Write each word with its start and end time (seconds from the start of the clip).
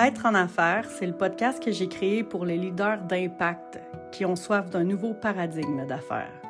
Être 0.00 0.26
en 0.26 0.34
affaires, 0.34 0.84
c'est 0.88 1.06
le 1.06 1.12
podcast 1.12 1.60
que 1.60 1.72
j'ai 1.72 1.88
créé 1.88 2.22
pour 2.22 2.44
les 2.44 2.56
leaders 2.56 3.02
d'impact 3.08 3.80
qui 4.12 4.24
ont 4.24 4.36
soif 4.36 4.70
d'un 4.70 4.84
nouveau 4.84 5.12
paradigme 5.12 5.84
d'affaires. 5.86 6.40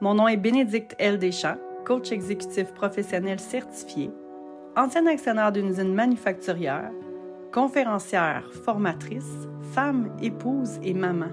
Mon 0.00 0.14
nom 0.14 0.28
est 0.28 0.36
Bénédicte 0.36 0.94
L. 1.00 1.18
Deschamps, 1.18 1.56
coach 1.84 2.12
exécutif 2.12 2.72
professionnel 2.72 3.40
certifié, 3.40 4.12
ancien 4.76 5.04
actionnaire 5.06 5.50
d'une 5.50 5.70
usine 5.70 5.92
manufacturière, 5.92 6.92
conférencière, 7.52 8.44
formatrice, 8.64 9.48
femme, 9.72 10.16
épouse 10.22 10.78
et 10.84 10.94
maman. 10.94 11.32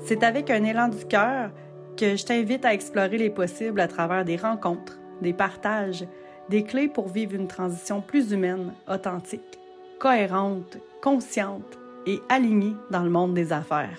C'est 0.00 0.24
avec 0.24 0.50
un 0.50 0.64
élan 0.64 0.88
du 0.88 1.04
cœur 1.04 1.52
que 1.96 2.16
je 2.16 2.24
t'invite 2.24 2.64
à 2.64 2.74
explorer 2.74 3.18
les 3.18 3.30
possibles 3.30 3.80
à 3.80 3.86
travers 3.86 4.24
des 4.24 4.36
rencontres, 4.36 4.98
des 5.22 5.32
partages, 5.32 6.04
des 6.48 6.64
clés 6.64 6.88
pour 6.88 7.06
vivre 7.06 7.36
une 7.36 7.46
transition 7.46 8.00
plus 8.00 8.32
humaine, 8.32 8.72
authentique 8.88 9.57
cohérente, 9.98 10.78
consciente 11.02 11.78
et 12.06 12.20
alignée 12.28 12.76
dans 12.90 13.02
le 13.02 13.10
monde 13.10 13.34
des 13.34 13.52
affaires. 13.52 13.98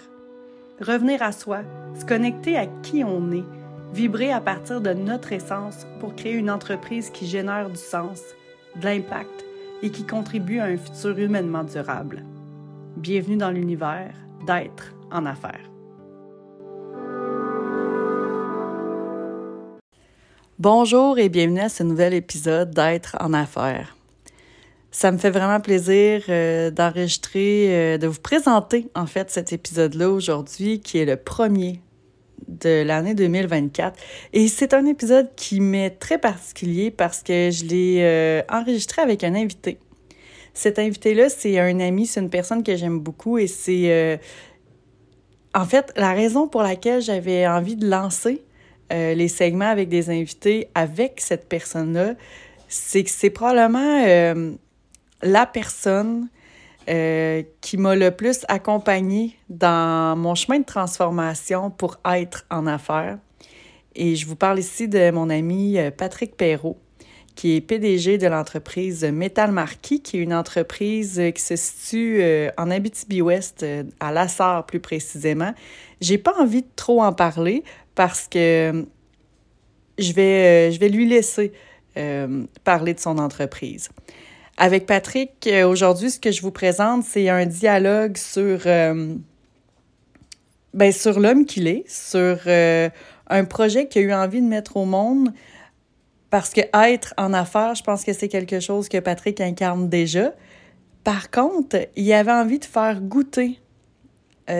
Revenir 0.80 1.22
à 1.22 1.32
soi, 1.32 1.60
se 2.00 2.06
connecter 2.06 2.58
à 2.58 2.68
qui 2.84 3.04
on 3.04 3.32
est, 3.32 3.44
vibrer 3.94 4.32
à 4.32 4.40
partir 4.40 4.80
de 4.80 4.94
notre 4.94 5.34
essence 5.34 5.86
pour 6.00 6.16
créer 6.16 6.34
une 6.34 6.50
entreprise 6.50 7.10
qui 7.10 7.28
génère 7.28 7.70
du 7.70 7.76
sens, 7.76 8.22
de 8.78 8.86
l'impact 8.86 9.46
et 9.82 9.90
qui 9.90 10.06
contribue 10.06 10.60
à 10.60 10.66
un 10.66 10.78
futur 10.78 11.18
humainement 11.18 11.64
durable. 11.64 12.24
Bienvenue 12.96 13.38
dans 13.38 13.52
l'univers 13.52 14.14
d'être 14.48 14.94
en 15.12 15.26
affaires. 15.26 15.70
Bonjour 20.60 21.20
et 21.20 21.30
bienvenue 21.30 21.62
à 21.62 21.70
ce 21.70 21.84
nouvel 21.84 22.14
épisode 22.14 22.72
d'être 22.72 23.16
en 23.20 23.34
affaires. 23.34 23.99
Ça 24.92 25.12
me 25.12 25.20
fait 25.20 25.30
vraiment 25.30 25.60
plaisir 25.60 26.24
euh, 26.30 26.72
d'enregistrer, 26.72 27.68
euh, 27.70 27.98
de 28.00 28.08
vous 28.08 28.20
présenter 28.20 28.88
en 28.96 29.06
fait 29.06 29.30
cet 29.30 29.54
épisode-là 29.54 30.10
aujourd'hui, 30.10 30.80
qui 30.80 30.98
est 30.98 31.06
le 31.06 31.16
premier 31.16 31.80
de 32.48 32.82
l'année 32.82 33.14
2024. 33.14 33.96
Et 34.34 34.48
c'est 34.48 34.74
un 34.74 34.86
épisode 34.88 35.30
qui 35.36 35.60
m'est 35.60 35.92
très 35.92 36.18
particulier 36.18 36.90
parce 36.90 37.22
que 37.22 37.52
je 37.52 37.66
l'ai 37.66 37.98
euh, 38.00 38.42
enregistré 38.50 39.04
avec 39.04 39.24
un 39.24 39.36
invité. 39.36 39.78
Cet 40.56 40.80
invité-là, 40.80 41.30
c'est 41.30 41.60
un 41.60 41.80
ami, 41.80 42.08
c'est 42.08 42.20
une 42.20 42.32
personne 42.32 42.64
que 42.64 42.76
j'aime 42.76 43.00
beaucoup 43.00 43.38
et 43.38 43.46
c'est 43.46 44.20
en 45.54 45.66
fait 45.66 45.94
la 45.96 46.12
raison 46.12 46.48
pour 46.48 46.64
laquelle 46.64 47.02
j'avais 47.02 47.48
envie 47.48 47.76
de 47.76 47.88
lancer 47.88 48.44
les 48.90 49.28
segments 49.28 49.70
avec 49.70 49.88
des 49.88 50.10
invités 50.10 50.68
avec 50.74 51.22
cette 51.22 51.48
personne-là, 51.48 52.16
c'est 52.68 53.04
que 53.04 53.12
c'est 53.12 53.30
probablement 53.30 54.04
la 55.22 55.46
personne 55.46 56.30
euh, 56.90 57.44
qui 57.62 57.78
m'a 57.78 57.96
le 57.96 58.10
plus 58.10 58.46
accompagnée 58.48 59.36
dans 59.50 60.18
mon 60.18 60.34
chemin 60.34 60.60
de 60.60 60.66
transformation 60.66 61.70
pour 61.70 62.00
être 62.04 62.46
en 62.50 62.66
affaires. 62.66 63.20
Et 63.96 64.16
je 64.16 64.26
vous 64.26 64.36
parle 64.36 64.58
ici 64.58 64.88
de 64.88 65.12
mon 65.12 65.30
ami 65.30 65.78
euh, 65.78 65.92
Patrick 65.92 66.36
Perrault, 66.36 66.80
qui 67.36 67.56
est 67.56 67.62
PDG 67.62 68.18
de 68.18 68.26
l'entreprise 68.26 69.04
Metal 69.04 69.52
Marquis, 69.52 70.02
qui 70.02 70.18
est 70.18 70.22
une 70.22 70.34
entreprise 70.34 71.22
qui 71.36 71.42
se 71.42 71.56
situe 71.56 72.24
euh, 72.24 72.50
en 72.58 72.72
Abitibi-Ouest, 72.72 73.66
à 74.00 74.12
Lassar 74.12 74.66
plus 74.66 74.80
précisément. 74.80 75.54
J'ai 76.02 76.18
pas 76.18 76.34
envie 76.40 76.64
de 76.64 76.70
trop 76.76 77.04
en 77.04 77.14
parler 77.14 77.64
parce 77.94 78.28
que 78.28 78.86
je 80.00 80.14
vais, 80.14 80.72
je 80.72 80.80
vais 80.80 80.90
lui 80.90 81.08
laisser 81.08 81.52
parler 82.64 82.94
de 82.94 83.00
son 83.00 83.18
entreprise. 83.18 83.90
Avec 84.62 84.86
Patrick, 84.86 85.48
euh, 85.48 85.66
aujourd'hui, 85.66 86.12
ce 86.12 86.20
que 86.20 86.32
je 86.32 86.42
vous 86.42 86.52
présente, 86.52 87.06
c'est 87.06 87.30
un 87.30 87.46
dialogue 87.46 88.18
sur, 88.18 88.60
euh, 88.66 89.16
ben, 90.74 90.92
sur 90.92 91.18
l'homme 91.18 91.46
qu'il 91.46 91.66
est, 91.70 91.90
sur 91.90 92.38
euh, 92.46 92.90
un 93.30 93.46
projet 93.46 93.88
qu'il 93.88 94.02
a 94.02 94.06
eu 94.06 94.14
envie 94.14 94.42
de 94.42 94.48
mettre 94.48 94.76
au 94.76 94.84
monde. 94.84 95.30
Parce 96.30 96.50
que 96.50 96.60
être 96.74 97.14
en 97.18 97.32
affaires, 97.32 97.74
je 97.74 97.84
pense 97.84 98.04
que 98.04 98.12
c'est 98.12 98.28
quelque 98.28 98.60
chose 98.60 98.90
que 98.90 98.98
Patrick 98.98 99.40
incarne 99.40 99.88
déjà. 99.88 100.34
Par 101.06 101.32
contre, 101.32 101.78
il 101.96 102.12
avait 102.12 102.34
envie 102.34 102.60
de 102.60 102.66
faire 102.66 103.00
goûter 103.00 103.62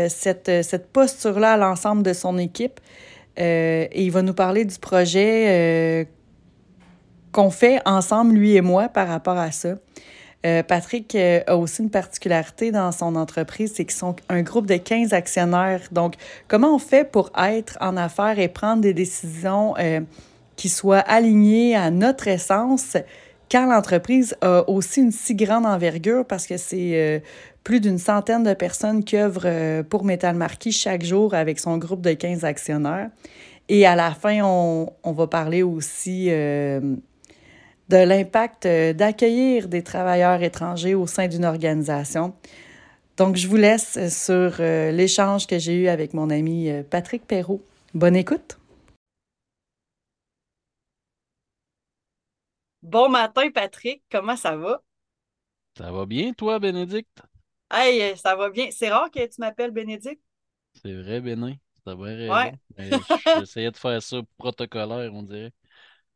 cette, 0.08 0.64
cette 0.64 0.88
posture-là 0.92 1.54
à 1.54 1.58
l'ensemble 1.58 2.04
de 2.04 2.14
son 2.14 2.38
équipe. 2.38 2.80
et 3.38 3.90
il 3.94 4.12
va 4.12 4.22
nous 4.22 4.34
parler 4.34 4.66
du 4.66 4.80
projet 4.80 6.08
qu'on 7.32 7.50
fait 7.50 7.82
ensemble, 7.86 8.36
lui 8.36 8.56
et 8.56 8.62
moi, 8.62 8.90
par 8.90 9.08
rapport 9.08 9.38
à 9.38 9.52
ça. 9.52 9.76
Euh, 10.46 10.64
Patrick 10.64 11.16
euh, 11.16 11.42
a 11.48 11.58
aussi 11.58 11.82
une 11.82 11.90
particularité 11.90 12.72
dans 12.72 12.94
son 12.94 13.16
entreprise, 13.16 13.74
c'est 13.76 13.84
qu'ils 13.84 13.98
sont 13.98 14.16
un 14.30 14.42
groupe 14.42 14.68
de 14.68 14.78
15 14.78 15.14
actionnaires. 15.14 15.82
Donc, 15.92 16.16
comment 16.48 16.74
on 16.74 16.80
fait 16.80 17.04
pour 17.04 17.32
être 17.38 17.78
en 17.82 17.98
affaires 17.98 18.40
et 18.40 18.48
prendre 18.48 18.82
des 18.82 18.94
décisions 18.94 19.76
euh, 19.80 20.00
qui 20.56 20.70
soient 20.70 21.00
alignées 21.00 21.76
à 21.76 21.92
notre 21.92 22.30
essence 22.30 22.96
quand 23.52 23.66
l'entreprise 23.66 24.36
a 24.42 24.64
aussi 24.70 25.02
une 25.02 25.12
si 25.12 25.36
grande 25.36 25.66
envergure? 25.66 26.26
Parce 26.26 26.48
que 26.48 26.56
c'est 26.56 27.22
plus 27.64 27.82
d'une 27.82 27.98
centaine 27.98 28.44
de 28.44 28.54
personnes 28.54 29.04
qui 29.04 29.18
œuvrent 29.18 29.84
pour 29.90 30.06
Metal 30.06 30.36
Marquis 30.36 30.72
chaque 30.72 31.04
jour 31.04 31.34
avec 31.34 31.60
son 31.60 31.78
groupe 31.78 32.02
de 32.02 32.14
15 32.14 32.46
actionnaires. 32.46 33.10
Et 33.68 33.86
à 33.86 33.96
la 33.96 34.12
fin, 34.12 34.42
on, 34.44 34.94
on 35.04 35.12
va 35.12 35.28
parler 35.28 35.64
aussi 35.64 36.30
de 37.90 37.98
l'impact 37.98 38.66
euh, 38.66 38.94
d'accueillir 38.94 39.68
des 39.68 39.84
travailleurs 39.84 40.42
étrangers 40.44 40.94
au 40.96 41.08
sein 41.08 41.28
d'une 41.28 41.46
organisation. 41.46 42.36
Donc, 43.18 43.36
je 43.36 43.48
vous 43.48 43.58
laisse 43.58 43.98
sur 44.10 44.58
euh, 44.60 44.92
l'échange 44.92 45.48
que 45.48 45.58
j'ai 45.60 45.74
eu 45.74 45.88
avec 45.88 46.14
mon 46.14 46.30
ami 46.30 46.70
euh, 46.70 46.84
Patrick 46.84 47.26
Perrault. 47.26 47.62
Bonne 47.94 48.16
écoute. 48.16 48.60
Bon 52.82 53.10
matin, 53.10 53.50
Patrick. 53.52 54.04
Comment 54.12 54.38
ça 54.38 54.56
va? 54.56 54.82
Ça 55.78 55.92
va 55.92 56.06
bien, 56.06 56.32
toi, 56.34 56.60
Bénédicte? 56.60 57.22
Hey, 57.72 58.16
ça 58.18 58.36
va 58.36 58.50
bien. 58.50 58.70
C'est 58.72 58.90
rare 58.90 59.12
que 59.12 59.26
tu 59.26 59.36
m'appelles 59.40 59.72
Bénédicte. 59.72 60.22
C'est 60.82 60.94
vrai, 60.94 61.20
Bénin. 61.20 61.56
C'est 61.86 61.94
vrai. 61.94 62.30
Ouais. 62.30 62.92
J'essayais 63.38 63.72
de 63.72 63.78
faire 63.78 64.02
ça 64.02 64.18
protocolaire, 64.38 65.14
on 65.14 65.24
dirait. 65.24 65.52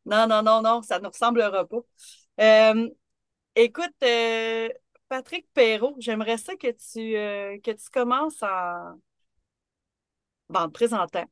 Non, 0.06 0.26
non, 0.26 0.42
non, 0.42 0.60
non, 0.62 0.82
ça 0.82 0.98
ne 1.00 1.06
ressemblera 1.08 1.66
pas. 1.66 1.78
Euh, 2.40 2.88
écoute, 3.56 3.94
euh, 4.04 4.68
Patrick 5.08 5.48
Perrault, 5.54 5.96
j'aimerais 6.00 6.38
ça 6.38 6.56
que 6.56 6.68
tu, 6.72 7.16
euh, 7.16 7.58
que 7.62 7.72
tu 7.72 7.90
commences 7.92 8.42
en, 8.42 9.00
en 10.54 10.66
te 10.68 10.72
présentant. 10.72 11.26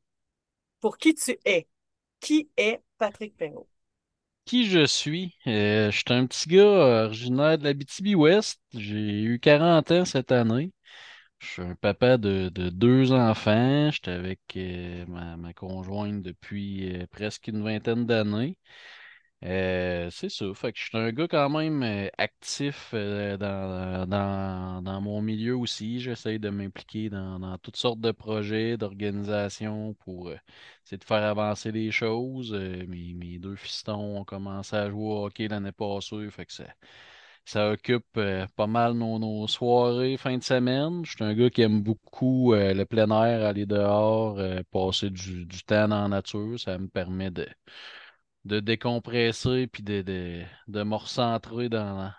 Pour 0.81 0.97
qui 0.99 1.15
tu 1.15 1.39
es? 1.45 1.67
Qui 2.21 2.51
est 2.57 2.81
Patrick 2.99 3.37
Perrault? 3.37 3.69
Qui 4.45 4.69
je 4.69 4.85
suis? 4.85 5.35
je 5.45 5.89
suis 5.91 6.03
un 6.13 6.25
petit 6.27 6.49
gars 6.49 7.05
originaire 7.05 7.57
de 7.57 7.63
la 7.63 7.73
BTB-Ouest. 7.73 8.59
J'ai 8.73 9.21
eu 9.23 9.39
40 9.39 9.91
ans 9.91 10.05
cette 10.05 10.31
année. 10.31 10.71
Je 11.43 11.49
suis 11.49 11.61
un 11.61 11.75
papa 11.75 12.17
de, 12.17 12.49
deux 12.49 13.11
enfants. 13.11 13.91
J'étais 13.91 14.11
avec 14.11 14.39
euh, 14.55 15.05
ma, 15.07 15.53
conjointe 15.53 16.21
depuis 16.21 16.95
euh, 16.95 17.05
presque 17.07 17.47
une 17.47 17.63
vingtaine 17.63 18.05
d'années. 18.05 18.57
Euh, 19.43 20.09
c'est 20.11 20.29
ça. 20.29 20.45
Fait 20.55 20.73
que 20.73 20.79
je 20.79 20.85
suis 20.85 20.97
un 20.97 21.11
gars 21.11 21.27
quand 21.27 21.49
même 21.49 21.83
actif 22.17 22.93
dans, 22.93 25.01
mon 25.01 25.21
milieu 25.21 25.57
aussi. 25.57 25.99
J'essaie 25.99 26.39
de 26.39 26.49
m'impliquer 26.49 27.09
dans, 27.09 27.57
toutes 27.59 27.77
sortes 27.77 27.99
de 27.99 28.11
projets, 28.11 28.77
d'organisations 28.77 29.95
pour 30.05 30.31
essayer 30.31 30.97
de 30.97 31.03
faire 31.03 31.23
avancer 31.23 31.71
les 31.71 31.91
choses. 31.91 32.53
mes, 32.53 33.39
deux 33.39 33.55
fistons 33.57 34.19
ont 34.19 34.25
commencé 34.25 34.75
à 34.77 34.89
jouer 34.89 35.03
au 35.03 35.25
hockey 35.25 35.47
l'année 35.49 35.73
passée. 35.73 36.29
Fait 36.31 36.45
que 36.45 36.53
ça 37.45 37.71
occupe 37.71 38.17
euh, 38.17 38.47
pas 38.55 38.67
mal 38.67 38.93
nos, 38.93 39.47
soirées 39.47 40.17
fin 40.17 40.37
de 40.37 40.43
semaine. 40.43 41.05
Je 41.05 41.11
suis 41.11 41.23
un 41.23 41.33
gars 41.33 41.49
qui 41.49 41.61
aime 41.61 41.81
beaucoup 41.81 42.53
euh, 42.53 42.73
le 42.73 42.85
plein 42.85 43.09
air, 43.25 43.45
aller 43.45 43.65
dehors, 43.65 44.37
euh, 44.39 44.61
passer 44.71 45.09
du, 45.09 45.47
temps 45.65 45.87
dans 45.87 46.03
la 46.03 46.07
nature. 46.07 46.59
Ça 46.59 46.77
me 46.77 46.87
permet 46.87 47.31
de, 47.31 47.47
de 48.45 48.59
décompresser 48.59 49.67
puis 49.67 49.83
de, 49.83 50.01
de, 50.01 50.83
me 50.83 50.95
recentrer 50.95 51.69
dans, 51.69 52.11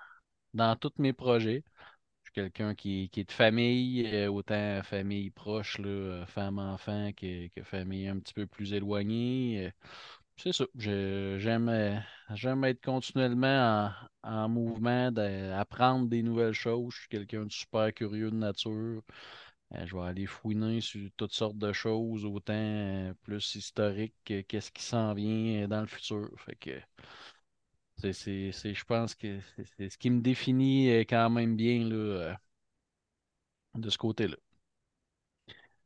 dans 0.55 0.77
tous 0.77 0.93
mes 0.99 1.13
projets. 1.13 1.65
Je 2.25 2.31
suis 2.31 2.33
quelqu'un 2.35 2.75
qui, 2.75 3.11
est 3.17 3.25
de 3.29 3.33
famille, 3.33 4.27
autant 4.29 4.83
famille 4.83 5.31
proche, 5.31 5.79
là, 5.79 6.25
femme, 6.27 6.59
enfant, 6.59 7.11
que, 7.17 7.49
que 7.49 7.63
famille 7.63 8.09
un 8.09 8.19
petit 8.19 8.35
peu 8.35 8.47
plus 8.47 8.73
éloignée. 8.75 9.73
C'est 10.37 10.53
ça. 10.53 10.65
J'aime 10.77 11.69
euh, 11.69 11.99
j'aime 12.35 12.65
être 12.65 12.83
continuellement 12.85 13.93
en, 14.23 14.49
mouvement, 14.49 15.13
d'apprendre 15.13 16.09
des 16.09 16.23
nouvelles 16.23 16.55
choses. 16.55 16.93
Je 16.95 17.01
suis 17.01 17.09
quelqu'un 17.09 17.45
de 17.45 17.53
super 17.53 17.93
curieux 17.95 18.31
de 18.31 18.37
nature. 18.37 19.03
Euh, 19.75 19.87
je 19.87 19.97
vais 19.97 20.03
aller 20.03 20.27
fouiner 20.27 20.81
sur 20.81 21.09
toutes 21.17 21.33
sortes 21.33 21.59
de 21.59 21.73
choses, 21.73 22.25
autant 22.25 22.53
euh, 22.55 23.15
plus 23.23 23.55
historiques 23.55 24.15
que 24.25 24.41
qu'est-ce 24.43 24.71
qui 24.71 24.83
s'en 24.83 25.15
vient 25.15 25.67
dans 25.69 25.81
le 25.81 25.87
futur. 25.87 26.29
Fait 26.39 26.57
que 26.57 26.81
C'est, 28.13 28.53
je 28.53 28.85
pense 28.85 29.15
que 29.15 29.39
c'est 29.77 29.89
ce 29.89 29.99
qui 29.99 30.11
me 30.11 30.21
définit 30.21 30.91
euh, 30.91 31.01
quand 31.01 31.31
même 31.31 31.57
bien 31.57 31.89
là, 31.89 31.95
euh, 31.95 32.35
de 33.75 33.91
ce 33.91 33.99
côté-là. 33.99 34.37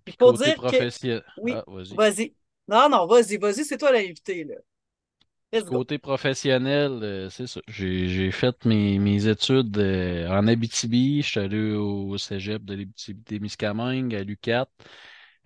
Puis 0.05 0.17
pour 0.17 0.33
côté 0.33 0.47
dire 0.47 0.55
professionnel. 0.57 1.23
Que... 1.37 1.41
Oui, 1.43 1.53
ah, 1.55 1.65
vas-y. 1.67 1.95
Vas-y. 1.95 2.35
Non, 2.69 2.89
non, 2.89 3.07
vas-y, 3.07 3.37
vas-y, 3.39 3.65
c'est 3.65 3.79
toi 3.79 3.93
l'invité, 3.93 4.45
là. 4.45 4.55
Côté 5.63 5.97
professionnel, 5.97 7.01
euh, 7.03 7.31
c'est 7.31 7.47
ça. 7.47 7.61
J'ai 7.69 8.31
fait 8.31 8.67
mes, 8.67 8.99
mes 8.99 9.27
études 9.29 9.79
en 9.79 10.47
Abitibi. 10.47 11.23
Je 11.23 11.29
suis 11.29 11.41
allé 11.41 11.73
au 11.73 12.19
cégep 12.19 12.63
de 12.67 12.75
l'Abitibi-Témiscamingue, 12.75 14.15
à 14.15 14.23
l'UQAT. 14.23 14.69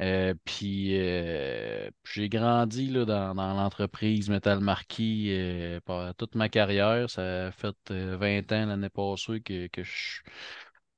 Euh, 0.01 0.35
puis 0.45 0.99
euh, 0.99 1.89
j'ai 2.05 2.29
grandi 2.29 2.89
là, 2.89 3.05
dans, 3.05 3.35
l'entreprise 3.35 4.29
Metal 4.31 4.59
Marquis 4.59 5.29
euh, 5.31 5.81
toute 6.19 6.35
ma 6.35 6.49
carrière. 6.49 7.09
Ça 7.09 7.47
a 7.49 7.53
fait 7.53 7.77
20 7.91 8.51
ans 8.53 8.67
l'année 8.67 8.89
passée 8.89 9.41
que, 9.41 9.69
que 9.69 9.83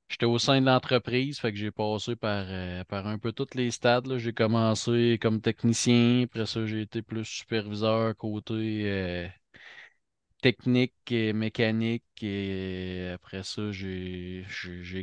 j'étais 0.09 0.25
au 0.25 0.39
sein 0.39 0.61
de 0.61 0.65
l'entreprise. 0.65 1.39
Fait 1.39 1.51
que 1.51 1.57
j'ai 1.57 1.71
passé 1.71 2.15
par, 2.15 2.45
par 2.87 3.07
un 3.07 3.17
peu 3.19 3.31
tous 3.31 3.47
les 3.55 3.71
stades. 3.71 4.17
J'ai 4.17 4.33
commencé 4.33 5.17
comme 5.21 5.41
technicien, 5.41 6.23
après 6.25 6.45
ça 6.45 6.65
j'ai 6.65 6.81
été 6.81 7.01
plus 7.01 7.25
superviseur 7.25 8.15
côté 8.17 9.29
technique 10.41 10.93
et 11.11 11.33
mécanique. 11.33 12.03
Et 12.21 13.11
après 13.13 13.43
ça, 13.43 13.71
j'ai 13.71 14.45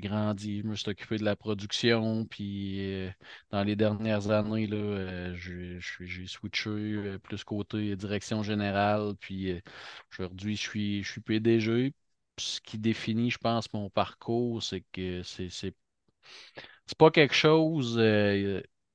grandi, 0.01 0.61
je 0.63 0.67
me 0.67 0.77
suis 0.77 0.91
occupé 0.91 1.17
de 1.19 1.25
la 1.25 1.37
production. 1.37 2.25
Puis 2.27 2.81
euh, 2.81 3.11
dans 3.51 3.63
les 3.65 3.77
dernières 3.77 4.31
années, 4.31 4.69
euh, 4.73 5.35
j'ai 5.37 6.27
switché 6.27 6.71
euh, 6.71 7.19
plus 7.19 7.45
côté 7.45 7.97
direction 7.97 8.43
générale. 8.43 9.15
Puis 9.21 9.61
aujourd'hui, 10.13 10.57
je 10.57 10.61
suis, 10.63 11.03
je 11.03 11.11
suis 11.13 11.21
PDG. 11.21 11.95
Ce 12.39 12.61
qui 12.61 12.79
définit, 12.79 13.31
je 13.31 13.39
pense, 13.39 13.73
mon 13.73 13.91
parcours, 13.91 14.63
c'est 14.63 14.85
que 14.93 15.23
c'est 15.23 15.51
c'est 15.51 15.75
pas 16.99 17.11
quelque 17.11 17.35
chose 17.35 17.99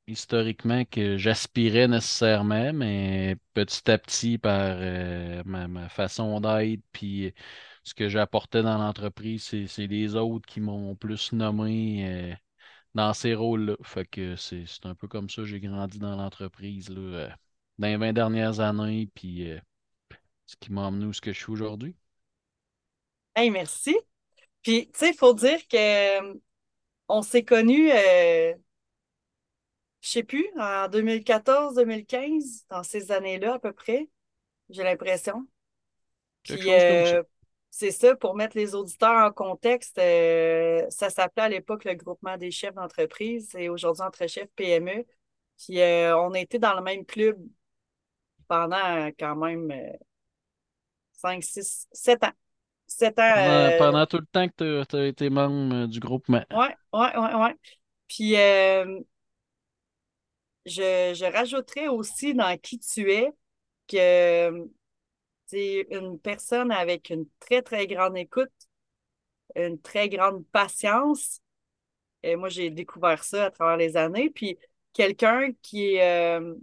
historiquement 0.07 0.85
que 0.85 1.17
j'aspirais 1.17 1.87
nécessairement, 1.87 2.73
mais 2.73 3.37
petit 3.53 3.91
à 3.91 3.97
petit, 3.97 4.37
par 4.37 4.77
euh, 4.79 5.43
ma, 5.45 5.89
façon 5.89 6.39
d'être, 6.41 6.81
puis 6.91 7.33
ce 7.83 7.93
que 7.93 8.09
j'apportais 8.09 8.63
dans 8.63 8.77
l'entreprise, 8.77 9.43
c'est 9.67 9.87
les 9.87 10.15
autres 10.15 10.45
qui 10.47 10.61
m'ont 10.61 10.95
plus 10.95 11.33
nommé 11.33 12.31
euh, 12.33 12.35
dans 12.95 13.13
ces 13.13 13.35
rôles-là. 13.35 13.75
Fait 13.83 14.05
que 14.05 14.35
c'est 14.37 14.65
un 14.85 14.95
peu 14.95 15.07
comme 15.07 15.29
ça 15.29 15.43
que 15.43 15.47
j'ai 15.47 15.59
grandi 15.59 15.99
dans 15.99 16.15
l'entreprise 16.15 16.89
euh, 16.91 17.29
dans 17.79 17.87
les 17.87 17.97
20 17.97 18.13
dernières 18.13 18.59
années, 18.59 19.09
puis 19.15 19.47
ce 20.45 20.55
qui 20.57 20.71
m'a 20.71 20.83
emmené 20.83 21.05
où 21.05 21.13
ce 21.13 21.21
que 21.21 21.33
je 21.33 21.39
suis 21.39 21.51
aujourd'hui. 21.51 21.95
Hey, 23.37 23.51
merci. 23.51 23.95
Puis, 24.63 24.89
tu 24.91 24.99
sais, 24.99 25.09
il 25.11 25.15
faut 25.15 25.33
dire 25.35 25.59
que 25.67 26.39
on 27.07 27.21
s'est 27.21 27.43
connus 27.43 27.91
je 30.01 30.09
sais 30.09 30.23
plus, 30.23 30.47
en 30.57 30.87
2014-2015, 30.87 32.65
dans 32.69 32.81
ces 32.81 33.11
années-là 33.11 33.55
à 33.55 33.59
peu 33.59 33.73
près, 33.73 34.07
j'ai 34.69 34.83
l'impression. 34.83 35.45
Puis, 36.43 36.71
euh, 36.71 37.21
c'est 37.71 37.91
ça, 37.91 38.15
pour 38.15 38.35
mettre 38.35 38.55
les 38.57 38.73
auditeurs 38.73 39.27
en 39.27 39.31
contexte, 39.31 39.97
euh, 39.99 40.85
ça 40.89 41.09
s'appelait 41.09 41.43
à 41.43 41.49
l'époque 41.49 41.83
le 41.83 41.93
groupement 41.95 42.37
des 42.37 42.51
chefs 42.51 42.73
d'entreprise 42.73 43.53
et 43.55 43.69
aujourd'hui 43.69 44.03
entre 44.03 44.27
chefs 44.27 44.49
PME. 44.55 45.05
Puis, 45.57 45.81
euh, 45.81 46.17
on 46.17 46.33
été 46.33 46.57
dans 46.57 46.73
le 46.73 46.81
même 46.81 47.05
club 47.05 47.37
pendant 48.47 49.11
quand 49.19 49.35
même 49.35 49.73
5, 51.11 51.43
6, 51.43 51.87
7 51.91 52.23
ans. 52.23 52.33
7 52.87 53.19
ans. 53.19 53.69
Pendant, 53.77 54.05
tout 54.05 54.17
le 54.17 54.25
temps 54.25 54.47
que 54.47 54.83
tu 54.83 54.95
as, 54.95 55.05
été 55.05 55.29
membre 55.29 55.87
du 55.87 55.99
groupement. 55.99 56.43
Oui, 56.51 56.67
oui, 56.93 57.07
oui, 57.15 57.29
oui. 57.35 57.49
Puis, 58.07 58.31
je, 60.65 61.13
je 61.15 61.31
rajouterais 61.31 61.87
aussi 61.87 62.33
dans 62.33 62.57
qui 62.57 62.79
tu 62.79 63.11
es 63.11 63.31
que 63.87 64.67
c'est 65.47 65.87
une 65.91 66.19
personne 66.19 66.71
avec 66.71 67.09
une 67.09 67.25
très, 67.39 67.61
très 67.61 67.87
grande 67.87 68.17
écoute, 68.17 68.51
une 69.55 69.81
très 69.81 70.09
grande 70.09 70.45
patience. 70.47 71.39
Et 72.23 72.35
moi, 72.35 72.49
j'ai 72.49 72.69
découvert 72.69 73.23
ça 73.23 73.45
à 73.45 73.51
travers 73.51 73.77
les 73.77 73.95
années. 73.97 74.29
Puis 74.29 74.57
quelqu'un 74.93 75.51
qui 75.61 75.95
est 75.95 76.37
euh, 76.39 76.55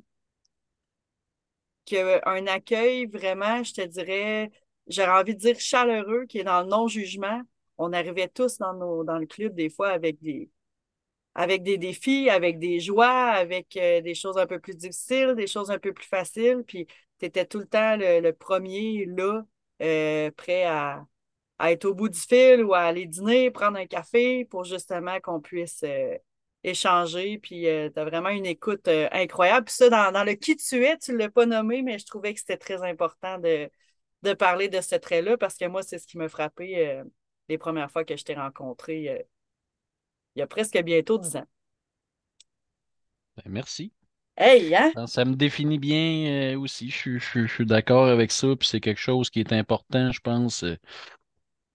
qui 1.85 1.99
a 1.99 2.20
un 2.27 2.47
accueil 2.47 3.06
vraiment, 3.06 3.62
je 3.62 3.75
te 3.75 3.82
dirais, 3.82 4.50
j'aurais 4.88 5.20
envie 5.20 5.34
de 5.34 5.40
dire 5.40 5.58
chaleureux, 5.60 6.26
qui 6.26 6.38
est 6.38 6.44
dans 6.44 6.62
le 6.62 6.69
non-jugement. 6.69 7.42
On 7.78 7.92
arrivait 7.92 8.28
tous 8.28 8.58
dans, 8.58 8.75
nos, 8.75 9.04
dans 9.04 9.19
le 9.19 9.26
club 9.26 9.54
des 9.54 9.70
fois 9.70 9.88
avec 9.88 10.20
des, 10.22 10.50
avec 11.34 11.62
des 11.62 11.78
défis, 11.78 12.31
avec 12.31 12.58
des 12.58 12.81
joies, 12.81 13.08
avec 13.08 13.76
euh, 13.76 14.00
des 14.00 14.14
choses 14.14 14.38
un 14.38 14.46
peu 14.46 14.58
plus 14.60 14.76
difficiles, 14.76 15.34
des 15.36 15.46
choses 15.46 15.70
un 15.70 15.78
peu 15.78 15.92
plus 15.92 16.06
faciles. 16.06 16.62
Puis 16.66 16.86
tu 17.19 17.26
étais 17.26 17.46
tout 17.46 17.58
le 17.58 17.66
temps 17.66 17.96
le, 17.96 18.31
premier 18.32 19.06
là, 19.06 19.42
euh, 19.82 20.31
prêt 20.32 20.64
à, 20.64 21.06
être 21.60 21.84
au 21.86 21.94
bout 21.94 22.08
du 22.08 22.19
fil 22.20 22.64
ou 22.64 22.75
à 22.75 22.81
aller 22.81 23.06
dîner, 23.06 23.50
prendre 23.50 23.78
un 23.78 23.86
café 23.86 24.44
pour 24.44 24.64
justement 24.64 25.19
qu'on 25.20 25.40
puisse 25.40 25.82
euh, 25.84 26.16
échanger. 26.62 27.38
Puis 27.38 27.62
tu 27.62 28.00
as 28.00 28.04
vraiment 28.04 28.28
une 28.31 28.46
écoute 28.46 28.88
incroyable. 28.88 29.66
Puis 29.66 29.75
ça, 29.75 30.10
dans, 30.12 30.25
le 30.25 30.34
qui 30.34 30.56
tu 30.56 30.84
es, 30.84 30.98
tu 30.98 31.12
ne 31.12 31.19
l'as 31.19 31.31
pas 31.31 31.46
nommé, 31.46 31.82
mais 31.82 31.98
je 31.98 32.06
trouvais 32.06 32.34
que 32.34 32.40
c'était 32.40 32.56
très 32.56 32.82
important 32.82 33.38
de, 33.38 33.70
de 34.25 34.32
parler 34.35 34.69
de 34.69 34.81
ce 34.81 34.97
trait-là 34.97 35.37
parce 35.37 35.56
que 35.56 35.67
moi, 35.67 35.82
c'est 35.82 35.99
ce 35.99 36.06
qui 36.06 36.19
m'a 36.19 36.29
frappé 36.29 37.03
les 37.49 37.59
premières 37.59 37.91
fois 37.91 38.05
que 38.05 38.17
je 38.17 38.25
t'ai 38.25 38.35
rencontré 38.35 39.25
il 40.35 40.41
y 40.41 40.43
a 40.43 40.47
presque 40.47 40.81
bientôt 40.82 41.19
10 41.19 41.37
ans. 41.37 41.47
Ben, 43.37 43.44
merci. 43.47 43.93
Hey, 44.37 44.75
hein? 44.75 44.93
Ça 45.06 45.25
me 45.25 45.37
définit 45.37 45.79
bien 45.79 46.55
euh, 46.55 46.59
aussi. 46.59 46.91
Je, 46.91 47.19
suis 47.47 47.67
d'accord 47.67 48.06
avec 48.06 48.32
ça. 48.32 48.49
Puis 48.56 48.69
c'est 48.69 48.81
quelque 48.81 49.00
chose 49.00 49.31
qui 49.31 49.41
est 49.41 49.53
important, 49.53 50.11
je 50.11 50.21
pense, 50.21 50.65
euh, 50.65 50.77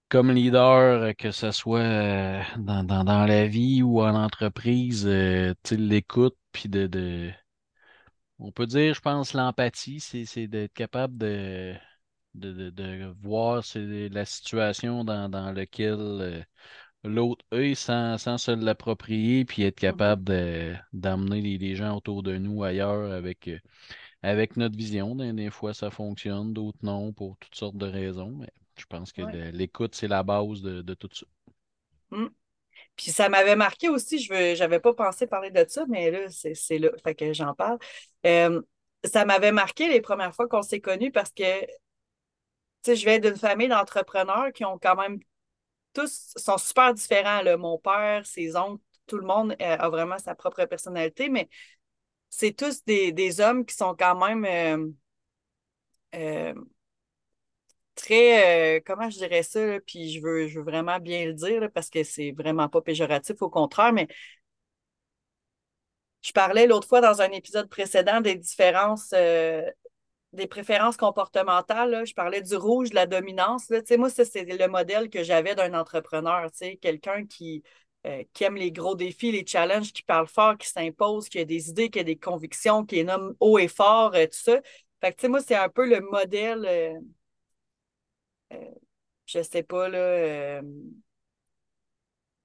comme 0.09 0.31
leader, 0.31 1.03
euh, 1.03 1.13
que 1.13 1.31
ce 1.31 1.51
soit 1.51 2.43
dans, 2.57 3.25
la 3.25 3.47
vie 3.47 3.81
ou 3.81 4.01
en 4.01 4.13
entreprise, 4.15 5.07
l'écoute, 5.07 6.35
puis 6.51 6.67
de, 6.67 7.31
On 8.39 8.51
peut 8.51 8.65
dire, 8.65 8.93
je 8.93 9.01
pense, 9.01 9.33
l'empathie, 9.33 10.01
c'est 10.01 10.47
d'être 10.47 10.73
capable 10.73 11.17
de, 11.17 11.75
de, 12.35 13.13
voir 13.21 13.63
la 13.75 14.25
situation 14.25 15.03
dans, 15.03 15.29
dans 15.29 15.51
laquelle 15.51 16.45
l'autre 17.03 17.45
œil 17.53 17.75
sans, 17.75 18.17
se 18.17 18.51
l'approprier, 18.51 19.45
puis 19.45 19.63
être 19.63 19.77
mm-hmm. 19.77 19.79
capable 19.79 20.79
d'amener 20.93 21.57
les, 21.57 21.75
gens 21.75 21.97
autour 21.97 22.23
de 22.23 22.37
nous 22.37 22.63
ailleurs 22.63 23.11
avec, 23.11 23.47
euh, 23.47 23.59
avec 24.21 24.57
notre 24.57 24.77
vision. 24.77 25.15
Des, 25.15 25.49
fois, 25.49 25.73
ça 25.73 25.89
fonctionne, 25.91 26.53
d'autres 26.53 26.79
non, 26.83 27.13
pour 27.13 27.37
toutes 27.37 27.55
sortes 27.55 27.77
de 27.77 27.87
raisons. 27.87 28.31
Mais 28.31 28.51
je 28.77 28.85
pense 28.85 29.11
que 29.11 29.21
l'écoute, 29.51 29.95
c'est 29.95 30.07
la 30.07 30.23
base 30.23 30.61
de, 30.61 30.93
tout 30.93 31.09
ça. 31.13 31.25
Mm. 32.11 32.27
Puis 32.95 33.11
ça 33.11 33.29
m'avait 33.29 33.55
marqué 33.55 33.87
aussi, 33.87 34.19
je 34.19 34.59
n'avais 34.59 34.79
pas 34.79 34.93
pensé 34.93 35.25
parler 35.25 35.51
de 35.51 35.65
ça, 35.67 35.85
mais 35.87 36.11
là, 36.11 36.27
c'est 36.29 36.77
là, 36.77 36.89
fait 37.01 37.15
que 37.15 37.33
j'en 37.33 37.53
parle. 37.53 37.77
Euh, 38.25 38.61
ça 39.05 39.23
m'avait 39.23 39.53
marqué 39.53 39.87
les 39.87 40.01
premières 40.01 40.35
fois 40.35 40.49
qu'on 40.49 40.61
s'est 40.61 40.81
connus 40.81 41.11
parce 41.11 41.31
que 41.31 41.43
je 42.85 42.93
viens 42.93 43.19
d'une 43.19 43.35
famille 43.35 43.67
d'entrepreneurs 43.67 44.51
qui 44.53 44.65
ont 44.65 44.77
quand 44.77 44.95
même 44.95 45.19
tous 45.93 46.33
sont 46.35 46.57
super 46.57 46.93
différents. 46.93 47.41
Mon 47.57 47.77
père, 47.77 48.25
ses 48.25 48.55
oncles, 48.55 48.83
tout 49.07 49.17
le 49.17 49.25
monde 49.25 49.55
euh, 49.61 49.77
a 49.77 49.89
vraiment 49.89 50.17
sa 50.19 50.35
propre 50.35 50.65
personnalité, 50.65 51.29
mais 51.29 51.49
c'est 52.29 52.53
tous 52.55 52.83
des, 52.85 53.41
hommes 53.41 53.65
qui 53.65 53.75
sont 53.75 53.95
quand 53.95 54.15
même 54.15 54.45
euh, 54.45 54.91
euh, 56.15 56.53
très, 57.95 58.81
comment 58.85 59.09
je 59.09 59.17
dirais 59.17 59.43
ça, 59.43 59.79
puis 59.85 60.11
je 60.11 60.21
veux, 60.21 60.47
je 60.47 60.59
veux 60.59 60.65
vraiment 60.65 60.99
bien 60.99 61.25
le 61.25 61.33
dire 61.33 61.69
parce 61.73 61.89
que 61.89 62.03
c'est 62.03 62.31
vraiment 62.31 62.69
pas 62.69 62.81
péjoratif, 62.81 63.41
au 63.41 63.49
contraire, 63.49 63.93
mais 63.93 64.07
je 66.21 66.31
parlais 66.31 66.67
l'autre 66.67 66.87
fois 66.87 67.01
dans 67.01 67.21
un 67.21 67.31
épisode 67.31 67.69
précédent 67.69 68.21
des 68.21 68.35
différences 68.35 69.13
des 70.33 70.47
préférences 70.47 70.97
comportementales, 70.97 72.05
je 72.05 72.13
parlais 72.13 72.41
du 72.41 72.55
rouge, 72.55 72.91
de 72.91 72.95
la 72.95 73.07
dominance. 73.07 73.69
Là. 73.69 73.79
Moi, 73.97 74.09
c'est 74.09 74.43
le 74.45 74.67
modèle 74.67 75.09
que 75.09 75.23
j'avais 75.23 75.55
d'un 75.55 75.73
entrepreneur, 75.73 76.49
quelqu'un 76.81 77.25
qui, 77.25 77.63
euh, 78.05 78.23
qui 78.33 78.43
aime 78.43 78.55
les 78.55 78.71
gros 78.71 78.95
défis, 78.95 79.31
les 79.31 79.45
challenges, 79.45 79.91
qui 79.91 80.03
parle 80.03 80.27
fort, 80.27 80.57
qui 80.57 80.67
s'impose, 80.67 81.29
qui 81.29 81.39
a 81.39 81.45
des 81.45 81.69
idées, 81.69 81.89
qui 81.89 81.99
a 81.99 82.03
des 82.03 82.17
convictions, 82.17 82.85
qui 82.85 82.99
est 82.99 83.03
nomme 83.03 83.35
haut 83.39 83.57
et 83.57 83.67
fort, 83.67 84.13
euh, 84.15 84.25
tout 84.25 84.37
ça. 84.37 84.61
Fait 85.01 85.13
que, 85.13 85.27
moi, 85.27 85.41
c'est 85.41 85.55
un 85.55 85.69
peu 85.69 85.87
le 85.87 86.01
modèle, 86.01 86.65
euh, 88.51 88.59
je 89.25 89.41
sais 89.41 89.63
pas, 89.63 89.89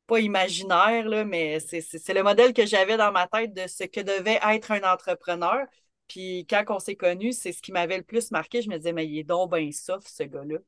pas 0.07 0.21
imaginaire, 0.21 1.27
mais 1.27 1.61
c'est 1.61 2.15
le 2.15 2.23
modèle 2.23 2.53
que 2.53 2.67
j'avais 2.67 2.97
dans 2.97 3.13
ma 3.13 3.27
tête 3.27 3.55
de 3.55 3.67
ce 3.67 3.85
que 3.85 4.01
devait 4.01 4.39
être 4.43 4.73
un 4.73 4.83
entrepreneur. 4.93 5.67
Puis 6.09 6.47
quand 6.49 6.65
on 6.69 6.79
s'est 6.79 6.97
connus, 6.97 7.33
c'est 7.33 7.53
ce 7.53 7.63
qui 7.63 7.73
m'avait 7.73 7.99
le 7.99 8.05
plus 8.05 8.31
marqué. 8.31 8.63
Je 8.63 8.69
me 8.69 8.77
disais, 8.77 8.93
mais 8.93 9.07
il 9.07 9.19
est 9.19 9.25
donc 9.25 9.55
bien 9.55 9.71
soft, 9.73 10.09
ce 10.09 10.25
gars-là. 10.25 10.59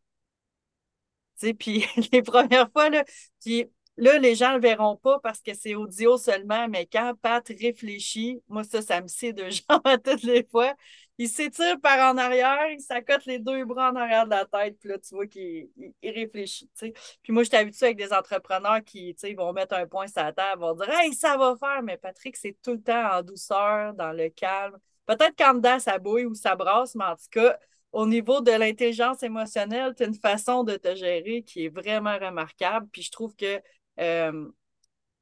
sais, 1.37 1.55
puis 1.55 1.85
les 2.13 2.23
premières 2.23 2.71
fois, 2.73 2.91
là, 2.91 3.05
puis 3.41 3.67
là, 3.97 4.19
les 4.19 4.35
gens 4.35 4.51
ne 4.51 4.55
le 4.57 4.61
verront 4.61 4.97
pas 4.97 5.19
parce 5.21 5.41
que 5.41 5.55
c'est 5.55 5.75
audio 5.75 6.17
seulement, 6.19 6.69
mais 6.69 6.87
quand 6.87 7.15
Pat 7.21 7.47
réfléchit, 7.49 8.43
moi, 8.49 8.65
ça, 8.65 8.83
ça 8.83 9.01
me 9.01 9.09
scie 9.09 9.33
de 9.35 9.45
jambes 9.51 9.87
à 9.87 9.99
toutes 9.99 10.23
les 10.23 10.45
fois. 10.45 10.75
Il 11.19 11.29
s'étire 11.31 11.81
par 11.81 12.13
en 12.13 12.19
arrière, 12.19 12.71
il 12.71 12.81
s'accote 12.81 13.25
les 13.25 13.39
deux 13.39 13.65
bras 13.65 13.91
en 13.91 13.97
arrière 13.97 14.27
de 14.27 14.31
la 14.31 14.45
tête, 14.45 14.79
puis 14.79 14.91
là, 14.91 14.99
tu 14.99 15.15
vois 15.15 15.27
qu'il 15.27 15.71
il, 16.03 16.11
réfléchit. 16.11 16.69
Puis 16.79 17.33
moi, 17.33 17.43
je 17.43 17.49
suis 17.49 17.57
habituée 17.57 17.87
avec 17.87 17.97
des 17.97 18.13
entrepreneurs 18.13 18.85
qui 18.85 19.15
tu 19.15 19.35
vont 19.35 19.53
mettre 19.55 19.75
un 19.75 19.87
point 19.87 20.07
sur 20.09 20.23
la 20.23 20.33
table, 20.35 20.61
vont 20.61 20.75
dire 20.75 20.91
Hey, 20.91 21.15
ça 21.15 21.39
va 21.39 21.57
faire, 21.59 21.83
mais 21.83 21.97
Patrick, 21.97 22.37
c'est 22.37 22.57
tout 22.63 22.73
le 22.73 22.83
temps 22.83 23.19
en 23.19 23.23
douceur, 23.23 23.95
dans 23.95 24.13
le 24.13 24.29
calme. 24.29 24.77
Peut-être 25.07 25.37
qu'en 25.37 25.55
dedans, 25.55 25.79
ça 25.79 25.99
bouille 25.99 26.27
ou 26.27 26.35
ça 26.35 26.57
brasse, 26.57 26.95
mais 26.95 27.05
en 27.05 27.17
tout 27.17 27.31
cas, 27.31 27.59
au 27.93 28.07
niveau 28.07 28.41
de 28.41 28.51
l'intelligence 28.51 29.23
émotionnelle, 29.23 29.95
tu 29.97 30.03
as 30.03 30.07
une 30.07 30.15
façon 30.15 30.65
de 30.65 30.77
te 30.77 30.95
gérer 30.95 31.43
qui 31.43 31.67
est 31.67 31.69
vraiment 31.69 32.19
remarquable. 32.19 32.89
Puis 32.93 33.03
je 33.03 33.11
trouve 33.11 33.35
que 33.37 33.61
euh, 34.01 34.51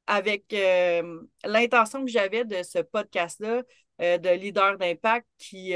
avec 0.07 0.53
euh, 0.53 1.21
l'intention 1.45 2.03
que 2.03 2.11
j'avais 2.11 2.45
de 2.45 2.63
ce 2.63 2.79
podcast-là, 2.79 3.63
euh, 4.01 4.17
de 4.17 4.29
leaders 4.29 4.77
d'impact 4.77 5.27
qui, 5.37 5.73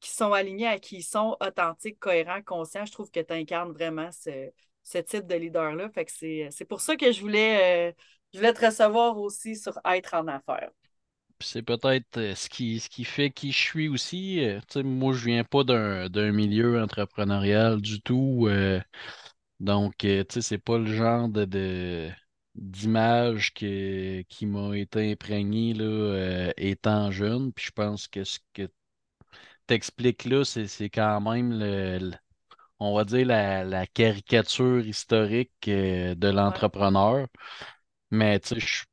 qui 0.00 0.10
sont 0.10 0.32
alignés 0.32 0.66
à 0.66 0.78
qui 0.78 0.98
ils 0.98 1.02
sont 1.02 1.36
authentiques, 1.40 1.98
cohérents, 1.98 2.42
conscients, 2.42 2.84
je 2.84 2.92
trouve 2.92 3.10
que 3.10 3.20
tu 3.20 3.32
incarnes 3.32 3.72
vraiment 3.72 4.10
ce, 4.12 4.50
ce, 4.82 4.98
type 4.98 5.26
de 5.26 5.36
leader-là. 5.36 5.90
Fait 5.90 6.04
que 6.04 6.12
c'est 6.50 6.64
pour 6.68 6.80
ça 6.80 6.96
que 6.96 7.12
je 7.12 7.20
voulais, 7.20 7.94
je 8.32 8.38
voulais 8.38 8.52
te 8.52 8.66
recevoir 8.66 9.16
aussi 9.18 9.56
sur 9.56 9.78
être 9.84 10.14
en 10.14 10.28
affaires 10.28 10.70
c'est 11.40 11.62
peut-être 11.62 12.18
euh, 12.18 12.34
ce 12.34 12.48
qui, 12.48 12.80
ce 12.80 12.88
qui 12.88 13.04
fait 13.04 13.30
qui 13.30 13.52
je 13.52 13.58
suis 13.58 13.88
aussi. 13.88 14.44
Euh, 14.44 14.60
moi, 14.84 15.12
je 15.14 15.24
viens 15.26 15.44
pas 15.44 15.64
d'un 15.64 16.32
milieu 16.32 16.82
entrepreneurial 16.82 17.80
du 17.80 18.00
tout. 18.02 18.46
Euh, 18.48 18.80
donc, 19.60 19.96
tu 19.98 20.24
sais, 20.30 20.42
c'est 20.42 20.58
pas 20.58 20.78
le 20.78 20.86
genre 20.86 21.28
de, 21.28 22.10
d'image 22.54 23.52
qui 23.54 24.24
m'a 24.42 24.76
été 24.76 25.12
imprégné 25.12 25.74
là, 25.74 26.52
étant 26.56 27.10
jeune. 27.10 27.52
Puis 27.52 27.66
je 27.66 27.72
pense 27.72 28.08
que 28.08 28.24
ce 28.24 28.38
que 28.54 28.68
tu 29.68 29.74
expliques 29.74 30.24
là, 30.24 30.44
c'est 30.44 30.90
quand 30.90 31.20
même 31.20 31.58
le, 31.58 32.12
on 32.80 32.94
va 32.96 33.04
dire 33.04 33.26
la, 33.26 33.86
caricature 33.86 34.86
historique 34.86 35.52
de 35.66 36.28
l'entrepreneur. 36.30 37.28
Mais 38.10 38.40
tu 38.40 38.48
sais, 38.48 38.60
je 38.60 38.84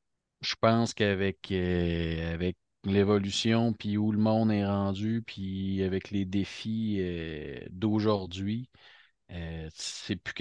je 0.46 0.56
pense 0.60 0.94
qu'avec 0.94 1.52
euh, 1.52 2.34
avec 2.34 2.58
l'évolution, 2.84 3.74
puis 3.74 3.98
où 3.98 4.12
le 4.12 4.18
monde 4.20 4.52
est 4.52 4.66
rendu, 4.66 5.24
puis 5.26 5.84
avec 5.84 6.12
les 6.12 6.26
défis 6.26 6.98
euh, 7.02 7.60
d'aujourd'hui, 7.72 8.70
euh, 9.32 9.70
c'est 9.76 10.18
plus 10.18 10.34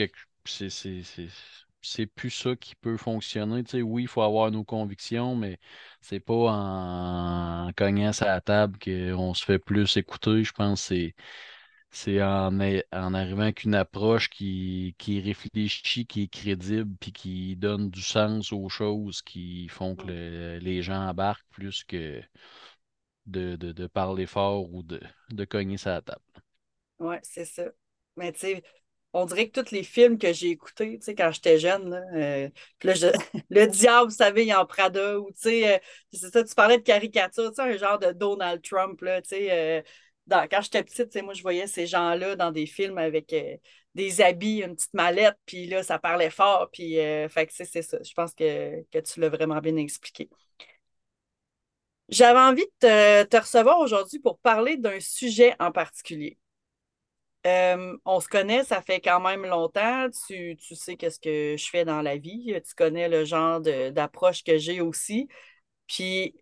c'est 1.82 2.06
plus 2.06 2.30
ça 2.30 2.56
qui 2.56 2.74
peut 2.76 2.96
fonctionner. 2.96 3.62
Tu 3.64 3.70
sais, 3.72 3.82
oui, 3.82 4.02
il 4.04 4.08
faut 4.08 4.22
avoir 4.22 4.50
nos 4.50 4.64
convictions, 4.64 5.36
mais 5.36 5.58
c'est 6.00 6.20
pas 6.20 6.34
en, 6.34 7.68
en 7.68 7.72
cognant 7.74 8.10
à 8.20 8.24
la 8.26 8.40
table 8.40 8.78
qu'on 8.78 9.34
se 9.34 9.44
fait 9.44 9.58
plus 9.58 9.96
écouter. 9.96 10.44
Je 10.44 10.52
pense 10.52 10.80
que 10.82 10.86
c'est 10.88 11.14
c'est 11.94 12.20
en, 12.20 12.58
en 12.58 13.14
arrivant 13.14 13.42
avec 13.42 13.62
une 13.62 13.76
approche 13.76 14.28
qui, 14.28 14.96
qui 14.98 15.20
réfléchit, 15.20 16.06
qui 16.06 16.24
est 16.24 16.28
crédible, 16.28 16.92
puis 17.00 17.12
qui 17.12 17.54
donne 17.54 17.88
du 17.88 18.02
sens 18.02 18.52
aux 18.52 18.68
choses 18.68 19.22
qui 19.22 19.68
font 19.68 19.94
que 19.94 20.58
les 20.60 20.82
gens 20.82 21.08
embarquent 21.08 21.46
plus 21.50 21.84
que 21.84 22.20
de, 23.26 23.86
parler 23.86 24.26
fort 24.26 24.72
ou 24.74 24.82
de, 24.82 25.00
de 25.30 25.44
cogner 25.44 25.76
sa 25.76 26.02
table. 26.02 26.20
Oui, 26.98 27.16
c'est 27.22 27.44
ça. 27.44 27.64
Mais 28.16 28.32
tu 28.32 28.40
sais, 28.40 28.62
on 29.12 29.24
dirait 29.26 29.48
que 29.48 29.60
tous 29.60 29.70
les 29.70 29.84
films 29.84 30.18
que 30.18 30.32
j'ai 30.32 30.50
écoutés, 30.50 30.98
tu 30.98 31.04
sais, 31.04 31.14
quand 31.14 31.30
j'étais 31.30 31.58
jeune, 31.58 31.90
là, 31.90 32.02
euh, 32.14 32.48
le 33.50 33.66
diable, 33.66 34.10
vous 34.10 34.16
savez, 34.16 34.46
il 34.46 34.52
en 34.52 34.66
Prada, 34.66 35.20
ou 35.20 35.30
tu 35.30 35.42
sais, 35.42 35.74
euh, 35.74 35.78
c'est 36.12 36.32
ça, 36.32 36.42
tu 36.42 36.54
parlais 36.56 36.78
de 36.78 36.82
caricature, 36.82 37.50
tu 37.50 37.54
sais, 37.54 37.62
un 37.62 37.76
genre 37.76 38.00
de 38.00 38.10
Donald 38.10 38.62
Trump, 38.62 39.00
là, 39.00 39.22
tu 39.22 39.28
sais, 39.30 39.48
euh, 39.52 39.82
quand 40.30 40.60
j'étais 40.62 40.82
petite, 40.82 41.14
moi, 41.22 41.34
je 41.34 41.42
voyais 41.42 41.66
ces 41.66 41.86
gens-là 41.86 42.36
dans 42.36 42.50
des 42.50 42.66
films 42.66 42.98
avec 42.98 43.32
euh, 43.32 43.56
des 43.94 44.20
habits, 44.20 44.62
une 44.62 44.74
petite 44.74 44.94
mallette, 44.94 45.36
puis 45.46 45.66
là, 45.66 45.82
ça 45.82 45.98
parlait 45.98 46.30
fort. 46.30 46.70
Puis, 46.72 46.98
euh, 46.98 47.28
fait 47.28 47.48
c'est 47.50 47.82
ça. 47.82 47.98
Je 48.02 48.12
pense 48.14 48.34
que, 48.34 48.82
tu 49.00 49.20
l'as 49.20 49.28
vraiment 49.28 49.60
bien 49.60 49.76
expliqué. 49.76 50.28
J'avais 52.08 52.38
envie 52.40 52.64
de 52.82 53.24
te, 53.24 53.36
recevoir 53.36 53.78
aujourd'hui 53.80 54.18
pour 54.18 54.38
parler 54.38 54.76
d'un 54.76 55.00
sujet 55.00 55.54
en 55.58 55.72
particulier. 55.72 56.38
Euh, 57.46 57.96
on 58.06 58.20
se 58.20 58.28
connaît, 58.28 58.64
ça 58.64 58.80
fait 58.80 59.00
quand 59.00 59.20
même 59.20 59.44
longtemps. 59.44 60.08
Tu, 60.26 60.56
tu 60.56 60.74
sais 60.74 60.96
qu'est-ce 60.96 61.20
que 61.20 61.56
je 61.58 61.68
fais 61.70 61.84
dans 61.84 62.00
la 62.02 62.16
vie. 62.16 62.54
Tu 62.66 62.74
connais 62.74 63.08
le 63.08 63.24
genre 63.24 63.60
d'approche 63.60 64.42
que 64.44 64.56
j'ai 64.58 64.80
aussi. 64.80 65.28
Puis 65.86 66.34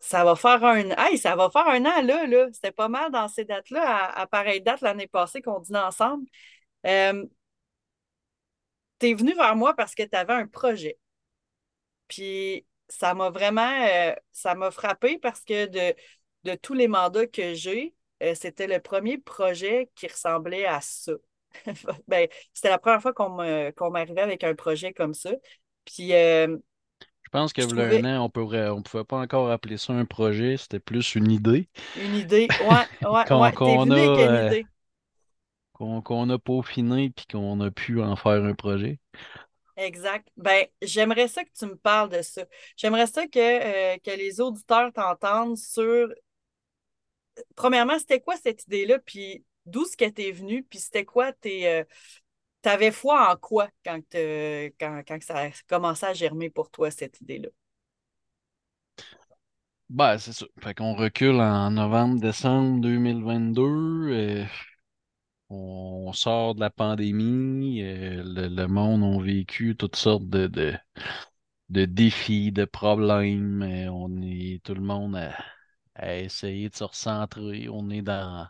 ça 0.00 0.24
va 0.24 0.36
faire 0.36 0.64
un 0.64 0.90
hey, 0.90 1.18
ça 1.18 1.36
va 1.36 1.50
faire 1.50 1.68
un 1.68 1.84
an 1.84 2.02
là, 2.02 2.26
là. 2.26 2.48
C'était 2.52 2.72
pas 2.72 2.88
mal 2.88 3.10
dans 3.10 3.28
ces 3.28 3.44
dates-là, 3.44 4.10
à, 4.12 4.26
pareille 4.26 4.60
date 4.60 4.80
l'année 4.80 5.06
passée 5.08 5.42
qu'on 5.42 5.60
dînait 5.60 5.78
ensemble. 5.80 6.26
Euh, 6.86 7.24
tu 9.00 9.08
es 9.10 9.14
venu 9.14 9.34
vers 9.34 9.56
moi 9.56 9.74
parce 9.74 9.94
que 9.94 10.02
tu 10.02 10.16
avais 10.16 10.34
un 10.34 10.46
projet. 10.46 10.98
Puis 12.08 12.66
ça 12.88 13.14
m'a 13.14 13.30
vraiment 13.30 13.70
euh, 13.86 14.14
ça 14.32 14.54
m'a 14.54 14.70
frappé 14.70 15.18
parce 15.18 15.44
que 15.44 15.66
de, 15.66 15.94
de 16.44 16.54
tous 16.56 16.74
les 16.74 16.88
mandats 16.88 17.26
que 17.26 17.54
j'ai, 17.54 17.94
euh, 18.22 18.34
c'était 18.34 18.66
le 18.66 18.80
premier 18.80 19.18
projet 19.18 19.90
qui 19.94 20.06
ressemblait 20.06 20.66
à 20.66 20.80
ça. 20.80 21.12
ben, 22.08 22.28
c'était 22.52 22.70
la 22.70 22.78
première 22.78 23.02
fois 23.02 23.12
qu'on 23.12 23.30
m'arrivait 23.90 24.22
avec 24.22 24.44
un 24.44 24.54
projet 24.54 24.92
comme 24.92 25.14
ça. 25.14 25.32
Puis 25.84 26.12
je 27.28 27.38
pense 27.38 27.52
que 27.52 27.60
un 27.60 28.04
an, 28.16 28.24
on 28.24 28.30
pourrait, 28.30 28.70
on 28.70 28.80
pouvait 28.80 29.04
pas 29.04 29.18
encore 29.18 29.50
appeler 29.50 29.76
ça 29.76 29.92
un 29.92 30.06
projet, 30.06 30.56
c'était 30.56 30.80
plus 30.80 31.14
une 31.14 31.30
idée. 31.30 31.68
Une 32.02 32.14
idée, 32.14 32.48
ouais, 32.62 33.06
ouais, 33.06 33.32
ouais. 33.34 33.52
Qu'on 33.52 33.90
a, 33.90 33.98
euh, 33.98 34.62
qu'on 35.74 36.30
a 36.30 36.38
peaufiné 36.38 37.10
puis 37.10 37.26
qu'on 37.30 37.60
a 37.60 37.70
pu 37.70 38.00
en 38.00 38.16
faire 38.16 38.42
un 38.42 38.54
projet. 38.54 38.98
Exact. 39.76 40.26
Ben, 40.38 40.64
j'aimerais 40.80 41.28
ça 41.28 41.44
que 41.44 41.50
tu 41.56 41.66
me 41.66 41.76
parles 41.76 42.08
de 42.08 42.22
ça. 42.22 42.46
J'aimerais 42.78 43.06
ça 43.06 43.26
que, 43.26 43.38
euh, 43.38 43.98
que 43.98 44.10
les 44.10 44.40
auditeurs 44.40 44.90
t'entendent 44.94 45.58
sur. 45.58 46.08
Premièrement, 47.56 47.98
c'était 47.98 48.20
quoi 48.20 48.36
cette 48.36 48.64
idée-là, 48.64 48.98
puis 49.04 49.44
d'où 49.66 49.84
ce 49.84 49.98
que 49.98 50.08
t'es 50.08 50.32
venu, 50.32 50.62
puis 50.62 50.78
c'était 50.78 51.04
quoi 51.04 51.34
tes, 51.34 51.68
euh, 51.68 51.84
tu 52.68 52.74
avais 52.74 52.90
foi 52.90 53.32
en 53.32 53.36
quoi 53.36 53.68
quand, 53.82 54.00
quand, 54.12 55.02
quand, 55.06 55.22
ça 55.22 55.38
a 55.38 55.50
commencé 55.66 56.04
à 56.04 56.12
germer 56.12 56.50
pour 56.50 56.70
toi, 56.70 56.90
cette 56.90 57.18
idée-là? 57.22 57.48
Ben, 59.88 60.18
c'est 60.18 60.34
ça. 60.34 60.44
Fait 60.60 60.74
qu'on 60.74 60.94
recule 60.94 61.40
en 61.40 61.70
novembre-décembre 61.70 62.82
2022. 62.82 63.62
Euh, 63.62 64.44
on 65.48 66.12
sort 66.12 66.54
de 66.54 66.60
la 66.60 66.68
pandémie. 66.68 67.80
Le, 67.82 68.66
monde 68.66 69.02
a 69.02 69.24
vécu 69.24 69.74
toutes 69.74 69.96
sortes 69.96 70.28
de, 70.28 70.46
de, 71.70 71.84
défis, 71.86 72.52
de 72.52 72.66
problèmes. 72.66 73.62
On 73.90 74.20
est 74.20 74.62
tout 74.62 74.74
le 74.74 74.82
monde 74.82 75.16
à, 75.16 75.34
à 75.94 76.18
essayer 76.18 76.68
de 76.68 76.76
se 76.76 76.84
recentrer. 76.84 77.70
On 77.70 77.88
est 77.88 78.02
dans 78.02 78.46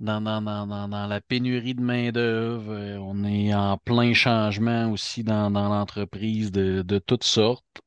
dans, 0.00 0.20
dans, 0.20 1.06
la 1.06 1.20
pénurie 1.20 1.74
de 1.74 1.82
main-d'œuvre. 1.82 2.72
Euh, 2.72 2.98
on 2.98 3.24
est 3.24 3.54
en 3.54 3.76
plein 3.78 4.14
changement 4.14 4.90
aussi 4.90 5.22
dans, 5.24 5.50
l'entreprise 5.50 6.50
de, 6.52 6.98
toutes 6.98 7.24
sortes. 7.24 7.80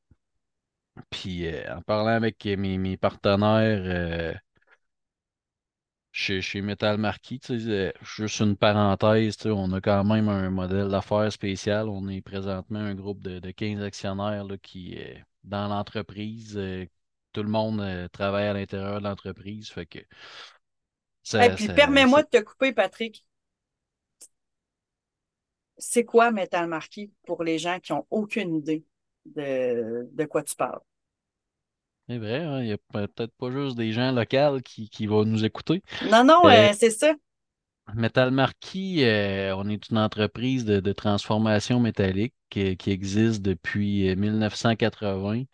Puis 1.10 1.46
euh, 1.46 1.76
en 1.76 1.82
parlant 1.82 2.08
avec 2.08 2.44
mes, 2.44 2.96
partenaires 2.96 3.82
euh, 3.84 4.34
chez, 6.12 6.60
Metal 6.62 6.96
Marquis, 6.98 7.40
juste 8.02 8.40
une 8.40 8.56
parenthèse, 8.56 9.36
on 9.46 9.72
a 9.72 9.80
quand 9.80 10.04
même 10.04 10.28
un 10.28 10.50
modèle 10.50 10.88
d'affaires 10.88 11.32
spécial. 11.32 11.88
On 11.88 12.08
est 12.08 12.20
présentement 12.20 12.78
un 12.78 12.94
groupe 12.94 13.20
de, 13.22 13.40
de 13.40 13.50
15 13.50 13.82
actionnaires 13.82 14.44
là, 14.44 14.56
qui 14.58 14.94
est 14.94 15.24
dans 15.42 15.68
l'entreprise. 15.68 16.58
tout 17.32 17.42
le 17.42 17.48
monde 17.48 18.08
travaille 18.12 18.46
à 18.46 18.52
l'intérieur 18.54 19.00
de 19.00 19.04
l'entreprise. 19.04 19.70
Fait 19.70 19.86
que 19.86 19.98
et 21.32 21.50
puis 21.54 21.68
permets-moi 21.68 22.22
de 22.22 22.28
te 22.28 22.42
couper, 22.42 22.72
Patrick. 22.72 23.24
C'est 25.78 26.04
quoi 26.04 26.30
Metal 26.30 26.68
Marquis 26.68 27.10
pour 27.26 27.42
les 27.42 27.58
gens 27.58 27.80
qui 27.80 27.92
n'ont 27.92 28.06
aucune 28.10 28.54
idée 28.54 28.84
de, 29.26 30.24
quoi 30.26 30.42
tu 30.42 30.54
parles? 30.54 30.80
C'est 32.08 32.18
vrai, 32.18 32.42
hein, 32.42 32.60
il 32.60 32.66
n'y 32.66 32.72
a 32.72 32.78
peut-être 32.92 33.32
pas 33.38 33.50
juste 33.50 33.76
des 33.76 33.92
gens 33.92 34.12
locaux 34.12 34.60
qui, 34.62 35.06
vont 35.06 35.24
nous 35.24 35.44
écouter. 35.44 35.82
Non, 36.10 36.22
non, 36.22 36.46
euh, 36.46 36.70
euh, 36.70 36.72
c'est 36.74 36.90
ça. 36.90 37.14
Metal 37.94 38.30
Marquis, 38.30 39.04
euh, 39.04 39.54
on 39.56 39.68
est 39.68 39.88
une 39.90 39.98
entreprise 39.98 40.64
de, 40.64 40.92
transformation 40.92 41.80
métallique 41.80 42.34
qui, 42.50 42.76
existe 42.86 43.42
depuis 43.42 44.14
1980. 44.16 45.44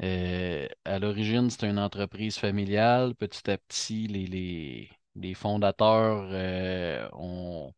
à 0.00 0.98
l'origine, 0.98 1.50
c'est 1.50 1.66
une 1.66 1.78
entreprise 1.78 2.36
familiale. 2.36 3.14
Petit 3.14 3.50
à 3.50 3.56
petit, 3.58 4.06
les, 4.06 4.26
les 4.26 4.90
fondateurs 5.34 6.28
euh, 6.32 7.08
ont, 7.12 7.72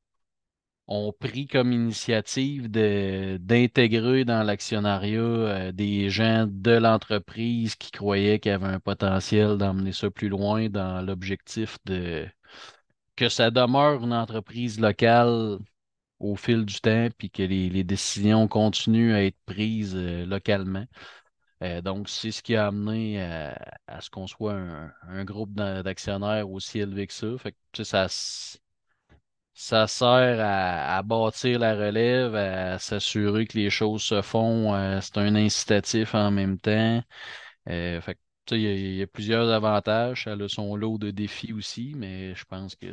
ont 0.88 1.12
pris 1.12 1.46
comme 1.46 1.72
initiative 1.72 2.68
d'intégrer 2.70 4.24
dans 4.24 4.42
l'actionnariat 4.42 5.20
euh, 5.20 5.72
des 5.72 6.10
gens 6.10 6.46
de 6.48 6.72
l'entreprise 6.72 7.76
qui 7.76 7.90
croyaient 7.90 8.38
qu'il 8.40 8.52
y 8.52 8.54
avait 8.54 8.66
un 8.66 8.80
potentiel 8.80 9.58
d'emmener 9.58 9.92
ça 9.92 10.10
plus 10.10 10.28
loin 10.28 10.68
dans 10.68 11.02
l'objectif 11.02 11.78
de 11.86 12.26
que 13.16 13.28
ça 13.28 13.50
demeure 13.50 14.04
une 14.04 14.12
entreprise 14.12 14.80
locale 14.80 15.58
au 16.20 16.36
fil 16.36 16.64
du 16.64 16.80
temps, 16.80 17.08
puis 17.18 17.30
que 17.30 17.42
les, 17.42 17.70
les 17.70 17.84
décisions 17.84 18.48
continuent 18.48 19.14
à 19.14 19.24
être 19.24 19.38
prises 19.46 19.94
euh, 19.96 20.26
localement. 20.26 20.86
Euh, 21.62 21.80
donc, 21.82 22.08
c'est 22.08 22.30
ce 22.32 22.42
qui 22.42 22.56
a 22.56 22.68
amené 22.68 23.22
à, 23.22 23.56
à 23.86 24.00
ce 24.00 24.10
qu'on 24.10 24.26
soit 24.26 24.54
un, 24.54 25.24
groupe 25.24 25.52
d'a- 25.54 25.82
d'actionnaires 25.82 26.48
aussi 26.50 26.78
élevé 26.80 27.06
que 27.06 27.12
ça. 27.14 27.36
Fait 27.38 27.52
que, 27.72 27.84
ça, 27.84 28.08
sert 29.88 30.38
à, 30.40 31.02
bâtir 31.02 31.58
la 31.58 31.74
relève, 31.74 32.34
à 32.36 32.78
s'assurer 32.78 33.46
que 33.46 33.58
les 33.58 33.70
choses 33.70 34.02
se 34.02 34.22
font. 34.22 34.74
euh, 34.74 35.00
c'est 35.00 35.18
un 35.18 35.34
incitatif 35.34 36.14
en 36.14 36.30
même 36.30 36.58
temps. 36.58 37.02
Euh, 37.68 38.00
il 38.52 38.60
y, 38.96 39.02
a 39.02 39.06
plusieurs 39.08 39.50
avantages. 39.52 40.24
Ça 40.24 40.32
a 40.34 40.48
son 40.48 40.76
lot 40.76 40.98
de 40.98 41.10
défis 41.12 41.52
aussi, 41.52 41.94
mais 41.96 42.34
je 42.34 42.44
pense 42.46 42.76
que 42.76 42.92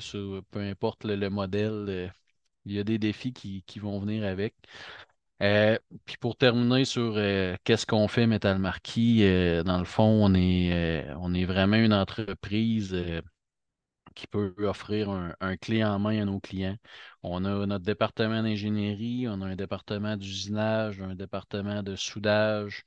peu 0.51 0.59
importe 0.61 1.05
le, 1.05 1.15
le 1.15 1.29
modèle, 1.29 1.85
euh, 1.89 2.09
il 2.65 2.73
y 2.73 2.79
a 2.79 2.83
des 2.85 2.99
défis 2.99 3.33
qui 3.33 3.79
vont 3.79 3.99
venir 3.99 4.25
avec. 4.25 4.55
Euh, 5.41 5.77
puis 6.05 6.15
pour 6.17 6.37
terminer 6.37 6.85
sur 6.85 7.13
euh, 7.17 7.55
qu'est-ce 7.65 7.85
qu'on 7.85 8.07
fait 8.07 8.25
Metal 8.27 8.57
Marquis, 8.59 9.23
euh, 9.23 9.63
dans 9.63 9.79
le 9.79 9.85
fond, 9.85 10.03
on 10.03 10.33
est, 10.33 11.05
on 11.19 11.33
est 11.33 11.45
vraiment 11.45 11.75
une 11.77 11.93
entreprise. 11.93 12.95
qui 14.15 14.27
peut 14.27 14.53
offrir 14.59 15.09
un, 15.09 15.35
un 15.41 15.57
clé 15.57 15.83
en 15.83 15.99
main 15.99 16.21
à 16.21 16.25
nos 16.25 16.39
clients. 16.39 16.77
On 17.23 17.43
a 17.45 17.65
notre 17.65 17.83
département 17.85 18.41
d'ingénierie, 18.43 19.27
on 19.27 19.41
a 19.41 19.45
un 19.47 19.55
département 19.55 20.15
d'usinage, 20.17 21.01
un 21.01 21.15
département 21.15 21.83
de 21.83 21.95
soudage, 21.95 22.85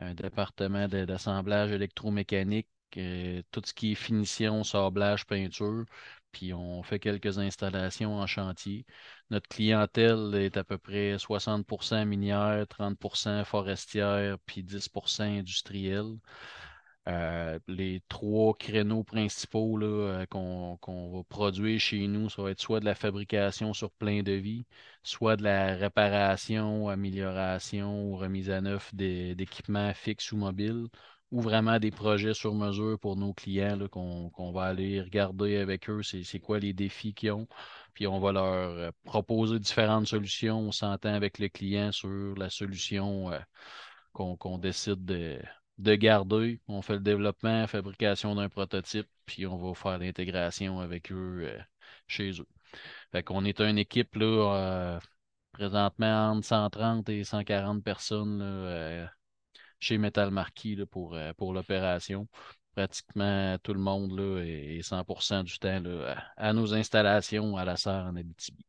un 0.00 0.14
département 0.14 0.88
d'assemblage 0.88 1.72
électromécanique, 1.72 2.68
tout 2.92 3.62
ce 3.64 3.74
qui 3.74 3.92
est 3.92 3.94
finition, 3.94 4.64
sablage, 4.64 5.26
peinture, 5.26 5.84
puis 6.32 6.52
on 6.54 6.82
fait 6.82 6.98
quelques 6.98 7.38
installations 7.38 8.16
en 8.16 8.26
chantier. 8.26 8.86
Notre 9.30 9.48
clientèle 9.48 10.34
est 10.34 10.56
à 10.56 10.64
peu 10.64 10.78
près 10.78 11.18
60% 11.18 12.04
minière, 12.04 12.66
30% 12.66 13.44
forestière, 13.44 14.38
puis 14.46 14.62
10% 14.62 15.38
industrielle. 15.38 16.16
Euh, 17.08 17.58
les 17.66 18.02
trois 18.08 18.54
créneaux 18.54 19.02
principaux 19.04 19.76
là, 19.78 19.86
euh, 19.86 20.26
qu'on 20.26 20.76
qu'on 20.78 21.10
va 21.16 21.24
produire 21.24 21.80
chez 21.80 22.06
nous, 22.06 22.28
ça 22.28 22.42
va 22.42 22.50
être 22.50 22.60
soit 22.60 22.78
de 22.80 22.84
la 22.84 22.94
fabrication 22.94 23.72
sur 23.72 23.90
plein 23.90 24.22
de 24.22 24.32
vie, 24.32 24.66
soit 25.02 25.36
de 25.36 25.42
la 25.42 25.74
réparation, 25.76 26.88
amélioration 26.88 28.04
ou 28.04 28.16
remise 28.16 28.50
à 28.50 28.60
neuf 28.60 28.94
d'équipements 28.94 29.92
fixes 29.94 30.30
ou 30.32 30.36
mobiles, 30.36 30.88
ou 31.30 31.40
vraiment 31.40 31.78
des 31.78 31.90
projets 31.90 32.34
sur 32.34 32.54
mesure 32.54 32.98
pour 32.98 33.16
nos 33.16 33.32
clients 33.34 33.78
qu'on 33.88 34.52
va 34.52 34.64
aller 34.64 35.00
regarder 35.00 35.56
avec 35.58 35.88
eux, 35.90 36.02
c'est 36.02 36.40
quoi 36.40 36.58
les 36.58 36.72
défis 36.72 37.14
qu'ils 37.14 37.32
ont, 37.32 37.48
puis 37.94 38.06
on 38.06 38.18
va 38.20 38.32
leur 38.32 38.44
euh, 38.44 38.90
proposer 39.04 39.58
différentes 39.58 40.06
solutions. 40.08 40.58
On 40.60 40.72
s'entend 40.72 41.14
avec 41.14 41.38
le 41.38 41.48
client 41.48 41.92
sur 41.92 42.34
la 42.36 42.50
solution. 42.50 43.32
euh, 43.32 43.38
qu'on 44.12 44.58
décide 44.58 45.04
de, 45.04 45.38
de 45.78 45.94
garder. 45.94 46.60
On 46.68 46.82
fait 46.82 46.94
le 46.94 47.00
développement, 47.00 47.66
fabrication 47.66 48.34
d'un 48.34 48.48
prototype, 48.48 49.08
puis 49.26 49.46
on 49.46 49.56
va 49.58 49.74
faire 49.74 49.98
l'intégration 49.98 50.80
avec 50.80 51.12
eux 51.12 51.42
euh, 51.44 51.58
chez 52.06 52.30
eux. 52.40 52.46
Fait 53.12 53.22
qu'on 53.22 53.44
est 53.44 53.60
une 53.60 53.78
équipe 53.78 54.14
là, 54.16 55.00
présentement 55.52 56.30
entre 56.32 56.46
130 56.46 57.08
et 57.08 57.24
140 57.24 57.82
personnes 57.84 58.40
chez 59.80 59.98
Metal 59.98 60.30
Marquis 60.30 60.76
pour, 60.90 61.14
euh, 61.14 61.32
pour 61.34 61.52
l'opération. 61.52 62.28
Pratiquement 62.74 63.58
tout 63.62 63.74
le 63.74 63.80
monde 63.80 64.16
là, 64.18 64.42
est 64.44 64.76
est 64.78 64.82
100% 64.82 65.42
du 65.42 65.58
temps 65.58 65.80
là, 65.80 66.14
à, 66.36 66.48
à 66.48 66.52
nos 66.52 66.72
installations 66.74 67.56
à 67.56 67.64
la 67.64 67.76
serre 67.76 68.06
en 68.06 68.16
Abitibi. 68.16 68.64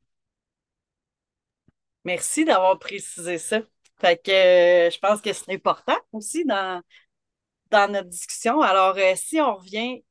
Merci 2.03 2.45
d'avoir 2.45 2.79
précisé 2.79 3.37
ça. 3.37 3.61
Fait 3.99 4.21
que 4.21 4.31
euh, 4.31 4.89
je 4.89 4.97
pense 4.99 5.21
que 5.21 5.31
c'est 5.33 5.53
important 5.53 5.97
aussi 6.11 6.45
dans, 6.45 6.81
dans 7.71 7.91
notre 7.91 8.09
discussion. 8.09 8.61
Alors, 8.61 8.97
euh, 8.97 9.13
si 9.15 9.39
on 9.41 9.55
revient, 9.55 10.03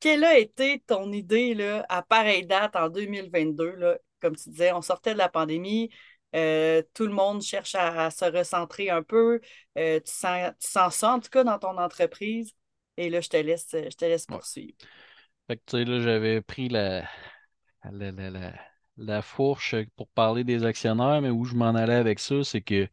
quelle 0.00 0.24
a 0.24 0.38
été 0.38 0.80
ton 0.86 1.12
idée 1.12 1.54
là, 1.54 1.86
à 1.88 2.02
pareille 2.02 2.46
date 2.46 2.76
en 2.76 2.88
2022? 2.88 3.72
Là? 3.76 3.98
Comme 4.20 4.36
tu 4.36 4.50
disais, 4.50 4.72
on 4.72 4.82
sortait 4.82 5.12
de 5.12 5.18
la 5.18 5.28
pandémie, 5.28 5.90
euh, 6.34 6.82
tout 6.94 7.06
le 7.06 7.12
monde 7.12 7.42
cherche 7.42 7.74
à, 7.74 8.06
à 8.06 8.10
se 8.10 8.24
recentrer 8.24 8.90
un 8.90 9.02
peu. 9.02 9.40
Euh, 9.78 10.00
tu 10.00 10.12
sens, 10.12 10.52
tu 10.60 10.68
sens 10.70 10.94
ça 10.96 11.12
en 11.14 11.20
tout 11.20 11.30
cas 11.30 11.44
dans 11.44 11.58
ton 11.58 11.76
entreprise. 11.78 12.52
Et 12.96 13.10
là, 13.10 13.20
je 13.20 13.28
te 13.28 13.36
laisse, 13.36 13.68
je 13.72 13.96
te 13.96 14.04
laisse 14.04 14.26
Ouais. 14.28 14.40
poursuivre. 14.40 14.76
Fait 15.46 15.56
que 15.56 15.62
tu 15.66 15.76
sais, 15.78 15.84
là, 15.84 16.00
j'avais 16.00 16.40
pris 16.42 16.68
la, 16.68 17.02
la, 17.92 18.12
la, 18.12 18.30
la, 18.30 18.54
la 18.96 19.22
fourche 19.22 19.74
pour 19.96 20.08
parler 20.10 20.44
des 20.44 20.64
actionnaires, 20.64 21.20
mais 21.22 21.30
où 21.30 21.44
je 21.44 21.54
m'en 21.56 21.74
allais 21.74 21.94
avec 21.94 22.18
ça, 22.20 22.44
c'est 22.44 22.60
que 22.62 22.88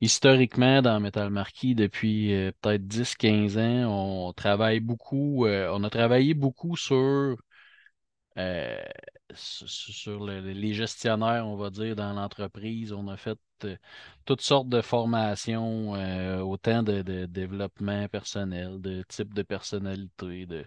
historiquement, 0.00 0.82
dans 0.82 1.00
Metal 1.00 1.30
Marquis, 1.30 1.74
depuis 1.74 2.34
euh, 2.34 2.52
peut-être 2.62 2.86
dix 2.88 3.14
quinze 3.16 3.58
ans, 3.58 4.28
on 4.28 4.32
travaille 4.32 4.80
beaucoup, 4.80 5.46
euh, 5.46 5.70
on 5.74 5.84
a 5.84 5.90
travaillé 5.90 6.34
beaucoup 6.34 6.76
sur, 6.76 7.36
euh, 8.38 8.78
sur 9.34 9.68
sur 9.68 10.24
le- 10.24 10.40
les 10.40 10.74
gestionnaires, 10.74 11.46
on 11.46 11.56
va 11.56 11.70
dire, 11.70 11.96
dans 11.96 12.12
l'entreprise. 12.12 12.92
On 12.92 13.08
a 13.08 13.16
fait 13.16 13.38
euh, 13.64 13.76
toutes 14.24 14.40
sortes 14.40 14.68
de 14.68 14.80
formations, 14.80 15.94
euh, 15.94 16.40
autant 16.40 16.82
de, 16.82 17.02
développement 17.26 18.08
personnel, 18.08 18.80
de 18.80 19.02
type 19.08 19.34
de 19.34 19.42
personnalité, 19.42 20.46
de 20.46 20.66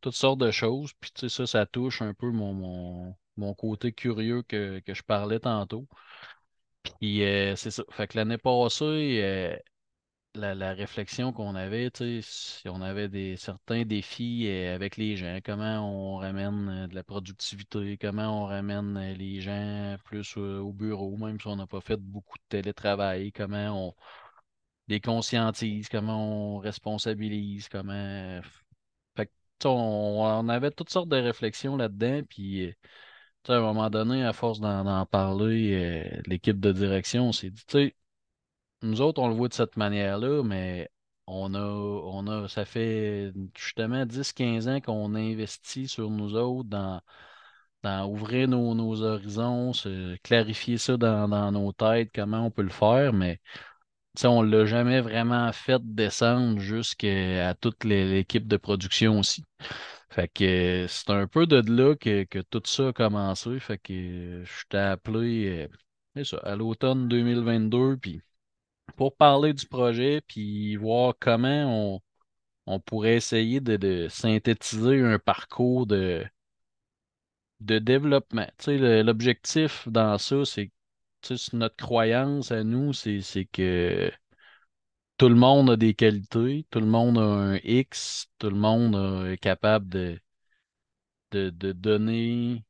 toutes 0.00 0.14
sortes 0.14 0.40
de 0.40 0.50
choses. 0.50 0.92
Puis 1.00 1.12
tu 1.12 1.28
sais, 1.28 1.36
ça, 1.36 1.46
ça 1.46 1.66
touche 1.66 2.02
un 2.02 2.14
peu 2.14 2.30
mon, 2.30 3.14
côté 3.58 3.92
curieux 3.92 4.42
que, 4.42 4.82
je 4.86 5.02
parlais 5.02 5.40
tantôt. 5.40 5.86
Puis 6.82 7.24
euh, 7.24 7.56
c'est 7.56 7.70
ça. 7.70 7.84
Fait 7.90 8.06
que 8.06 8.16
l'année 8.18 8.38
passée, 8.38 9.58
la, 10.36 10.72
réflexion 10.74 11.32
qu'on 11.32 11.54
avait, 11.54 11.90
si 12.22 12.68
on 12.68 12.80
avait 12.82 13.08
des 13.08 13.36
certains 13.36 13.84
défis 13.84 14.46
euh, 14.48 14.74
avec 14.74 14.96
les 14.96 15.16
gens, 15.16 15.38
comment 15.44 16.14
on 16.14 16.16
ramène 16.18 16.68
euh, 16.68 16.86
de 16.86 16.94
la 16.94 17.02
productivité, 17.02 17.98
comment 17.98 18.44
on 18.44 18.46
ramène 18.46 18.96
euh, 18.96 19.14
les 19.14 19.40
gens 19.40 19.96
plus 20.04 20.36
euh, 20.36 20.58
au 20.60 20.72
bureau, 20.72 21.16
même 21.16 21.40
si 21.40 21.46
on 21.48 21.56
n'a 21.56 21.66
pas 21.66 21.80
fait 21.80 21.96
beaucoup 21.96 22.38
de 22.38 22.44
télétravail, 22.48 23.32
comment 23.32 23.88
on 23.88 23.94
les 24.88 25.00
conscientise, 25.00 25.88
comment 25.88 26.56
on 26.56 26.58
responsabilise, 26.58 27.68
comment. 27.68 28.40
Fait 29.16 29.26
que, 29.26 29.68
on, 29.68 30.22
on 30.24 30.48
avait 30.48 30.70
toutes 30.70 30.90
sortes 30.90 31.08
de 31.08 31.16
réflexions 31.16 31.76
là-dedans, 31.76 32.22
puis 32.28 32.74
à 33.48 33.54
un 33.54 33.60
moment 33.60 33.90
donné, 33.90 34.24
à 34.24 34.32
force 34.32 34.60
d'en 34.60 35.06
parler, 35.06 36.20
l'équipe 36.26 36.60
de 36.60 36.72
direction 36.72 37.32
s'est 37.32 37.50
dit, 37.50 37.64
tu 37.66 37.78
sais, 37.78 37.96
nous 38.82 39.00
autres, 39.00 39.20
on 39.22 39.28
le 39.28 39.34
voit 39.34 39.48
de 39.48 39.54
cette 39.54 39.76
manière-là, 39.76 40.42
mais 40.42 40.90
on 41.26 41.54
a, 41.54 41.60
on 41.60 42.26
a, 42.28 42.48
ça 42.48 42.64
fait 42.64 43.32
justement 43.56 44.06
dix 44.06 44.32
quinze 44.32 44.68
ans 44.68 44.80
qu'on 44.80 45.14
investit 45.14 45.88
sur 45.88 46.10
nous 46.10 46.34
autres 46.36 46.68
dans, 46.68 47.00
ouvrir 48.08 48.48
nos, 48.48 49.02
horizons, 49.02 49.72
clarifier 50.22 50.78
ça 50.78 50.96
dans, 50.96 51.52
nos 51.52 51.72
têtes, 51.72 52.10
comment 52.14 52.46
on 52.46 52.50
peut 52.50 52.62
le 52.62 52.68
faire, 52.70 53.12
mais 53.12 53.40
on 54.24 54.42
l'a 54.42 54.64
jamais 54.66 55.00
vraiment 55.00 55.52
fait 55.52 55.80
descendre 55.82 56.58
jusqu'à 56.60 57.54
toute 57.54 57.84
l'équipe 57.84 58.46
de 58.48 58.56
production 58.56 59.18
aussi. 59.20 59.44
Fait 60.10 60.28
que 60.28 60.86
c'est 60.88 61.10
un 61.10 61.26
peu 61.26 61.46
de 61.46 61.62
là 61.70 61.94
que, 61.94 62.24
que 62.24 62.38
tout 62.38 62.62
ça 62.64 62.88
a 62.88 62.92
commencé. 62.92 63.58
Fait 63.60 63.78
que 63.78 64.42
je 64.44 64.64
t'ai 64.68 64.78
appelé 64.78 65.68
euh, 66.16 66.38
à 66.42 66.56
l'automne 66.56 67.08
2022, 67.08 67.98
puis 67.98 68.22
pour 68.96 69.16
parler 69.16 69.52
du 69.54 69.66
projet, 69.66 70.22
puis 70.26 70.76
voir 70.76 71.14
comment 71.20 71.94
on, 71.96 72.02
on 72.66 72.80
pourrait 72.80 73.16
essayer 73.16 73.60
de, 73.60 74.08
synthétiser 74.08 75.00
un 75.02 75.18
parcours 75.18 75.86
de, 75.86 76.24
de 77.60 77.78
développement. 77.78 78.46
Tu 78.58 78.78
sais, 78.78 79.02
l'objectif 79.02 79.88
dans 79.88 80.18
ça, 80.18 80.44
c'est 80.44 80.70
tu 81.22 81.36
sais, 81.38 81.56
notre 81.56 81.76
croyance 81.76 82.52
à 82.52 82.64
nous, 82.64 82.92
c'est 82.92 83.20
que 83.52 84.10
tout 85.18 85.28
le 85.28 85.34
monde 85.34 85.70
a 85.70 85.76
des 85.76 85.94
qualités, 85.94 86.66
tout 86.70 86.80
le 86.80 86.86
monde 86.86 87.18
a 87.18 87.22
un 87.22 87.56
X, 87.64 88.28
tout 88.38 88.50
le 88.50 88.56
monde 88.56 88.96
est 89.30 89.38
capable 89.38 89.88
de, 89.88 90.20
de, 91.30 91.50
de 91.50 91.72
donner 91.72 92.64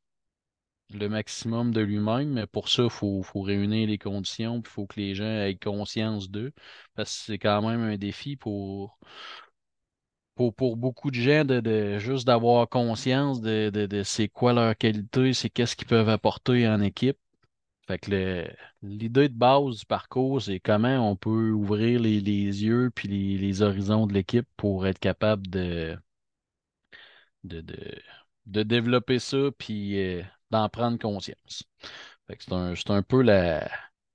le 0.93 1.07
maximum 1.09 1.71
de 1.73 1.81
lui-même, 1.81 2.29
mais 2.33 2.47
pour 2.47 2.69
ça, 2.69 2.83
il 2.85 2.89
faut, 2.89 3.23
faut 3.23 3.41
réunir 3.41 3.87
les 3.87 3.97
conditions, 3.97 4.61
il 4.63 4.67
faut 4.69 4.85
que 4.87 4.99
les 4.99 5.15
gens 5.15 5.25
aient 5.25 5.55
conscience 5.57 6.29
d'eux, 6.31 6.53
parce 6.95 7.11
que 7.17 7.25
c'est 7.25 7.39
quand 7.39 7.61
même 7.67 7.81
un 7.81 7.97
défi 7.97 8.35
pour, 8.37 8.97
pour, 10.35 10.53
pour 10.55 10.77
beaucoup 10.77 11.11
de 11.11 11.15
gens 11.15 11.45
de, 11.45 11.59
de 11.59 11.97
juste 11.99 12.25
d'avoir 12.27 12.69
conscience 12.69 13.41
de, 13.41 13.69
de, 13.73 13.85
de 13.87 14.03
c'est 14.03 14.27
quoi 14.27 14.53
leur 14.53 14.77
qualité, 14.77 15.33
c'est 15.33 15.49
qu'est-ce 15.49 15.75
qu'ils 15.75 15.87
peuvent 15.87 16.09
apporter 16.09 16.67
en 16.67 16.81
équipe. 16.81 17.17
Fait 17.87 17.99
que 17.99 18.47
l'idée 18.83 19.29
de 19.29 19.35
base 19.35 19.79
du 19.79 19.85
parcours, 19.87 20.41
c'est 20.41 20.59
comment 20.59 21.09
on 21.11 21.15
peut 21.17 21.51
ouvrir 21.51 21.99
les, 22.01 22.21
les 22.21 22.63
yeux 22.65 22.91
puis 22.95 23.07
les, 23.09 23.37
les 23.39 23.61
horizons 23.63 24.07
de 24.07 24.13
l'équipe 24.13 24.47
pour 24.57 24.87
être 24.87 24.99
capable 24.99 25.47
de, 25.49 25.97
de, 27.43 27.61
de, 27.61 27.75
de 28.45 28.63
développer 28.63 29.19
ça 29.19 29.37
puis 29.57 29.99
euh, 29.99 30.23
d'en 30.51 30.69
prendre 30.69 30.97
conscience. 30.97 31.63
C'est 32.29 32.51
un, 32.51 32.73
un 32.89 33.01
peu 33.03 33.21
la, 33.21 33.67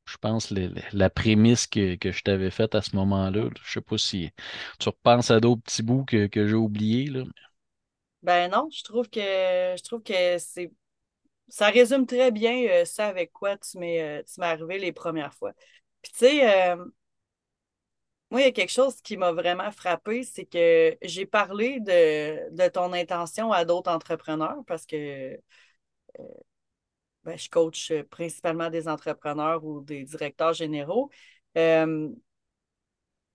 je 0.05 0.17
pense, 0.19 0.51
la, 0.51 1.11
prémisse 1.11 1.67
que, 1.67 1.95
que 1.97 2.13
je 2.13 2.23
t'avais 2.23 2.51
faite 2.51 2.75
à 2.75 2.83
ce 2.83 2.95
moment-là. 2.97 3.45
là. 3.45 3.51
Je 3.65 3.73
sais 3.73 3.81
pas 3.81 3.99
si 3.99 4.31
tu 4.79 4.89
repenses 4.89 5.31
à 5.31 5.41
d'autres 5.41 5.63
petits 5.63 5.83
bouts 5.83 6.05
que, 6.05 6.27
que 6.27 6.47
j'ai 6.47 6.55
oubliés, 6.55 7.07
là. 7.07 7.25
Ben 8.23 8.49
non, 8.51 8.69
je 8.71 8.85
trouve 8.85 9.09
que 9.09 9.21
je 9.21 9.83
trouve 9.83 10.03
que 10.03 10.39
c'est 10.39 10.71
ça 11.49 11.69
résume 11.69 12.07
très 12.07 12.31
bien 12.31 12.65
euh, 12.69 12.85
ça 12.85 13.09
avec 13.09 13.33
quoi 13.33 13.57
tu 13.59 13.79
m'es 13.79 14.01
euh, 14.01 14.23
tu 14.23 14.41
m'es 14.41 14.47
arrivé 14.47 14.79
les 14.79 14.93
premières 14.93 15.35
fois. 15.35 15.53
Puis 16.03 16.13
tu 16.13 16.19
sais, 16.21 16.73
euh, 16.73 16.85
moi, 18.31 18.41
il 18.41 18.45
y 18.45 18.47
a 18.49 18.53
quelque 18.53 18.73
chose 18.73 19.01
qui 19.03 19.17
m'a 19.19 19.33
vraiment 19.33 19.71
frappé, 19.73 20.23
c'est 20.25 20.47
que 20.47 20.97
j'ai 21.03 21.27
parlé 21.27 21.81
de, 21.81 22.51
de 22.51 22.69
ton 22.69 22.93
intention 22.95 23.53
à 23.53 23.65
d'autres 23.67 23.91
entrepreneurs 23.91 24.57
parce 24.67 24.87
que 24.87 25.39
ben, 27.25 27.37
je 27.39 27.49
coach 27.49 27.91
euh, 27.91 28.03
principalement 28.05 28.71
des 28.71 28.89
entrepreneurs 28.89 29.65
ou 29.65 29.81
des 29.81 30.05
directeurs 30.05 30.53
généraux. 30.55 31.11
Euh, 31.57 32.09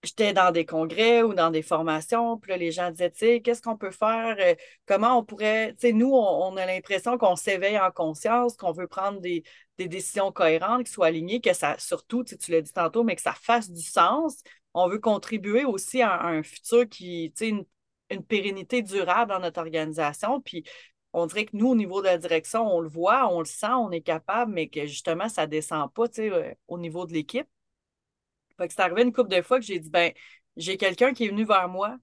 j'étais 0.03 0.33
dans 0.33 0.51
des 0.51 0.65
congrès 0.65 1.23
ou 1.23 1.33
dans 1.33 1.49
des 1.51 1.61
formations, 1.61 2.37
puis 2.37 2.51
là, 2.51 2.57
les 2.57 2.71
gens 2.71 2.91
disaient, 2.91 3.11
tu 3.11 3.17
sais, 3.17 3.41
qu'est-ce 3.41 3.61
qu'on 3.61 3.77
peut 3.77 3.91
faire? 3.91 4.37
Euh, 4.39 4.55
comment 4.85 5.17
on 5.17 5.23
pourrait, 5.23 5.73
tu 5.73 5.87
sais, 5.87 5.93
nous, 5.93 6.11
on, 6.13 6.55
a 6.57 6.65
l'impression 6.65 7.17
qu'on 7.17 7.35
s'éveille 7.35 7.79
en 7.79 7.91
conscience, 7.91 8.55
qu'on 8.57 8.71
veut 8.71 8.87
prendre 8.87 9.19
des, 9.19 9.43
des 9.77 9.87
décisions 9.87 10.31
cohérentes, 10.31 10.85
qui 10.85 10.91
soient 10.91 11.07
alignées, 11.07 11.41
que 11.41 11.53
ça, 11.53 11.77
surtout, 11.79 12.23
tu 12.23 12.51
l'as 12.51 12.61
dit 12.61 12.73
tantôt, 12.73 13.03
mais 13.03 13.15
que 13.15 13.21
ça 13.21 13.33
fasse 13.33 13.69
du 13.71 13.81
sens. 13.81 14.43
On 14.73 14.87
veut 14.87 14.99
contribuer 14.99 15.65
aussi 15.65 16.01
à, 16.01 16.13
à 16.13 16.27
un 16.27 16.43
futur 16.43 16.87
qui, 16.87 17.33
tu 17.35 17.45
sais, 17.45 17.49
une, 17.49 17.65
une 18.09 18.23
pérennité 18.23 18.81
durable 18.81 19.31
dans 19.31 19.39
notre 19.39 19.59
organisation. 19.59 20.41
Puis 20.41 20.63
on 21.17 21.25
dirait 21.25 21.45
que 21.45 21.57
nous, 21.57 21.69
au 21.69 21.75
niveau 21.75 22.01
de 22.01 22.05
la 22.05 22.17
direction, 22.17 22.71
on 22.71 22.79
le 22.79 22.87
voit, 22.87 23.27
on 23.33 23.39
le 23.39 23.45
sent, 23.45 23.73
on 23.73 23.91
est 23.91 24.01
capable, 24.01 24.53
mais 24.53 24.67
que 24.69 24.85
justement, 24.85 25.29
ça 25.29 25.47
ne 25.47 25.51
descend 25.51 25.91
pas, 25.91 26.05
euh, 26.19 26.53
au 26.67 26.77
niveau 26.77 27.05
de 27.07 27.13
l'équipe. 27.13 27.47
Fait 28.57 28.67
que 28.67 28.73
c'est 28.73 28.81
arrivé 28.81 29.01
une 29.01 29.13
couple 29.13 29.29
de 29.29 29.41
fois 29.41 29.59
que 29.59 29.65
j'ai 29.65 29.79
dit, 29.79 29.89
ben, 29.89 30.11
j'ai 30.57 30.77
quelqu'un 30.77 31.13
qui 31.13 31.25
est 31.25 31.29
venu 31.29 31.43
vers 31.43 31.69
moi 31.69 31.97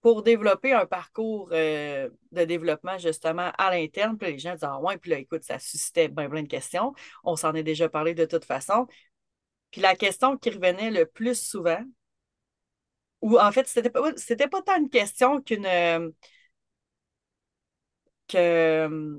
pour 0.00 0.22
développer 0.22 0.72
un 0.72 0.86
parcours 0.86 1.50
euh, 1.52 2.08
de 2.32 2.44
développement 2.44 2.96
justement 2.98 3.52
à 3.58 3.70
l'interne. 3.70 4.16
Puis 4.16 4.32
les 4.32 4.38
gens 4.38 4.52
disent, 4.52 4.64
ah 4.64 4.80
ouais, 4.80 4.96
puis 4.96 5.10
là, 5.10 5.18
écoute, 5.18 5.44
ça 5.44 5.58
suscitait 5.58 6.08
bien 6.08 6.28
plein 6.30 6.42
de 6.42 6.48
questions. 6.48 6.94
On 7.24 7.36
s'en 7.36 7.54
est 7.54 7.62
déjà 7.62 7.88
parlé 7.88 8.14
de 8.14 8.24
toute 8.24 8.44
façon. 8.46 8.86
Puis 9.70 9.80
la 9.82 9.94
question 9.94 10.38
qui 10.38 10.50
revenait 10.50 10.90
le 10.90 11.06
plus 11.06 11.38
souvent, 11.40 11.82
ou 13.20 13.38
en 13.38 13.52
fait, 13.52 13.68
c'était 13.68 13.90
pas, 13.90 14.10
c'était 14.16 14.48
pas 14.48 14.62
tant 14.62 14.78
une 14.78 14.90
question 14.90 15.40
qu'une 15.42 15.66
euh, 15.66 16.10
que, 18.32 19.18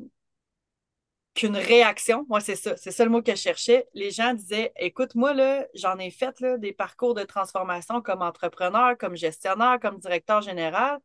qu'une 1.33 1.57
réaction. 1.57 2.25
Moi, 2.29 2.39
c'est 2.39 2.55
ça. 2.55 2.77
C'est 2.77 2.91
ça 2.91 3.03
le 3.05 3.11
mot 3.11 3.21
que 3.21 3.31
je 3.31 3.41
cherchais. 3.41 3.87
Les 3.93 4.11
gens 4.11 4.33
disaient 4.33 4.71
Écoute, 4.77 5.15
moi, 5.15 5.33
là, 5.33 5.65
j'en 5.73 5.97
ai 5.97 6.11
fait 6.11 6.39
là, 6.41 6.57
des 6.57 6.73
parcours 6.73 7.13
de 7.15 7.23
transformation 7.23 8.01
comme 8.01 8.21
entrepreneur, 8.21 8.97
comme 8.97 9.15
gestionnaire, 9.15 9.79
comme 9.81 9.99
directeur 9.99 10.41
général. 10.41 10.99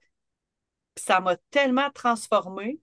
Ça 0.97 1.21
m'a 1.21 1.37
tellement 1.51 1.91
transformé 1.93 2.81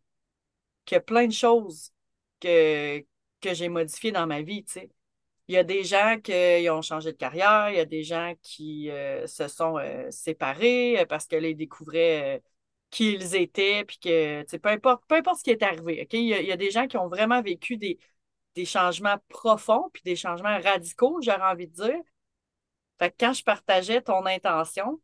a 0.94 1.00
plein 1.00 1.28
de 1.28 1.34
choses 1.34 1.92
que, 2.40 3.00
que 3.42 3.54
j'ai 3.54 3.70
modifiées 3.70 4.12
dans 4.12 4.28
ma 4.28 4.42
vie. 4.42 4.64
Il 5.48 5.56
y 5.56 5.58
a 5.58 5.64
des 5.64 5.84
gens 5.84 6.18
qui 6.24 6.70
ont 6.70 6.82
changé 6.82 7.12
de 7.12 7.18
carrière, 7.18 7.70
il 7.70 7.78
y 7.78 7.80
a 7.80 7.86
des 7.86 8.04
gens 8.04 8.34
qui 8.42 8.90
euh, 8.90 9.28
se 9.28 9.48
sont 9.48 9.78
euh, 9.78 10.10
séparés 10.12 11.00
euh, 11.00 11.06
parce 11.06 11.28
que 11.28 11.36
ils 11.36 11.56
découvraient 11.56 12.38
euh, 12.38 12.40
qui 12.96 13.14
ils 13.14 13.36
étaient, 13.36 13.84
puis 13.86 13.98
que, 14.00 14.58
peu 14.58 14.70
importe, 14.70 15.04
peu 15.08 15.16
importe 15.16 15.40
ce 15.40 15.44
qui 15.44 15.52
est 15.52 15.64
arrivé, 15.64 16.04
OK? 16.04 16.14
Il 16.14 16.28
y 16.28 16.52
a, 16.52 16.58
des 16.58 16.72
gens 16.72 16.88
qui 16.88 16.98
ont 16.98 17.10
vraiment 17.10 17.42
vécu 17.42 17.78
des, 17.78 18.00
changements 18.66 19.18
profonds, 19.28 19.90
puis 19.92 20.02
des 20.06 20.16
changements 20.16 20.58
radicaux, 20.62 21.20
j'aurais 21.22 21.42
envie 21.44 21.68
de 21.68 21.74
dire. 21.74 22.00
Fait 23.00 23.12
que 23.12 23.16
quand 23.20 23.34
je 23.34 23.44
partageais 23.44 24.02
ton 24.02 24.26
intention, 24.26 25.02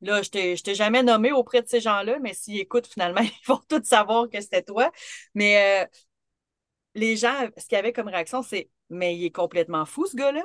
là, 0.00 0.22
je 0.22 0.30
t'ai, 0.30 0.56
t'ai 0.56 0.74
jamais 0.74 1.02
nommé 1.04 1.32
auprès 1.32 1.62
de 1.62 1.68
ces 1.68 1.80
gens-là, 1.80 2.18
mais 2.20 2.34
s'ils 2.34 2.58
écoutent, 2.60 2.88
finalement, 2.88 3.20
ils 3.22 3.46
vont 3.46 3.60
tous 3.68 3.84
savoir 3.84 4.28
que 4.28 4.40
c'était 4.40 4.62
toi. 4.62 4.90
Mais 5.34 5.84
euh, 5.84 5.86
les 6.94 7.16
gens, 7.16 7.48
ce 7.56 7.66
qu'il 7.66 7.76
y 7.76 7.78
avait 7.78 7.92
comme 7.92 8.08
réaction, 8.08 8.42
c'est 8.42 8.70
Mais 8.90 9.16
il 9.16 9.24
est 9.24 9.30
complètement 9.30 9.84
fou, 9.86 10.06
ce 10.06 10.16
gars-là. 10.16 10.42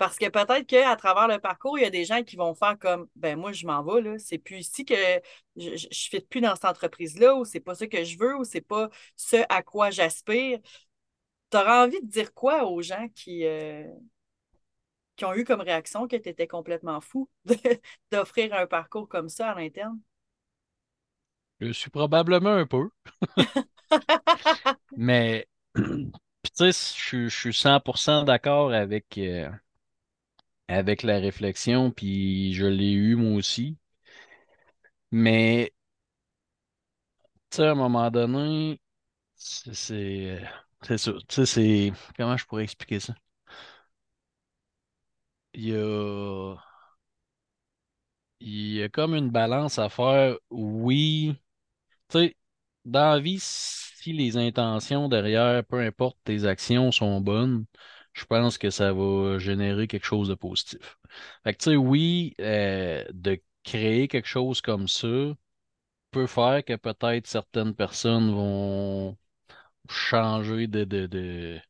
Parce 0.00 0.18
que 0.18 0.28
peut-être 0.30 0.66
qu'à 0.66 0.96
travers 0.96 1.28
le 1.28 1.40
parcours, 1.40 1.78
il 1.78 1.82
y 1.82 1.86
a 1.86 1.90
des 1.90 2.06
gens 2.06 2.24
qui 2.24 2.36
vont 2.36 2.54
faire 2.56 2.78
comme 2.80 3.08
ben 3.16 3.38
moi, 3.38 3.52
je 3.52 3.66
m'en 3.66 3.84
vais, 3.84 4.02
là. 4.02 4.18
C'est 4.18 4.38
plus 4.38 4.58
ici 4.60 4.86
que 4.86 4.94
je 5.56 5.70
ne 5.72 5.76
suis 5.92 6.20
plus 6.22 6.42
dans 6.42 6.54
cette 6.56 6.66
entreprise-là, 6.66 7.36
ou 7.36 7.44
c'est 7.44 7.60
pas 7.60 7.76
ça 7.76 7.86
que 7.88 8.04
je 8.04 8.18
veux, 8.18 8.36
ou 8.38 8.44
c'est 8.44 8.62
pas 8.62 8.90
ce 9.16 9.36
à 9.50 9.62
quoi 9.62 9.90
j'aspire. 9.90 10.60
Tu 11.50 11.58
auras 11.58 11.84
envie 11.86 12.00
de 12.02 12.08
dire 12.08 12.34
quoi 12.34 12.66
aux 12.66 12.82
gens 12.82 13.08
qui, 13.14 13.46
euh, 13.46 13.84
qui 15.16 15.24
ont 15.24 15.34
eu 15.34 15.44
comme 15.44 15.60
réaction 15.60 16.08
que 16.08 16.16
tu 16.16 16.28
étais 16.28 16.46
complètement 16.48 17.00
fou 17.00 17.28
d'offrir 18.12 18.54
un 18.54 18.66
parcours 18.66 19.08
comme 19.08 19.28
ça 19.28 19.50
à 19.50 19.54
l'interne? 19.54 20.00
Je 21.60 21.72
suis 21.72 21.88
probablement 21.90 22.50
un 22.50 22.66
peu, 22.66 22.90
mais 24.96 25.46
tu 25.76 25.82
sais, 26.54 26.72
je, 26.72 26.72
suis- 26.72 27.30
je 27.30 27.36
suis 27.38 27.54
100% 27.54 28.24
d'accord 28.24 28.72
avec, 28.72 29.18
euh, 29.18 29.50
avec 30.70 31.02
la 31.02 31.18
réflexion, 31.20 31.90
puis 31.90 32.54
je 32.54 32.66
l'ai 32.66 32.92
eu 32.92 33.16
moi 33.16 33.36
aussi. 33.36 33.76
Mais 35.12 35.72
tu 37.50 37.56
sais, 37.56 37.66
à 37.66 37.70
un 37.72 37.74
moment 37.74 38.10
donné, 38.10 38.80
c'est. 39.36 40.40
Tu 40.84 40.98
sais, 40.98 41.46
c'est 41.46 41.92
comment 42.16 42.36
je 42.36 42.46
pourrais 42.46 42.64
expliquer 42.64 43.00
ça? 43.00 43.14
Il 45.54 45.64
y 45.68 45.74
a, 45.76 46.56
il 48.40 48.72
y 48.74 48.82
a 48.82 48.88
comme 48.88 49.14
une 49.14 49.30
balance 49.30 49.78
à 49.78 49.88
faire. 49.88 50.36
Oui, 50.50 51.36
tu 52.10 52.18
sais, 52.20 52.36
dans 52.86 53.12
la 53.14 53.20
vie, 53.20 53.38
si 53.40 54.12
les 54.12 54.36
intentions 54.36 55.08
derrière, 55.08 55.64
peu 55.66 55.80
importe 55.80 56.18
tes 56.24 56.44
actions 56.46 56.92
sont 56.92 57.20
bonnes, 57.22 57.66
je 58.12 58.24
pense 58.24 58.58
que 58.58 58.70
ça 58.70 58.92
va 58.92 59.38
générer 59.38 59.86
quelque 59.88 60.04
chose 60.06 60.28
de 60.28 60.34
positif. 60.34 60.98
Fait 61.44 61.54
que 61.54 61.58
tu 61.58 61.70
sais, 61.70 61.76
oui, 61.76 62.34
euh, 62.40 63.04
de 63.12 63.40
créer 63.64 64.08
quelque 64.08 64.28
chose 64.28 64.60
comme 64.60 64.88
ça 64.88 65.08
peut 66.12 66.26
faire 66.26 66.64
que 66.64 66.76
peut-être 66.76 67.26
certaines 67.26 67.74
personnes 67.74 68.32
vont 68.32 69.16
changer 69.90 70.66
de, 70.68 70.84
de, 70.84 71.06
de- 71.08 71.60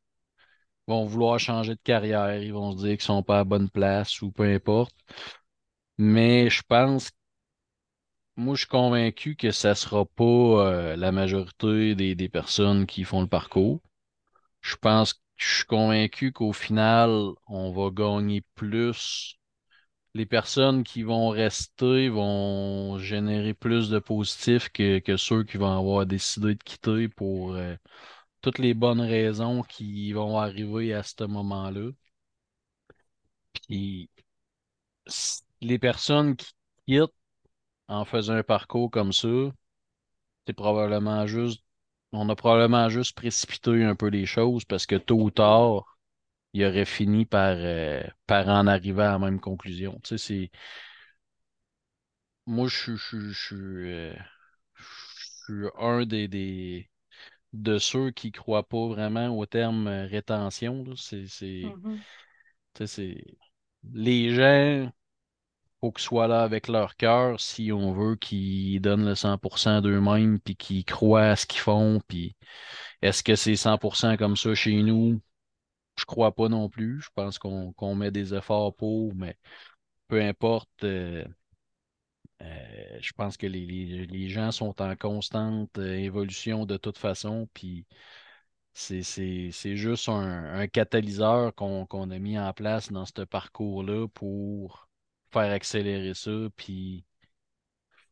vont 0.89 1.07
vouloir 1.07 1.39
changer 1.41 1.75
de 1.75 1.81
carrière, 1.83 2.37
ils 2.43 2.53
vont 2.53 2.73
se 2.73 2.79
dire 2.85 2.91
qu'ils 2.99 3.03
sont 3.03 3.23
pas 3.23 3.41
à 3.41 3.45
bonne 3.45 3.71
place 3.71 4.23
ou 4.23 4.31
peu 4.33 4.45
importe. 4.45 4.95
Mais 5.99 6.51
je 6.51 6.63
pense, 6.67 7.13
moi, 8.37 8.55
je 8.55 8.61
suis 8.61 8.69
convaincu 8.69 9.37
que 9.37 9.51
ça 9.53 9.75
sera 9.75 10.05
pas 10.05 10.25
euh, 10.25 10.97
la 10.97 11.13
majorité 11.13 11.95
des, 11.95 12.15
des 12.15 12.29
personnes 12.29 12.87
qui 12.87 13.05
font 13.05 13.21
le 13.21 13.27
parcours. 13.29 13.81
Je 14.63 14.77
pense, 14.77 15.23
je 15.41 15.57
suis 15.57 15.65
convaincu 15.67 16.33
qu'au 16.33 16.53
final, 16.53 17.11
on 17.49 17.73
va 17.73 17.91
gagner 17.91 18.43
plus. 18.55 19.37
Les 20.15 20.27
personnes 20.27 20.85
qui 20.85 21.03
vont 21.05 21.31
rester 21.31 22.09
vont 22.11 22.99
générer 22.99 23.55
plus 23.55 23.91
de 23.91 23.99
positifs 24.01 24.71
que, 24.71 24.99
que 25.01 25.17
ceux 25.17 25.45
qui 25.45 25.57
vont 25.59 25.79
avoir 25.79 26.07
décidé 26.07 26.55
de 26.57 26.63
quitter 26.63 27.09
pour 27.09 27.55
euh, 27.55 27.77
toutes 28.43 28.59
les 28.59 28.75
bonnes 28.75 29.01
raisons 29.03 29.63
qui 29.65 30.13
vont 30.13 30.39
arriver 30.39 30.95
à 30.95 31.03
ce 31.05 31.25
moment-là. 31.25 31.91
Puis 33.53 34.11
les 35.61 35.79
personnes 35.79 36.37
qui 36.37 36.53
quittent 36.87 37.15
en 37.89 38.05
faisant 38.05 38.35
un 38.35 38.43
parcours 38.45 38.91
comme 38.91 39.13
ça, 39.13 39.29
c'est 40.47 40.53
probablement 40.53 41.27
juste, 41.27 41.63
on 42.13 42.29
a 42.29 42.37
probablement 42.37 42.89
juste 42.89 43.17
précipité 43.17 43.85
un 43.85 43.95
peu 43.95 44.09
les 44.09 44.27
choses 44.27 44.65
parce 44.65 44.87
que 44.87 44.97
tôt 44.97 45.21
ou 45.23 45.31
tard, 45.31 45.99
il 46.55 46.65
aurait 46.65 46.85
fini 46.87 47.27
par, 47.27 47.57
euh, 47.59 48.03
par 48.27 48.49
en 48.49 48.67
arriver 48.69 49.03
à 49.05 49.13
la 49.13 49.19
même 49.21 49.41
conclusion. 49.41 50.01
Tu 50.05 50.19
sais, 50.19 50.19
c'est, 50.19 50.51
moi, 52.47 52.69
je 52.69 52.97
suis, 52.97 52.99
je 52.99 53.31
je 53.33 53.55
euh, 53.55 54.15
je 54.77 54.85
suis 55.45 55.69
un 55.79 56.07
des, 56.07 56.29
des, 56.29 56.91
de 57.55 57.79
ceux 57.79 58.11
qui 58.13 58.33
croient 58.33 58.69
pas 58.69 58.89
vraiment 58.89 59.29
au 59.39 59.47
terme 59.47 59.87
euh, 59.89 60.07
rétention. 60.07 60.85
C'est, 60.97 61.27
c'est, 61.29 61.79
tu 62.75 62.87
sais, 62.87 62.89
c'est, 62.89 63.39
les 63.95 64.35
gens, 64.35 64.93
faut 65.81 65.93
qu'ils 65.93 66.03
soient 66.05 66.29
là 66.29 66.43
avec 66.43 66.69
leur 66.69 66.97
cœur 66.97 67.41
si 67.41 67.73
on 67.73 67.93
veut 67.93 68.17
qu'ils 68.17 68.81
donnent 68.81 69.07
le 69.07 69.15
100% 69.15 69.81
d'eux-mêmes 69.81 70.39
puis 70.41 70.57
qu'ils 70.57 70.85
croient 70.85 71.29
à 71.31 71.37
ce 71.37 71.47
qu'ils 71.47 71.61
font 71.61 72.01
puis 72.09 72.37
Est-ce 73.03 73.23
que 73.25 73.37
c'est 73.37 73.57
100% 73.57 74.17
comme 74.19 74.37
ça 74.37 74.55
chez 74.55 74.83
nous? 74.83 75.21
Je 75.99 76.05
crois 76.07 76.35
pas 76.35 76.49
non 76.51 76.69
plus. 76.71 77.01
Je 77.03 77.11
pense 77.15 77.39
qu'on 77.39 77.97
met 77.97 78.11
des 78.13 78.35
efforts 78.35 78.75
pour, 78.77 79.15
mais 79.17 79.37
peu 80.09 80.23
importe. 80.23 80.71
euh, 80.85 81.25
euh, 82.43 82.99
je 83.01 83.13
pense 83.13 83.37
que 83.37 83.47
les, 83.47 83.67
les- 83.67 84.07
les 84.07 84.29
gens 84.29 84.51
sont 84.53 84.81
en 84.83 84.97
constante 84.97 85.79
euh, 85.79 85.95
évolution 85.97 86.67
de 86.67 86.77
toute 86.77 86.99
façon, 86.99 87.49
puis 87.55 87.87
c'est 88.75 89.77
juste 89.77 90.09
un, 90.11 90.69
catalyseur 90.69 91.55
qu'on 91.57 91.87
a 92.13 92.21
mis 92.21 92.39
en 92.39 92.53
place 92.55 92.93
dans 92.93 93.07
ce 93.07 93.23
parcours-là 93.25 94.09
pour 94.09 94.90
faire 95.33 95.53
accélérer 95.53 96.15
ça, 96.15 96.31
puis 96.57 97.05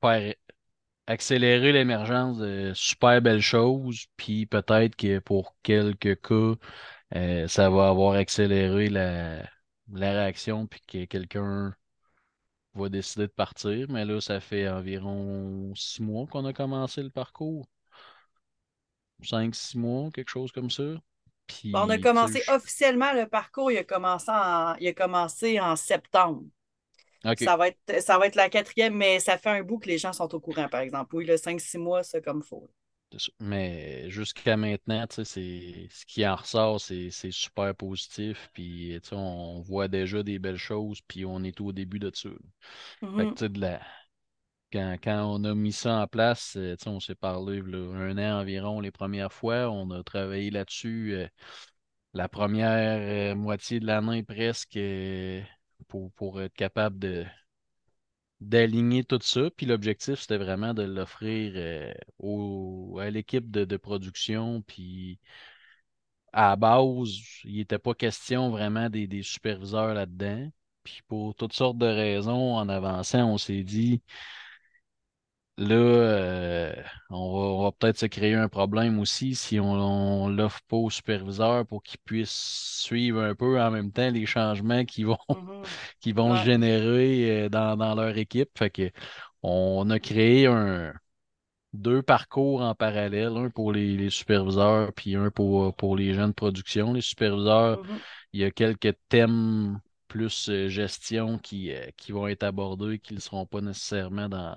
faire 0.01 0.35
accélérer 1.07 1.73
l'émergence 1.73 2.39
de 2.39 2.73
super 2.75 3.23
belles 3.23 3.41
choses, 3.43 4.07
puis 4.17 4.47
peut-être 4.47 4.97
que 4.97 5.19
pour 5.21 5.57
quelques 5.63 6.21
cas, 6.23 6.55
euh, 7.17 7.49
ça 7.49 7.71
va 7.71 7.89
avoir 7.91 8.15
accéléré 8.17 8.89
la, 8.91 9.43
la 9.93 10.13
réaction, 10.13 10.67
puis 10.67 10.83
que 10.89 11.05
quelqu'un 11.07 11.75
va 12.75 12.89
décider 12.89 13.27
de 13.27 13.33
partir. 13.33 13.87
Mais 13.91 14.05
là, 14.07 14.21
ça 14.23 14.41
fait 14.41 14.69
environ 14.69 15.75
six 15.75 16.01
mois 16.03 16.27
qu'on 16.27 16.47
a 16.47 16.53
commencé 16.55 17.03
le 17.03 17.11
parcours. 17.11 17.69
Cinq, 19.23 19.55
six 19.55 19.79
mois, 19.79 20.11
quelque 20.11 20.29
chose 20.29 20.51
comme 20.51 20.71
ça. 20.71 20.83
On 21.73 21.89
a 21.91 21.99
commencé 21.99 22.43
je- 22.43 22.49
officiellement 22.49 23.13
le 23.13 23.27
parcours, 23.27 23.71
il 23.73 23.79
a 23.79 23.85
commencé 23.85 24.31
en, 24.31 24.75
il 24.81 24.89
a 24.89 24.93
commencé 24.93 25.61
en 25.61 25.77
septembre. 25.77 26.43
Ça 27.37 27.57
va 27.57 27.69
être, 27.69 28.03
ça 28.03 28.19
va 28.19 28.27
être 28.27 28.35
la 28.37 28.51
quatrième, 28.51 28.95
mais 28.97 29.21
ça 29.21 29.39
fait 29.39 29.49
un 29.51 29.63
bout 29.63 29.79
que 29.79 29.89
les 29.89 29.99
gens 29.99 30.13
sont 30.13 30.35
au 30.35 30.41
courant, 30.41 30.69
par 30.69 30.81
exemple. 30.81 31.17
Oui, 31.17 31.25
le 31.25 31.37
5-6 31.39 31.79
mois, 31.79 32.03
c'est 32.03 32.23
comme 32.25 32.43
ça. 32.43 32.57
Mais 33.41 34.11
jusqu'à 34.11 34.57
maintenant, 34.57 35.07
tu 35.07 35.17
sais, 35.17 35.25
c'est 35.25 35.89
ce 35.91 36.05
qui 36.07 36.27
en 36.27 36.37
ressort, 36.37 36.81
c'est 36.81 37.11
super 37.31 37.75
positif. 37.75 38.51
Puis, 38.53 38.99
tu 39.03 39.09
sais, 39.11 39.15
on 39.17 39.61
voit 39.63 39.89
déjà 39.89 40.23
des 40.23 40.39
belles 40.39 40.57
choses, 40.59 41.01
puis 41.09 41.25
on 41.25 41.43
est 41.43 41.61
au 41.61 41.73
début 41.73 41.99
de 41.99 42.11
ça. 42.15 42.29
Fait 43.17 43.27
que, 43.29 43.33
Mhm, 43.33 43.35
tu 43.35 43.45
sais, 43.47 43.49
de 43.51 43.61
la... 43.61 43.81
quand, 44.73 44.97
quand 45.03 45.25
on 45.27 45.45
a 45.45 45.55
mis 45.55 45.73
ça 45.73 45.97
en 46.03 46.07
place, 46.09 46.57
euh, 46.57 46.77
tu 46.77 46.85
sais, 46.85 46.91
on 46.91 47.01
s'est 47.01 47.15
parlé 47.17 47.63
là, 47.63 47.79
un 47.97 48.19
an 48.19 48.41
environ 48.43 48.81
les 48.81 48.93
premières 48.93 49.33
fois. 49.33 49.71
On 49.71 49.91
a 49.93 50.03
travaillé 50.05 50.51
là-dessus 50.51 51.15
euh, 51.15 51.29
la 52.15 52.29
première 52.29 53.33
euh, 53.35 53.37
moitié 53.37 53.81
de 53.81 53.87
l'année 53.87 54.23
presque 54.25 54.77
euh, 54.77 55.43
pour, 55.89 56.13
pour 56.13 56.41
être 56.43 56.55
capable 56.55 56.99
de 56.99 57.25
d'aligner 58.41 59.05
tout 59.05 59.19
ça. 59.23 59.49
Puis 59.57 59.67
l'objectif, 59.67 60.21
c'était 60.21 60.39
vraiment 60.39 60.75
de 60.75 60.83
l'offrir 60.83 61.53
euh, 61.57 61.93
à 63.01 63.11
l'équipe 63.11 63.51
de, 63.51 63.65
de 63.65 63.77
production. 63.77 64.63
Puis 64.63 65.19
à 66.33 66.51
la 66.51 66.57
base, 66.57 67.11
il 67.45 67.57
n'était 67.57 67.79
pas 67.79 67.95
question 67.95 68.51
vraiment 68.51 68.91
des, 68.91 69.07
des 69.07 69.23
superviseurs 69.23 69.95
là-dedans. 69.95 70.51
Puis 70.85 71.01
pour 71.09 71.35
toutes 71.35 71.53
sortes 71.53 71.79
de 71.79 71.87
raisons, 71.87 72.55
en 72.57 72.69
avançant, 72.69 73.31
on 73.33 73.39
s'est 73.39 73.63
dit, 73.65 74.03
là, 75.59 75.75
euh, 75.77 76.75
on 77.11 77.33
va, 77.33 77.39
on 77.41 77.63
va 77.65 77.73
peut-être 77.73 77.99
se 77.99 78.07
créer 78.07 78.35
un 78.35 78.49
problème 78.49 78.99
aussi 79.01 79.35
si 79.37 79.61
on, 79.61 79.73
on 79.73 80.29
l'offre 80.29 80.61
pas 80.69 80.77
aux 80.77 80.91
superviseurs 80.91 81.67
pour 81.67 81.83
qu'ils 81.83 82.01
puissent 82.01 82.81
suivre 82.83 83.23
un 83.23 83.35
peu 83.35 83.61
en 83.61 83.71
même 83.71 83.93
temps 83.93 84.11
les 84.11 84.27
changements 84.27 84.85
qui 84.87 85.05
vont, 85.05 85.19
mhm. 85.33 85.69
qui 86.01 86.13
vont 86.13 86.35
Ouais. 86.35 86.37
générer 86.37 87.45
euh, 87.47 87.49
dans, 87.51 87.77
dans 87.77 87.95
leur 87.95 88.17
équipe. 88.19 88.51
Fait 88.59 88.71
que 88.71 88.91
on 89.43 89.91
a 89.91 90.01
créé 90.01 90.47
un, 90.47 90.95
deux 91.75 92.03
parcours 92.03 92.63
en 92.63 92.75
parallèle, 92.75 93.37
un 93.37 93.51
pour 93.51 93.73
les, 93.73 93.97
les 93.97 94.11
superviseurs, 94.11 94.93
puis 94.95 95.17
un 95.17 95.31
pour, 95.31 95.75
pour 95.77 95.97
les 95.97 96.15
gens 96.15 96.29
de 96.29 96.33
production. 96.35 96.93
Les 96.95 97.01
superviseurs, 97.03 97.81
Mhm, 97.81 98.03
il 98.33 98.41
y 98.41 98.45
a 98.45 98.51
quelques 98.51 98.95
thèmes 99.09 99.81
plus 100.09 100.49
euh, 100.51 100.69
gestion 100.69 101.39
qui, 101.39 101.73
euh, 101.73 101.87
qui 101.97 102.13
vont 102.13 102.29
être 102.29 102.45
abordés, 102.45 102.99
qui 102.99 103.15
ne 103.15 103.21
seront 103.21 103.47
pas 103.47 103.61
nécessairement 103.63 104.29
dans, 104.29 104.57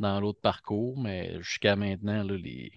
dans 0.00 0.20
l'autre 0.20 0.40
parcours, 0.40 0.98
mais 1.00 1.40
jusqu'à 1.42 1.76
maintenant, 1.76 2.22
là, 2.24 2.36
les, 2.36 2.72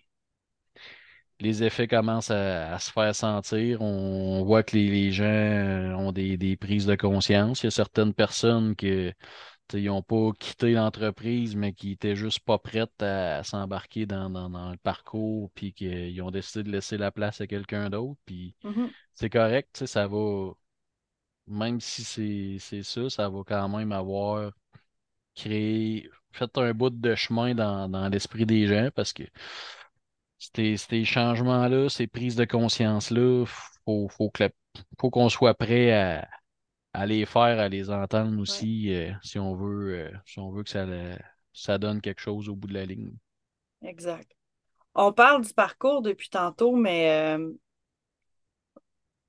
les 1.39 1.63
effets 1.63 1.87
commencent 1.87 2.31
à, 2.31 2.73
à 2.73 2.79
se 2.79 2.91
faire 2.91 3.15
sentir. 3.15 3.81
On 3.81 4.43
voit 4.43 4.63
que 4.63 4.75
les, 4.77 4.89
les 4.89 5.11
gens 5.11 5.23
euh, 5.25 5.93
ont 5.95 6.11
des, 6.11 6.37
des 6.37 6.55
prises 6.57 6.85
de 6.85 6.95
conscience. 6.95 7.63
Il 7.63 7.65
y 7.65 7.67
a 7.67 7.71
certaines 7.71 8.13
personnes 8.13 8.75
ils 9.73 9.85
n'ont 9.85 10.03
pas 10.03 10.31
quitté 10.39 10.73
l'entreprise, 10.73 11.55
mais 11.55 11.73
qui 11.73 11.91
étaient 11.91 12.15
juste 12.15 12.39
pas 12.41 12.59
prêtes 12.59 13.01
à, 13.01 13.37
à 13.37 13.43
s'embarquer 13.43 14.05
dans, 14.05 14.29
dans, 14.29 14.49
dans 14.49 14.71
le 14.71 14.77
parcours, 14.77 15.51
puis 15.55 15.73
qu'ils 15.73 16.21
ont 16.21 16.31
décidé 16.31 16.63
de 16.63 16.71
laisser 16.71 16.97
la 16.97 17.11
place 17.11 17.41
à 17.41 17.47
quelqu'un 17.47 17.89
d'autre. 17.89 18.19
Puis 18.25 18.55
mhm. 18.63 18.89
c'est 19.13 19.29
correct, 19.29 19.85
ça 19.85 20.07
va, 20.07 20.51
même 21.47 21.79
si 21.79 22.03
c'est 22.03 22.57
c'est 22.59 22.83
ça, 22.83 23.09
ça 23.09 23.29
va 23.29 23.41
quand 23.45 23.69
même 23.69 23.91
avoir 23.91 24.51
créé, 25.35 26.09
fait 26.33 26.57
un 26.57 26.73
bout 26.73 26.89
de 26.91 27.15
chemin 27.15 27.55
dans, 27.55 27.89
dans 27.89 28.09
l'esprit 28.09 28.45
des 28.45 28.67
gens, 28.67 28.89
parce 28.95 29.13
que 29.13 29.23
ces, 30.37 30.77
ces 30.77 31.05
changements-là, 31.05 31.89
ces 31.89 32.07
prises 32.07 32.35
de 32.35 32.45
conscience-là, 32.45 33.45
faut, 33.85 34.07
faut 34.09 34.29
que 34.29 34.43
la- 34.43 34.49
faut 34.99 35.09
qu'on 35.09 35.29
soit 35.29 35.53
prêt 35.55 35.91
à, 35.93 36.27
à 36.93 37.05
les 37.05 37.25
faire, 37.27 37.59
à 37.59 37.69
les 37.69 37.89
entendre 37.91 38.39
Ouais, 38.47 38.67
aussi, 38.67 38.93
euh, 38.93 39.11
si 39.23 39.39
on 39.39 39.55
veut, 39.55 39.99
euh, 39.99 40.11
si 40.25 40.39
on 40.39 40.51
veut 40.51 40.63
que 40.63 40.69
ça, 40.71 40.87
ça 41.53 41.77
donne 41.77 42.01
quelque 42.01 42.21
chose 42.21 42.49
au 42.49 42.55
bout 42.55 42.67
de 42.67 42.75
la 42.75 42.85
ligne. 42.85 43.13
exact. 43.81 44.31
On 44.95 45.13
parle 45.13 45.43
du 45.45 45.53
parcours 45.53 46.01
depuis 46.03 46.29
tantôt, 46.29 46.75
mais 46.75 47.09
euh, 47.37 47.53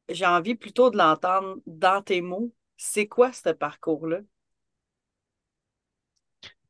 j'ai 0.09 0.25
envie 0.27 0.55
plutôt 0.55 0.88
de 0.90 0.97
l'entendre 0.99 1.59
dans 1.67 2.03
tes 2.03 2.21
mots. 2.23 2.53
C'est 2.77 3.07
quoi 3.07 3.33
ce 3.33 3.51
parcours-là? 3.51 4.21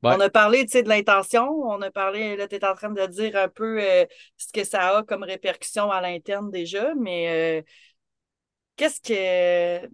Ouais, 0.05 0.17
On 0.17 0.21
a 0.21 0.29
parlé, 0.29 0.65
de 0.65 0.89
l'intention, 0.89 1.49
on 1.49 1.81
a 1.81 1.91
parlé, 1.91 2.37
là, 2.37 2.47
tu 2.47 2.57
es 2.57 2.65
en 2.65 2.75
train 2.75 2.91
de 2.91 3.07
dire 3.07 3.37
un 3.37 3.49
peu 3.49 3.83
euh, 3.83 4.05
ce 4.37 4.53
que 4.53 4.65
ça 4.65 4.99
a 4.99 5.03
comme 5.03 5.23
répercussion 5.23 5.91
à 5.91 6.01
l'interne 6.01 6.51
déjà, 6.51 6.95
mais 6.95 7.61
euh, 7.61 7.63
qu'est-ce 8.77 9.01
que 9.01 9.89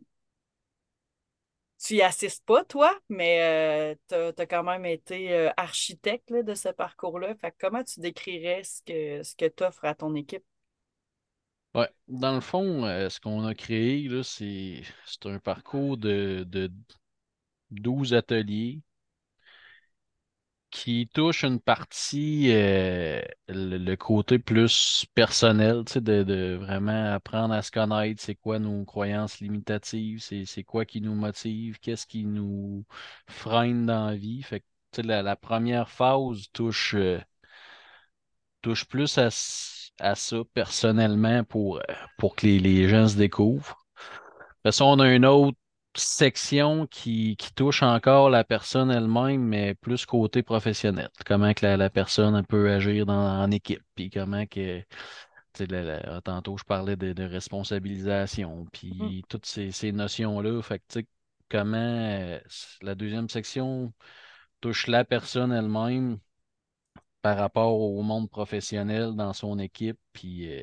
tu 1.83 1.95
y 1.95 2.03
assistes 2.03 2.45
pas, 2.45 2.65
toi, 2.65 2.99
mais 3.09 3.97
tu 4.09 4.15
as, 4.15 4.47
quand 4.47 4.63
même 4.65 4.85
été 4.85 5.33
euh, 5.33 5.51
architecte 5.57 6.31
là, 6.31 6.43
de 6.43 6.55
ce 6.55 6.69
parcours-là. 6.69 7.35
Comment 7.59 7.85
tu 7.85 8.01
décrirais 8.01 8.63
ce 8.65 8.83
que, 8.83 9.23
ce 9.23 9.35
que 9.35 9.47
tu 9.47 9.65
offres 9.65 9.85
à 9.85 9.95
ton 9.95 10.15
équipe? 10.15 10.45
ouais. 11.75 11.89
Dans 12.09 12.35
le 12.35 12.41
fond, 12.41 12.85
euh, 12.85 13.09
ce 13.09 13.21
qu'on 13.21 13.45
a 13.45 13.55
créé, 13.55 14.09
là, 14.09 14.23
c'est, 14.23 14.83
c'est 15.07 15.27
un 15.27 15.39
parcours 15.39 15.97
de, 15.97 16.45
de 16.49 16.71
12 17.71 18.15
ateliers 18.15 18.81
qui 20.71 21.09
touche 21.13 21.45
une 21.45 21.61
partie, 21.61 22.53
euh, 22.53 23.21
le, 23.49 23.95
côté 23.97 24.39
plus 24.39 25.05
personnel, 25.15 25.85
de, 25.85 26.23
de 26.23 26.55
vraiment 26.55 27.13
apprendre 27.13 27.55
à 27.55 27.63
se 27.63 27.71
connaître, 27.71 28.23
c'est 28.23 28.37
quoi 28.37 28.59
nos 28.59 28.85
croyances 28.85 29.41
limitatives, 29.41 30.21
c'est, 30.21 30.65
quoi 30.65 30.85
qui 30.85 31.01
nous 31.01 31.15
motive, 31.15 31.79
qu'est-ce 31.81 32.07
qui 32.07 32.25
nous 32.25 32.85
freine 33.29 33.87
dans 33.87 34.07
la 34.07 34.17
vie. 34.17 34.43
Fait 34.43 34.61
que, 34.93 35.03
la, 35.03 35.37
première 35.37 35.91
phase 35.91 36.49
touche, 36.53 36.95
euh, 36.95 37.21
touche 38.63 38.85
plus 38.87 39.19
à, 39.19 39.29
à 39.99 40.15
ça 40.15 40.37
personnellement 40.55 41.45
pour, 41.45 41.79
euh, 41.79 41.83
pour 42.19 42.37
que 42.37 42.47
les, 42.47 42.59
les 42.59 42.89
gens 42.89 43.09
se 43.09 43.17
découvrent. 43.17 43.79
Après 44.61 44.73
ça, 44.73 44.85
on 44.85 44.99
a 45.01 45.09
une 45.13 45.27
autre 45.27 45.59
section 45.95 46.87
qui, 46.87 47.37
qui 47.37 47.53
touche 47.53 47.83
encore 47.83 48.31
la 48.31 48.45
personne 48.45 48.91
elle-même, 48.91 49.43
mais 49.43 49.75
plus 49.75 50.07
côté 50.07 50.43
professionnel. 50.43 51.11
Comment 51.27 51.53
que 51.55 51.67
la, 51.67 51.77
la 51.77 51.91
personne 51.91 52.45
peut 52.47 52.71
agir 52.71 53.07
dans, 53.07 53.43
en 53.43 53.51
équipe, 53.51 53.83
puis 53.95 54.11
comment 54.11 54.47
que, 54.47 54.83
la- 55.59 55.83
la- 55.83 56.21
tantôt 56.23 56.57
je 56.57 56.65
parlais 56.65 56.97
de, 56.97 57.13
de 57.13 57.25
responsabilisation, 57.25 58.67
puis 58.73 59.25
toutes 59.29 59.47
ces, 59.47 59.73
ces 59.73 59.93
notions-là. 59.93 60.63
Fait 60.63 60.79
que, 60.79 60.85
tu 60.89 61.01
sais, 61.01 61.07
comment 61.49 61.77
euh, 61.77 62.39
la 62.83 62.95
deuxième 62.95 63.29
section 63.29 63.93
touche 64.61 64.87
la 64.87 65.05
personne 65.05 65.53
elle-même 65.53 66.19
par 67.23 67.37
rapport 67.37 67.79
au 67.79 68.03
monde 68.03 68.31
professionnel 68.31 69.15
dans 69.15 69.33
son 69.33 69.59
équipe, 69.59 69.99
puis 70.13 70.51
euh, 70.51 70.63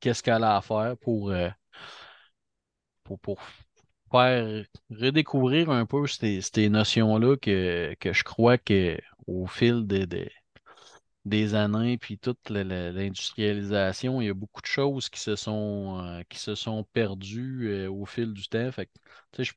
qu'est-ce 0.00 0.22
qu'elle 0.22 0.44
a 0.44 0.56
à 0.56 0.60
faire 0.62 0.96
pour, 0.98 1.30
euh, 1.30 1.48
pour, 3.02 3.18
pour 3.18 3.40
faire 4.10 4.64
redécouvrir 4.90 5.70
un 5.70 5.86
peu 5.86 6.06
ces, 6.06 6.40
ces 6.42 6.68
notions-là 6.68 7.36
que, 7.36 7.94
que 8.00 8.12
je 8.12 8.24
crois 8.24 8.58
que 8.58 8.98
au 9.26 9.46
fil 9.46 9.86
de, 9.86 10.04
de- 10.04 10.28
des 11.24 11.54
années, 11.54 11.98
puis 11.98 12.18
toute 12.18 12.50
l'industrialisation, 12.50 14.20
il 14.20 14.26
y 14.26 14.30
a 14.30 14.34
beaucoup 14.34 14.60
de 14.62 14.66
choses 14.66 15.08
qui 15.10 15.20
se 15.20 15.36
sont, 15.36 16.00
euh, 16.04 16.22
qui 16.28 16.38
se 16.38 16.54
sont 16.54 16.84
perdues 16.92 17.68
euh, 17.70 17.90
au 17.90 18.06
fil 18.06 18.32
du 18.32 18.48
temps. 18.48 18.70
Fait 18.72 18.86
que, 19.34 19.42
je- 19.44 19.52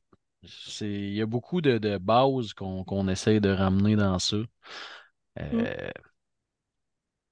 il 0.86 1.14
y 1.14 1.22
a 1.22 1.26
beaucoup 1.26 1.62
de, 1.62 1.78
de 1.78 1.98
bases 1.98 2.54
qu'on 2.54 2.84
qu'on 2.84 3.08
essaie 3.08 3.40
de 3.40 3.50
ramener 3.50 3.96
dans 3.96 4.20
ça. 4.20 4.38
mhm, 5.52 5.68
Euh, 5.68 5.92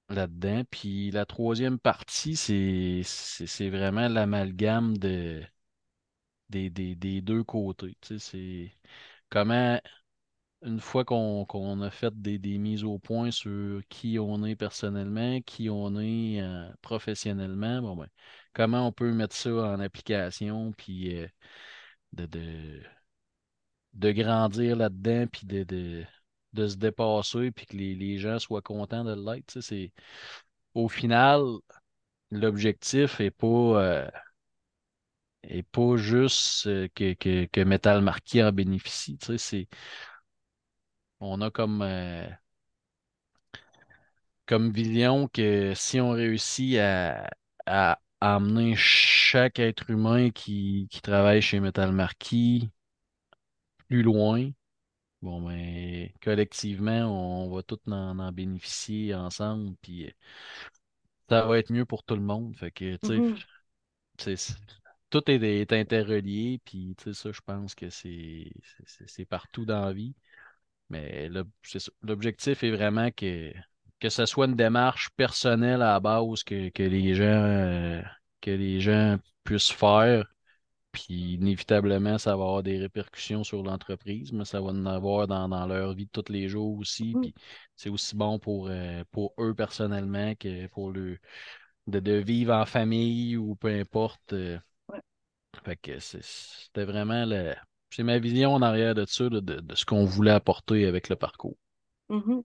là-dedans. 0.08 0.62
Puis 0.70 1.10
la 1.10 1.24
troisième 1.26 1.78
partie, 1.78 2.36
c'est, 2.36 3.02
c'est, 3.04 3.70
vraiment 3.70 4.08
l'amalgame 4.08 4.96
de, 4.98 5.42
des, 6.50 6.70
des, 6.70 7.20
deux 7.22 7.44
côtés. 7.44 7.96
c'est 8.18 8.72
comment, 9.30 9.80
une 10.62 10.80
fois 10.80 11.04
qu'on 11.04 11.82
a 11.82 11.90
fait 11.90 12.12
des, 12.20 12.58
mises 12.58 12.84
au 12.84 12.98
point 12.98 13.30
sur 13.30 13.82
qui 13.88 14.18
on 14.18 14.44
est 14.44 14.56
personnellement, 14.56 15.40
qui 15.42 15.70
on 15.70 15.98
est 15.98 16.42
euh, 16.42 16.70
professionnellement, 16.82 17.80
bon 17.82 17.96
ben, 17.96 18.08
comment 18.54 18.86
on 18.86 18.92
peut 18.92 19.12
mettre 19.12 19.34
ça 19.36 19.50
en 19.50 19.80
application, 19.80 20.72
puis 20.72 21.16
euh, 21.16 21.28
de, 22.12 22.26
de, 23.94 24.12
grandir 24.12 24.76
là-dedans, 24.76 25.26
puis 25.28 25.46
de, 25.46 25.64
de, 26.52 26.66
se 26.68 26.76
dépasser, 26.76 27.50
puis 27.52 27.66
que 27.66 27.76
les, 27.76 28.18
gens 28.18 28.38
soient 28.38 28.62
contents 28.62 29.04
de 29.04 29.14
l'être. 29.14 29.58
Au 30.74 30.88
final, 30.88 31.42
l'objectif 32.30 33.20
n'est 33.20 33.30
pas, 33.30 33.46
euh, 33.46 34.10
est 35.42 35.62
pas 35.62 35.96
juste 35.96 36.66
euh, 36.66 36.88
que, 36.94 37.14
que, 37.14 37.46
que 37.46 37.60
Metal 37.62 38.02
Marquis 38.02 38.42
en 38.42 38.52
bénéficie. 38.52 39.18
C'est, 39.38 39.68
on 41.20 41.40
a 41.40 41.50
comme, 41.50 41.82
euh, 41.82 42.26
comme 44.46 44.70
vision 44.72 45.28
que 45.28 45.72
si 45.74 46.00
on 46.00 46.10
réussit 46.10 46.78
à, 46.78 47.30
à 47.66 48.00
amener 48.20 48.74
chaque 48.76 49.58
être 49.58 49.90
humain 49.90 50.30
qui, 50.30 50.88
qui 50.90 51.00
travaille 51.00 51.42
chez 51.42 51.60
Metal 51.60 51.92
Marquis 51.92 52.70
plus 53.88 54.02
loin, 54.02 54.50
bon, 55.22 55.42
ben, 55.42 56.10
collectivement, 56.22 57.44
on, 57.44 57.54
va 57.54 57.62
tous 57.62 57.80
en, 57.90 58.32
bénéficier 58.32 59.14
ensemble, 59.14 59.74
puis 59.82 60.06
euh, 60.06 60.10
ça 61.28 61.46
va 61.46 61.58
être 61.58 61.72
mieux 61.72 61.84
pour 61.84 62.04
tout 62.04 62.16
le 62.16 62.22
monde. 62.22 62.56
Fait 62.56 62.70
que, 62.70 62.96
mm-hmm. 62.96 63.44
Tout 65.10 65.30
est, 65.30 65.72
interrelié, 65.72 66.60
puis 66.64 66.96
ça, 67.12 67.32
je 67.32 67.40
pense 67.40 67.74
que 67.74 67.90
c'est 67.90 69.24
partout 69.28 69.64
dans 69.64 69.84
la 69.86 69.92
vie. 69.92 70.14
Mais 70.90 71.28
l'objectif 72.02 72.64
est 72.64 72.70
vraiment 72.70 73.10
que, 73.10 73.52
que 74.00 74.08
ce 74.08 74.26
soit 74.26 74.46
une 74.46 74.56
démarche 74.56 75.10
personnelle 75.16 75.82
à 75.82 75.94
la 75.94 76.00
base 76.00 76.42
que, 76.44 76.68
que 76.70 76.82
les 76.82 77.14
gens 77.14 77.24
euh, 77.24 78.02
que 78.40 78.50
les 78.50 78.80
gens 78.80 79.18
puissent 79.44 79.70
faire 79.70 80.26
puis 80.92 81.34
inévitablement, 81.34 82.18
ça 82.18 82.30
va 82.36 82.42
avoir 82.44 82.62
des 82.62 82.78
répercussions 82.78 83.44
sur 83.44 83.62
l'entreprise, 83.62 84.32
mais 84.32 84.44
ça 84.44 84.60
va 84.60 84.68
en 84.68 84.86
avoir 84.86 85.26
dans, 85.28 85.66
leur 85.66 85.94
vie 85.94 86.06
de 86.06 86.10
tous 86.10 86.32
les 86.32 86.48
jours 86.48 86.78
aussi. 86.78 87.14
Puis 87.20 87.34
c'est 87.76 87.90
aussi 87.90 88.16
bon 88.16 88.38
pour, 88.38 88.68
euh, 88.68 89.04
pour 89.12 89.34
eux 89.38 89.54
personnellement 89.54 90.34
que 90.34 90.66
pour 90.68 90.90
le 90.90 91.18
de, 91.86 92.12
vivre 92.12 92.54
en 92.54 92.66
famille 92.66 93.36
ou 93.36 93.56
peu 93.56 93.68
importe. 93.68 94.32
Euh. 94.32 94.58
Fait 95.64 95.76
que 95.76 95.98
c'était 95.98 96.84
vraiment 96.84 97.24
le. 97.26 97.54
C'est 97.90 98.02
ma 98.04 98.18
vision 98.18 98.54
en 98.54 98.62
arrière 98.62 98.94
de 98.94 99.04
ça, 99.04 99.28
de, 99.28 99.74
ce 99.74 99.84
qu'on 99.84 100.04
voulait 100.04 100.30
apporter 100.30 100.86
avec 100.86 101.08
le 101.08 101.16
parcours. 101.16 101.56
Mm-hmm 102.08 102.42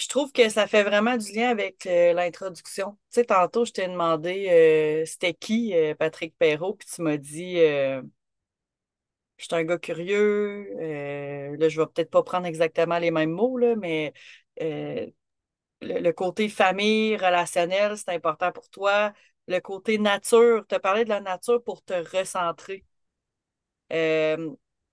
je 0.00 0.08
trouve 0.08 0.32
que 0.32 0.48
ça 0.48 0.66
fait 0.66 0.82
vraiment 0.82 1.16
du 1.16 1.32
lien 1.32 1.48
avec 1.50 1.86
euh, 1.86 2.12
l'introduction. 2.12 2.92
Tu 2.92 3.20
sais, 3.20 3.24
tantôt, 3.24 3.64
je 3.64 3.72
t'ai 3.72 3.86
demandé 3.88 4.48
euh, 4.50 5.04
c'était 5.06 5.34
qui 5.34 5.74
euh, 5.76 5.94
Patrick 5.94 6.34
Perrault, 6.38 6.74
puis 6.74 6.88
tu 6.92 7.02
m'as 7.02 7.16
dit 7.16 7.56
je 7.56 8.02
suis 9.38 9.54
un 9.54 9.64
gars 9.64 9.78
curieux. 9.78 10.74
là, 11.58 11.68
je 11.68 11.80
vais 11.80 11.86
peut-être 11.86 12.10
pas 12.10 12.22
prendre 12.22 12.46
exactement 12.46 12.98
les 12.98 13.10
mêmes 13.10 13.30
mots, 13.30 13.56
là, 13.58 13.74
mais 13.76 14.12
le, 15.82 16.12
côté 16.12 16.48
famille, 16.48 17.16
relationnel, 17.16 17.96
c'est 17.96 18.10
important 18.10 18.52
pour 18.52 18.68
toi. 18.70 19.12
Le 19.50 19.60
côté 19.60 19.98
nature, 19.98 20.64
tu 20.66 20.74
as 20.74 20.80
parlé 20.80 21.04
de 21.04 21.10
la 21.10 21.20
nature 21.20 21.62
pour 21.62 21.82
te 21.82 21.92
recentrer. 22.16 22.84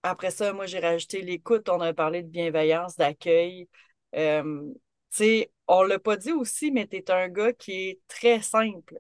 après 0.03 0.31
ça, 0.31 0.53
moi, 0.53 0.65
j'ai 0.65 0.79
rajouté 0.79 1.21
l'écoute. 1.21 1.69
On 1.69 1.79
a 1.81 1.93
parlé 1.93 2.23
de 2.23 2.29
bienveillance, 2.29 2.95
d'accueil 2.97 3.67
sais, 5.09 5.51
on 5.67 5.83
l'a 5.83 5.99
pas 5.99 6.17
dit 6.17 6.31
aussi, 6.33 6.71
mais 6.71 6.87
tu 6.87 6.97
es 6.97 7.11
un 7.11 7.29
gars 7.29 7.53
qui 7.53 7.71
est 7.89 8.01
très 8.07 8.41
simple. 8.41 8.99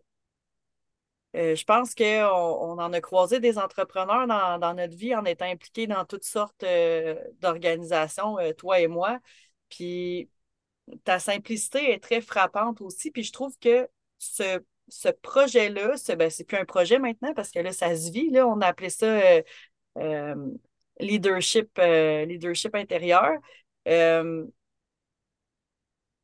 Euh, 1.35 1.55
je 1.55 1.63
pense 1.65 1.93
qu'on 1.93 2.03
on 2.05 2.79
en 2.79 2.93
a 2.93 3.01
croisé 3.01 3.39
des 3.39 3.57
entrepreneurs 3.57 4.27
dans, 4.27 4.73
notre 4.73 4.95
vie 4.95 5.13
en 5.15 5.25
étant 5.25 5.45
impliqués 5.45 5.85
dans 5.85 6.05
toutes 6.05 6.23
sortes 6.23 6.63
euh, 6.63 7.15
d'organisations, 7.41 8.39
euh, 8.39 8.53
toi 8.53 8.79
et 8.79 8.87
moi. 8.87 9.19
Puis 9.69 10.29
ta 11.03 11.19
simplicité 11.19 11.91
est 11.91 11.99
très 12.03 12.21
frappante 12.21 12.81
aussi. 12.81 13.11
Puis 13.11 13.23
je 13.23 13.33
trouve 13.33 13.57
que 13.59 13.87
ce, 14.17 14.59
ce 14.87 15.09
projet-là, 15.09 15.95
ben, 16.15 16.29
c'est 16.29 16.43
plus 16.43 16.57
un 16.57 16.65
projet 16.65 16.99
maintenant 16.99 17.33
parce 17.33 17.51
que 17.51 17.59
là, 17.59 17.71
ça 17.73 17.95
se 17.95 18.11
vit. 18.11 18.29
Là, 18.29 18.47
on 18.47 18.61
a 18.61 18.67
appelé 18.67 18.89
ça 18.89 19.19
leadership, 20.99 21.77
leadership 21.77 22.75
intérieur 22.75 23.39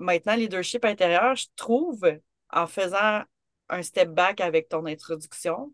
maintenant, 0.03 0.35
leadership 0.35 0.85
intérieur, 0.85 1.35
je 1.35 1.47
trouve, 1.55 2.19
en 2.51 2.67
faisant 2.67 3.23
un 3.69 3.81
step 3.81 4.09
back 4.09 4.41
avec 4.41 4.69
ton 4.69 4.85
introduction, 4.85 5.73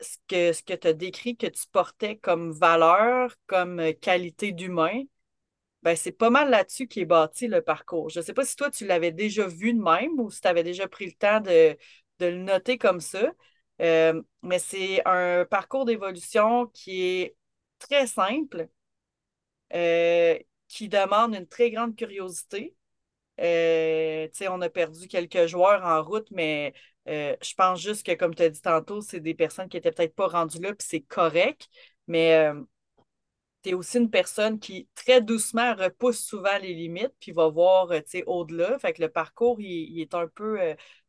ce 0.00 0.16
que, 0.28 0.52
ce 0.52 0.62
que 0.62 0.74
tu 0.74 0.88
as 0.88 0.92
décrit 0.92 1.36
que 1.36 1.46
tu 1.46 1.66
portais 1.72 2.16
comme 2.16 2.52
valeur, 2.52 3.34
comme 3.46 3.94
qualité 3.94 4.52
d'humain, 4.52 5.02
ben, 5.82 5.96
c'est 5.96 6.12
pas 6.12 6.30
mal 6.30 6.50
là-dessus 6.50 6.88
qui 6.88 7.00
est 7.00 7.04
bâti 7.04 7.48
le 7.48 7.62
parcours. 7.62 8.10
Je 8.10 8.20
ne 8.20 8.24
sais 8.24 8.32
pas 8.34 8.44
si 8.44 8.56
toi, 8.56 8.70
tu 8.70 8.86
l'avais 8.86 9.12
déjà 9.12 9.46
vu 9.46 9.72
de 9.72 9.80
même 9.80 10.18
ou 10.18 10.30
si 10.30 10.40
tu 10.40 10.48
avais 10.48 10.64
déjà 10.64 10.88
pris 10.88 11.06
le 11.06 11.12
temps 11.12 11.40
de, 11.40 11.76
le 12.20 12.36
noter 12.36 12.78
comme 12.78 13.00
ça. 13.00 13.32
Euh, 13.82 14.22
mais 14.42 14.58
c'est 14.58 15.06
un 15.06 15.44
parcours 15.44 15.84
d'évolution 15.84 16.66
qui 16.68 17.02
est 17.02 17.36
très 17.78 18.06
simple, 18.06 18.68
euh, 19.74 20.38
qui 20.68 20.88
demande 20.88 21.34
une 21.34 21.46
très 21.46 21.70
grande 21.70 21.96
curiosité, 21.96 22.74
euh, 23.40 24.28
on 24.48 24.62
a 24.62 24.70
perdu 24.70 25.08
quelques 25.08 25.46
joueurs 25.46 25.84
en 25.84 26.02
route, 26.02 26.28
mais 26.30 26.72
euh, 27.08 27.36
je 27.42 27.54
pense 27.54 27.80
juste 27.80 28.06
que, 28.06 28.12
comme 28.12 28.34
tu 28.34 28.42
as 28.42 28.48
dit 28.50 28.60
tantôt, 28.60 29.00
c'est 29.00 29.20
des 29.20 29.34
personnes 29.34 29.68
qui 29.68 29.76
n'étaient 29.76 29.92
peut-être 29.92 30.14
pas 30.14 30.28
rendues 30.28 30.60
là, 30.60 30.74
puis 30.74 30.86
c'est 30.88 31.00
correct. 31.02 31.68
Mais 32.06 32.50
tu 33.66 33.72
es 33.72 33.74
aussi 33.74 33.98
une 33.98 34.10
personne 34.10 34.58
qui, 34.60 34.88
très 34.94 35.20
doucement, 35.20 35.74
repousse 35.74 36.20
souvent 36.20 36.56
les 36.60 36.72
limites, 36.72 37.12
puis 37.18 37.32
va 37.32 37.48
voir 37.48 37.90
au-delà. 38.26 38.78
Fait 38.78 38.92
que 38.92 39.02
le 39.02 39.08
parcours, 39.08 39.60
il, 39.60 40.00
est 40.00 40.14
un 40.14 40.28
peu, 40.28 40.58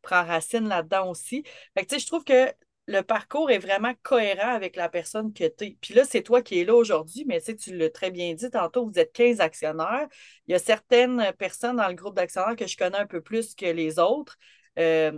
prend 0.02 0.24
racine 0.26 0.67
là-dedans 0.67 1.10
aussi. 1.10 1.43
Fait 1.78 1.86
que, 1.86 2.00
je 2.00 2.06
trouve 2.08 2.24
que 2.24 2.52
le 2.88 3.02
parcours 3.02 3.52
est 3.52 3.60
vraiment 3.60 3.93
cohérent 4.02 4.50
avec 4.50 4.76
la 4.76 4.89
personne 4.89 5.34
que 5.34 5.43
tu 5.48 5.65
es. 5.65 5.78
Puis 5.82 5.93
là, 5.93 6.06
c'est 6.06 6.24
toi 6.24 6.41
qui 6.41 6.60
es 6.60 6.65
là 6.65 6.74
aujourd'hui, 6.74 7.26
mais 7.28 7.41
tu 7.41 7.76
l'as 7.76 7.89
très 7.89 8.12
bien 8.12 8.34
dit 8.34 8.50
tantôt, 8.50 8.89
vous 8.89 8.98
êtes 8.98 9.12
15 9.13 9.41
actionnaires. 9.41 10.08
Il 10.48 10.54
y 10.54 10.56
a 10.56 10.60
certaines 10.60 11.32
personnes 11.38 11.76
dans 11.78 11.88
le 11.89 11.93
groupe 11.96 12.15
d'actionnaires 12.15 12.56
que 12.56 12.65
je 12.65 12.78
connais 12.78 12.98
un 12.98 13.06
peu 13.06 13.22
plus 13.22 13.56
que 13.56 13.65
les 13.65 14.00
autres. 14.00 14.38
Euh, 14.80 15.12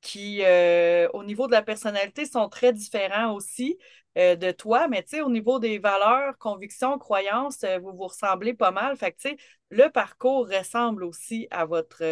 qui, 0.00 0.42
euh, 0.44 1.08
au 1.12 1.24
niveau 1.24 1.46
de 1.46 1.52
la 1.52 1.62
personnalité, 1.62 2.26
sont 2.26 2.48
très 2.48 2.72
différents 2.72 3.32
aussi 3.34 3.78
euh, 4.18 4.36
de 4.36 4.50
toi, 4.50 4.88
mais 4.88 5.02
tu 5.02 5.10
sais, 5.10 5.20
au 5.22 5.30
niveau 5.30 5.58
des 5.58 5.78
valeurs, 5.78 6.36
convictions, 6.38 6.98
croyances, 6.98 7.64
vous 7.82 7.92
vous 7.92 8.06
ressemblez 8.08 8.54
pas 8.54 8.70
mal. 8.70 8.96
Fait 8.96 9.12
que, 9.12 9.18
tu 9.20 9.28
sais, 9.30 9.36
le 9.70 9.88
parcours 9.88 10.48
ressemble 10.48 11.04
aussi 11.04 11.46
à 11.50 11.64
votre, 11.66 12.02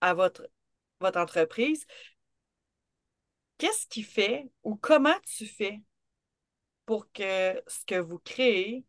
à 0.00 0.14
votre, 0.14 0.48
votre 1.00 1.18
entreprise 1.18 1.86
qu'est-ce 3.62 3.86
qui 3.86 4.02
fait 4.02 4.50
ou 4.64 4.74
comment 4.74 5.14
tu 5.24 5.46
fais 5.46 5.80
pour 6.86 7.10
que 7.12 7.62
ce 7.66 7.84
que 7.86 7.94
vous 7.98 8.18
créez 8.18 8.84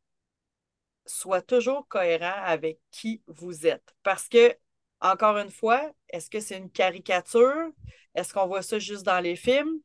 soit 1.05 1.41
toujours 1.41 1.87
cohérent 1.87 2.41
avec 2.43 2.79
qui 2.91 3.21
vous 3.27 3.67
êtes? 3.67 3.95
Parce 4.03 4.27
que, 4.27 4.57
encore 5.03 5.37
une 5.37 5.51
fois, 5.51 5.91
est-ce 6.09 6.29
que 6.29 6.39
c'est 6.39 6.57
une 6.57 6.71
caricature? 6.71 7.69
Est-ce 8.15 8.33
qu'on 8.33 8.47
voit 8.47 8.61
ça 8.63 8.79
juste 8.79 9.05
dans 9.05 9.19
les 9.19 9.35
films? 9.35 9.79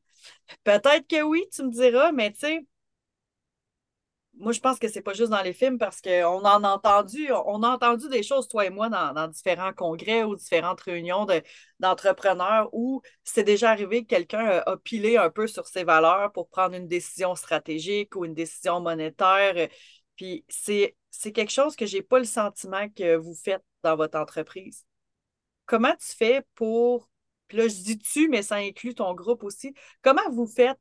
Peut-être 0.65 1.07
que 1.09 1.23
oui, 1.23 1.45
tu 1.53 1.63
me 1.65 1.71
diras, 1.71 2.13
mais 2.13 2.33
tu 2.33 2.41
sais, 2.41 2.67
moi, 4.39 4.53
je 4.53 4.61
pense 4.61 4.79
que 4.79 4.89
c'est 4.89 5.03
pas 5.03 5.15
juste 5.15 5.31
dans 5.31 5.43
les 5.43 5.53
films 5.53 5.79
parce 5.79 6.01
qu'on 6.01 6.45
en 6.45 6.65
a 6.65 6.69
entendu, 6.69 7.29
on 7.47 7.63
a 7.65 7.69
entendu 7.71 8.09
des 8.09 8.23
choses, 8.23 8.47
toi 8.49 8.67
et 8.67 8.71
moi, 8.71 8.89
dans, 8.89 9.29
différents 9.29 9.73
congrès 9.73 10.23
ou 10.23 10.37
différentes 10.37 10.81
réunions 10.81 11.27
d'entrepreneurs 11.81 12.69
où 12.73 13.03
c'est 13.25 13.43
déjà 13.43 13.71
arrivé 13.71 14.03
que 14.05 14.09
quelqu'un 14.09 14.63
a, 14.65 14.77
pilé 14.77 15.17
un 15.17 15.31
peu 15.31 15.47
sur 15.49 15.67
ses 15.67 15.85
valeurs 15.85 16.31
pour 16.33 16.49
prendre 16.49 16.77
une 16.77 16.87
décision 16.87 17.35
stratégique 17.35 18.15
ou 18.15 18.25
une 18.25 18.35
décision 18.35 18.81
monétaire. 18.81 19.69
Puis 20.17 20.45
c'est, 20.49 20.97
quelque 21.35 21.51
chose 21.51 21.75
que 21.75 21.87
j'ai 21.87 22.03
pas 22.03 22.19
le 22.21 22.25
sentiment 22.25 22.89
que 22.91 23.17
vous 23.17 23.35
faites 23.35 23.65
dans 23.83 23.97
votre 23.97 24.19
entreprise. 24.19 24.88
Comment 25.69 25.95
tu 25.97 26.17
fais 26.17 26.43
pour, 26.57 27.11
puis 27.47 27.59
là, 27.59 27.69
je 27.69 27.77
dis 27.77 27.99
tu, 27.99 28.29
mais 28.29 28.43
ça 28.43 28.57
inclut 28.57 28.95
ton 28.95 29.15
groupe 29.15 29.45
aussi, 29.45 29.75
comment 30.03 30.29
vous 30.31 30.47
faites 30.47 30.81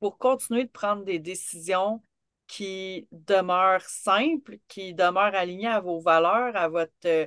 pour 0.00 0.18
continuer 0.18 0.64
de 0.64 0.70
prendre 0.70 1.04
des 1.04 1.18
décisions 1.18 2.02
qui 2.46 3.08
demeure 3.10 3.80
simple, 3.82 4.58
qui 4.68 4.92
demeure 4.92 5.34
aligné 5.34 5.68
à 5.68 5.80
vos 5.80 5.98
valeurs, 5.98 6.54
à 6.56 6.68
votre, 6.68 6.92
euh, 7.06 7.26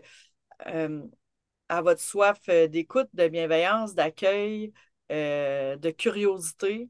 euh, 0.68 1.96
soif 1.98 2.40
d'écoute, 2.70 3.10
de 3.14 3.28
bienveillance, 3.30 3.96
d'accueil, 3.96 4.72
euh, 5.12 5.78
de 5.78 5.90
curiosité? 5.90 6.90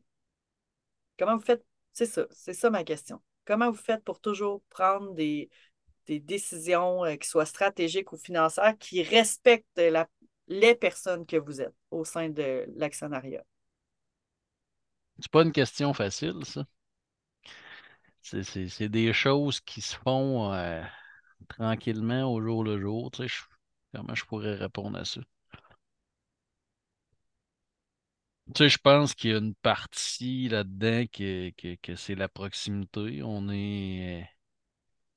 Comment 1.18 1.38
vous 1.38 1.46
faites? 1.46 1.66
C'est 1.94 2.06
ça, 2.06 2.26
c'est 2.32 2.54
ça 2.54 2.70
ma 2.70 2.84
question. 2.84 3.22
Comment 3.46 3.72
vous 3.72 3.78
faites 3.78 4.04
pour 4.04 4.20
toujours 4.20 4.62
prendre 4.70 5.14
des, 5.14 5.50
des 6.08 6.20
décisions 6.20 7.02
qui 7.20 7.28
soient 7.28 7.46
stratégiques 7.46 8.12
ou 8.14 8.18
financières 8.18 8.78
qui 8.80 9.04
respectent 9.04 9.82
les 10.48 10.76
personnes 10.76 11.26
que 11.26 11.38
vous 11.38 11.62
êtes 11.62 11.74
au 11.92 12.06
sein 12.06 12.30
de 12.30 12.66
l'actionnariat? 12.76 13.44
C'est 15.20 15.30
pas 15.30 15.44
une 15.44 15.52
question 15.52 15.94
facile, 15.94 16.46
ça. 16.46 16.66
C'est 18.22 18.90
des 18.90 19.14
choses 19.14 19.62
qui 19.62 19.80
se 19.82 19.96
font 19.96 20.52
euh, 20.54 20.82
tranquillement 21.50 22.32
au 22.34 22.42
jour 22.42 22.64
le 22.64 22.80
jour. 22.82 23.12
Tu 23.12 23.28
sais, 23.30 23.36
comment 23.94 24.16
je 24.16 24.26
pourrais 24.26 24.56
répondre 24.56 24.98
à 25.00 25.06
ça? 25.06 25.22
Tu 28.54 28.64
sais, 28.64 28.70
je 28.70 28.78
pense 28.78 29.14
qu'il 29.16 29.32
y 29.32 29.34
a 29.34 29.38
une 29.38 29.56
partie 29.56 30.50
là-dedans 30.50 31.06
que, 31.12 31.50
que, 31.52 31.76
que 31.82 31.96
c'est 31.96 32.16
la 32.16 32.28
proximité. 32.30 33.22
On 33.24 33.50
est, 33.50 34.22
euh, 34.24 34.26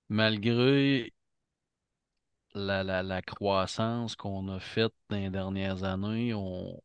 malgré 0.08 1.12
la, 2.54 2.82
la, 2.84 3.02
la 3.02 3.22
croissance 3.22 4.16
qu'on 4.16 4.48
a 4.48 4.60
faite 4.60 4.92
dans 5.08 5.16
les 5.16 5.30
dernières 5.30 5.84
années, 5.84 6.34
on, 6.34 6.80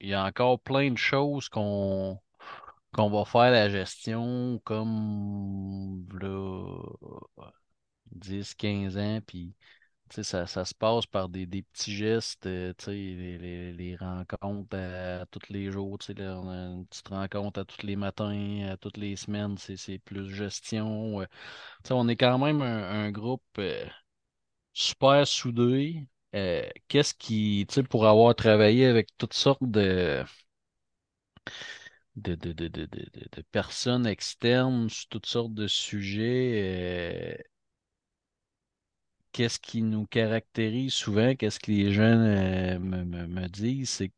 il 0.00 0.10
y 0.10 0.14
a 0.14 0.24
encore 0.24 0.60
plein 0.60 0.90
de 0.92 0.98
choses 0.98 1.48
qu'on 1.48 2.20
va 2.96 3.24
faire 3.24 3.50
la 3.52 3.68
gestion 3.70 4.60
comme 4.64 6.06
là, 6.20 6.82
10, 8.12 8.54
15 8.54 8.96
ans, 8.98 9.20
puis 9.26 9.54
ça, 10.10 10.46
ça 10.46 10.64
se 10.64 10.74
passe 10.74 11.06
par 11.06 11.28
des, 11.28 11.46
des 11.46 11.62
petits 11.62 11.94
gestes, 11.94 12.46
euh, 12.46 12.72
les, 12.86 13.38
les, 13.38 13.72
les, 13.72 13.96
rencontres 13.96 14.76
à, 14.76 15.26
tous 15.26 15.40
les 15.50 15.70
jours, 15.70 15.98
une 16.08 16.86
petite 16.86 17.08
rencontre 17.08 17.60
à 17.60 17.64
tous 17.64 17.86
les 17.86 17.96
matins, 17.96 18.68
à 18.70 18.76
toutes 18.76 18.96
les 18.96 19.16
semaines, 19.16 19.56
c'est 19.58 19.98
plus 19.98 20.28
gestion. 20.30 21.20
Euh, 21.22 21.26
on 21.90 22.08
est 22.08 22.16
quand 22.16 22.38
même 22.38 22.62
un, 22.62 23.06
un 23.06 23.10
groupe 23.10 23.42
euh, 23.58 23.84
super 24.72 25.26
soudé. 25.26 26.06
Qu'est-ce 26.32 27.14
qui, 27.14 27.66
pour 27.90 28.06
avoir 28.06 28.34
travaillé 28.34 28.86
avec 28.86 29.08
toutes 29.18 29.34
sortes 29.34 29.62
de 29.64 30.24
de, 32.16 32.34
de, 32.34 32.52
de, 32.52 32.68
de, 32.68 33.42
personnes 33.52 34.06
externes 34.06 34.88
sur 34.90 35.08
toutes 35.08 35.26
sortes 35.26 35.54
de 35.54 35.66
sujets. 35.66 37.44
Qu'est-ce 39.32 39.58
qui 39.60 39.82
nous 39.82 40.06
caractérise 40.06 40.94
souvent, 40.94 41.34
qu'est-ce 41.34 41.60
que 41.60 41.70
les 41.70 41.92
jeunes 41.92 42.20
euh, 42.20 42.78
me, 42.78 43.04
me, 43.04 43.48
disent, 43.48 43.90
c'est 43.90 44.12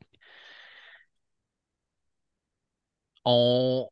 qu'on 3.25 3.89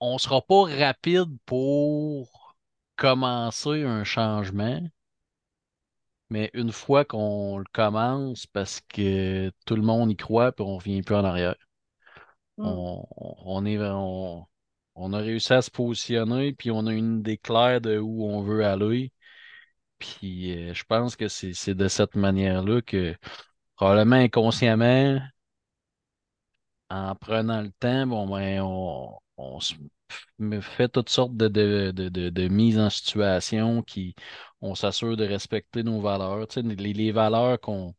ne 0.00 0.18
sera 0.18 0.42
pas 0.42 0.64
rapide 0.64 1.36
pour 1.46 2.56
commencer 2.96 3.84
un 3.84 4.04
changement, 4.04 4.80
mais 6.30 6.50
une 6.54 6.72
fois 6.72 7.04
qu'on 7.04 7.58
le 7.58 7.64
commence, 7.72 8.46
parce 8.46 8.80
que 8.80 9.50
tout 9.66 9.76
le 9.76 9.82
monde 9.82 10.10
y 10.10 10.16
croit, 10.16 10.52
puis 10.52 10.64
on 10.64 10.72
ne 10.72 10.78
revient 10.78 11.02
plus 11.02 11.14
en 11.14 11.24
arrière. 11.24 11.56
Mm. 12.58 12.64
On, 12.66 13.64
est, 13.66 13.78
on, 13.78 15.12
a 15.12 15.18
réussi 15.18 15.52
à 15.52 15.62
se 15.62 15.70
positionner, 15.70 16.52
puis 16.52 16.70
on 16.70 16.86
a 16.86 16.92
une 16.92 17.20
idée 17.20 17.38
claire 17.38 17.80
de 17.80 17.98
où 17.98 18.24
on 18.24 18.42
veut 18.42 18.64
aller. 18.64 19.12
Puis 19.98 20.70
euh, 20.70 20.74
je 20.74 20.84
pense 20.84 21.16
que 21.16 21.28
c'est 21.28 21.74
de 21.74 21.88
cette 21.88 22.14
manière-là 22.16 22.82
que, 22.82 23.16
probablement 23.76 24.16
inconsciemment, 24.16 25.20
en 26.90 27.14
prenant 27.14 27.62
le 27.62 27.70
temps, 27.72 28.06
bon, 28.06 28.26
ben, 28.28 28.60
on, 28.62 29.18
on 29.36 29.60
fait 30.60 30.88
toutes 30.88 31.08
sortes 31.10 31.36
de, 31.36 31.48
de, 31.48 31.90
de, 31.92 32.30
de, 32.30 32.48
mises 32.48 32.78
en 32.78 32.90
situation 32.90 33.82
qui 33.82 34.14
on 34.60 34.74
s'assure 34.74 35.16
de 35.16 35.24
respecter 35.24 35.82
nos 35.82 36.00
valeurs. 36.00 36.46
Tu 36.48 36.54
sais, 36.54 36.62
les, 36.62 36.92
les 36.92 37.12
valeurs 37.12 37.60
qu'on 37.60 37.94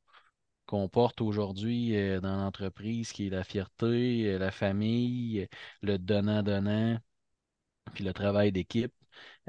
qu'on 0.67 0.89
porte 0.89 1.21
aujourd'hui 1.21 1.95
euh, 1.97 2.21
dans 2.21 2.37
l'entreprise, 2.37 3.11
qui 3.13 3.27
est 3.27 3.29
la 3.31 3.43
fierté, 3.43 4.27
euh, 4.33 4.39
la 4.39 4.51
famille, 4.51 5.47
le 5.81 5.97
donnant-donnant, 5.99 6.99
puis 7.93 8.03
le 8.03 8.13
travail 8.13 8.51
d'équipe. 8.51 8.93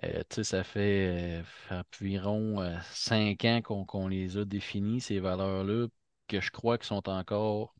Euh, 0.05 0.23
ça 0.43 0.65
fait 0.65 1.43
environ 1.71 2.79
cinq 2.93 3.45
ans 3.45 3.61
qu'on 3.63 4.09
les 4.09 4.39
a 4.39 4.45
définis, 4.45 5.01
ces 5.01 5.21
valeurs-là, 5.21 5.89
que 6.29 6.41
je 6.41 6.51
crois 6.51 6.79
qu'ils 6.79 6.87
sont 6.87 7.09
encore 7.09 7.75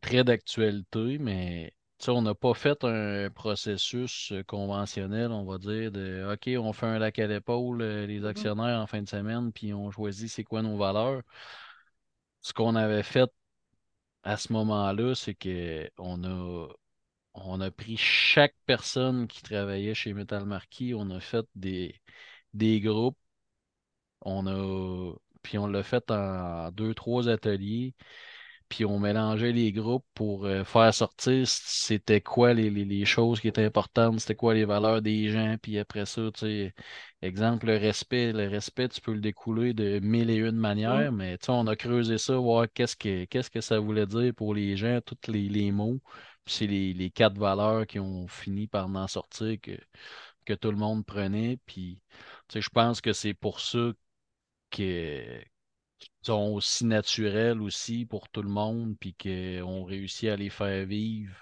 très 0.00 0.24
d'actualité, 0.24 1.18
mais 1.18 1.72
on 2.08 2.22
n'a 2.22 2.34
pas 2.34 2.54
fait 2.54 2.84
un 2.84 3.30
processus 3.30 4.32
conventionnel, 4.46 5.32
on 5.32 5.44
va 5.44 5.58
dire, 5.58 5.90
de 5.90 6.30
OK, 6.32 6.48
on 6.58 6.72
fait 6.72 6.86
un 6.86 6.98
lac 6.98 7.18
à 7.18 7.26
l'épaule, 7.26 7.82
les 7.82 8.20
mm-hmm. 8.20 8.26
actionnaires 8.26 8.80
en 8.80 8.86
fin 8.86 9.02
de 9.02 9.08
semaine, 9.08 9.52
puis 9.52 9.72
on 9.74 9.90
choisit 9.90 10.30
c'est 10.30 10.44
quoi 10.44 10.62
nos 10.62 10.76
valeurs 10.76 11.22
ce 12.46 12.52
qu'on 12.52 12.76
avait 12.76 13.02
fait 13.02 13.30
à 14.22 14.36
ce 14.36 14.52
moment-là, 14.52 15.14
c'est 15.14 15.34
qu'on 15.34 16.24
a, 16.24 16.68
on 17.36 17.60
a 17.60 17.70
pris 17.70 17.96
chaque 17.96 18.54
personne 18.66 19.26
qui 19.28 19.42
travaillait 19.42 19.94
chez 19.94 20.12
Metal 20.14 20.44
Marquis, 20.46 20.94
on 20.94 21.10
a 21.10 21.20
fait 21.20 21.46
des, 21.54 22.00
des 22.54 22.80
groupes, 22.80 23.18
on 24.22 24.46
a, 24.46 25.14
puis 25.42 25.58
on 25.58 25.66
l'a 25.66 25.82
fait 25.82 26.10
en 26.10 26.70
deux, 26.72 26.94
trois 26.94 27.28
ateliers. 27.28 27.94
Puis 28.68 28.84
on 28.84 28.98
mélangeait 28.98 29.52
les 29.52 29.72
groupes 29.72 30.04
pour 30.14 30.46
euh, 30.46 30.64
faire 30.64 30.92
sortir 30.92 31.46
c'était 31.46 32.20
quoi 32.20 32.52
les, 32.54 33.04
choses 33.04 33.40
qui 33.40 33.48
étaient 33.48 33.64
importantes, 33.64 34.20
c'était 34.20 34.34
quoi 34.34 34.54
les 34.54 34.64
valeurs 34.64 35.02
des 35.02 35.28
gens, 35.30 35.56
puis 35.62 35.78
après 35.78 36.04
ça, 36.06 36.22
tu 36.34 36.40
sais, 36.40 36.74
exemple, 37.22 37.66
le 37.66 37.76
respect, 37.76 38.32
le 38.32 38.48
respect, 38.48 38.88
tu 38.88 39.00
peux 39.00 39.12
le 39.12 39.20
découler 39.20 39.72
de 39.72 40.00
mille 40.00 40.30
et 40.30 40.36
une 40.36 40.56
manières, 40.56 41.12
mais 41.12 41.38
tu 41.38 41.46
sais, 41.46 41.52
on 41.52 41.66
a 41.68 41.76
creusé 41.76 42.18
ça, 42.18 42.36
voir 42.36 42.66
qu'est-ce 42.72 42.96
que 42.96 43.24
qu'est-ce 43.26 43.50
que 43.50 43.60
ça 43.60 43.78
voulait 43.78 44.06
dire 44.06 44.34
pour 44.34 44.54
les 44.54 44.76
gens, 44.76 45.00
tous 45.04 45.30
les, 45.30 45.70
mots, 45.70 46.00
puis 46.35 46.35
c'est 46.46 46.66
les, 46.66 47.10
quatre 47.10 47.38
valeurs 47.38 47.86
qui 47.86 47.98
ont 47.98 48.26
fini 48.28 48.66
par 48.66 48.88
en 48.88 49.06
sortir 49.08 49.60
que, 49.60 49.78
que 50.44 50.54
tout 50.54 50.70
le 50.70 50.76
monde 50.76 51.04
prenait, 51.04 51.58
puis 51.66 52.02
tu 52.48 52.54
sais, 52.54 52.60
je 52.60 52.70
pense 52.70 53.00
que 53.00 53.12
c'est 53.12 53.34
pour 53.34 53.60
ça 53.60 53.92
que 54.70 55.40
sont 56.22 56.54
aussi 56.54 56.84
naturels 56.84 57.62
aussi 57.62 58.04
pour 58.04 58.28
tout 58.28 58.42
le 58.42 58.48
monde, 58.48 58.96
puis 58.98 59.14
qu'on 59.14 59.84
réussit 59.84 60.28
à 60.28 60.36
les 60.36 60.50
faire 60.50 60.86
vivre 60.86 61.36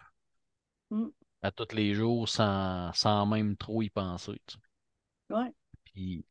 mm. 0.90 1.09
à 1.42 1.50
tous 1.50 1.74
les 1.74 1.94
jours 1.94 2.28
sans, 2.28 2.92
sans 2.92 3.26
même 3.26 3.57
trop 3.57 3.82
y 3.82 3.90
penser. 3.90 4.40
Ouais. 5.30 5.52
Puis, 5.84 6.24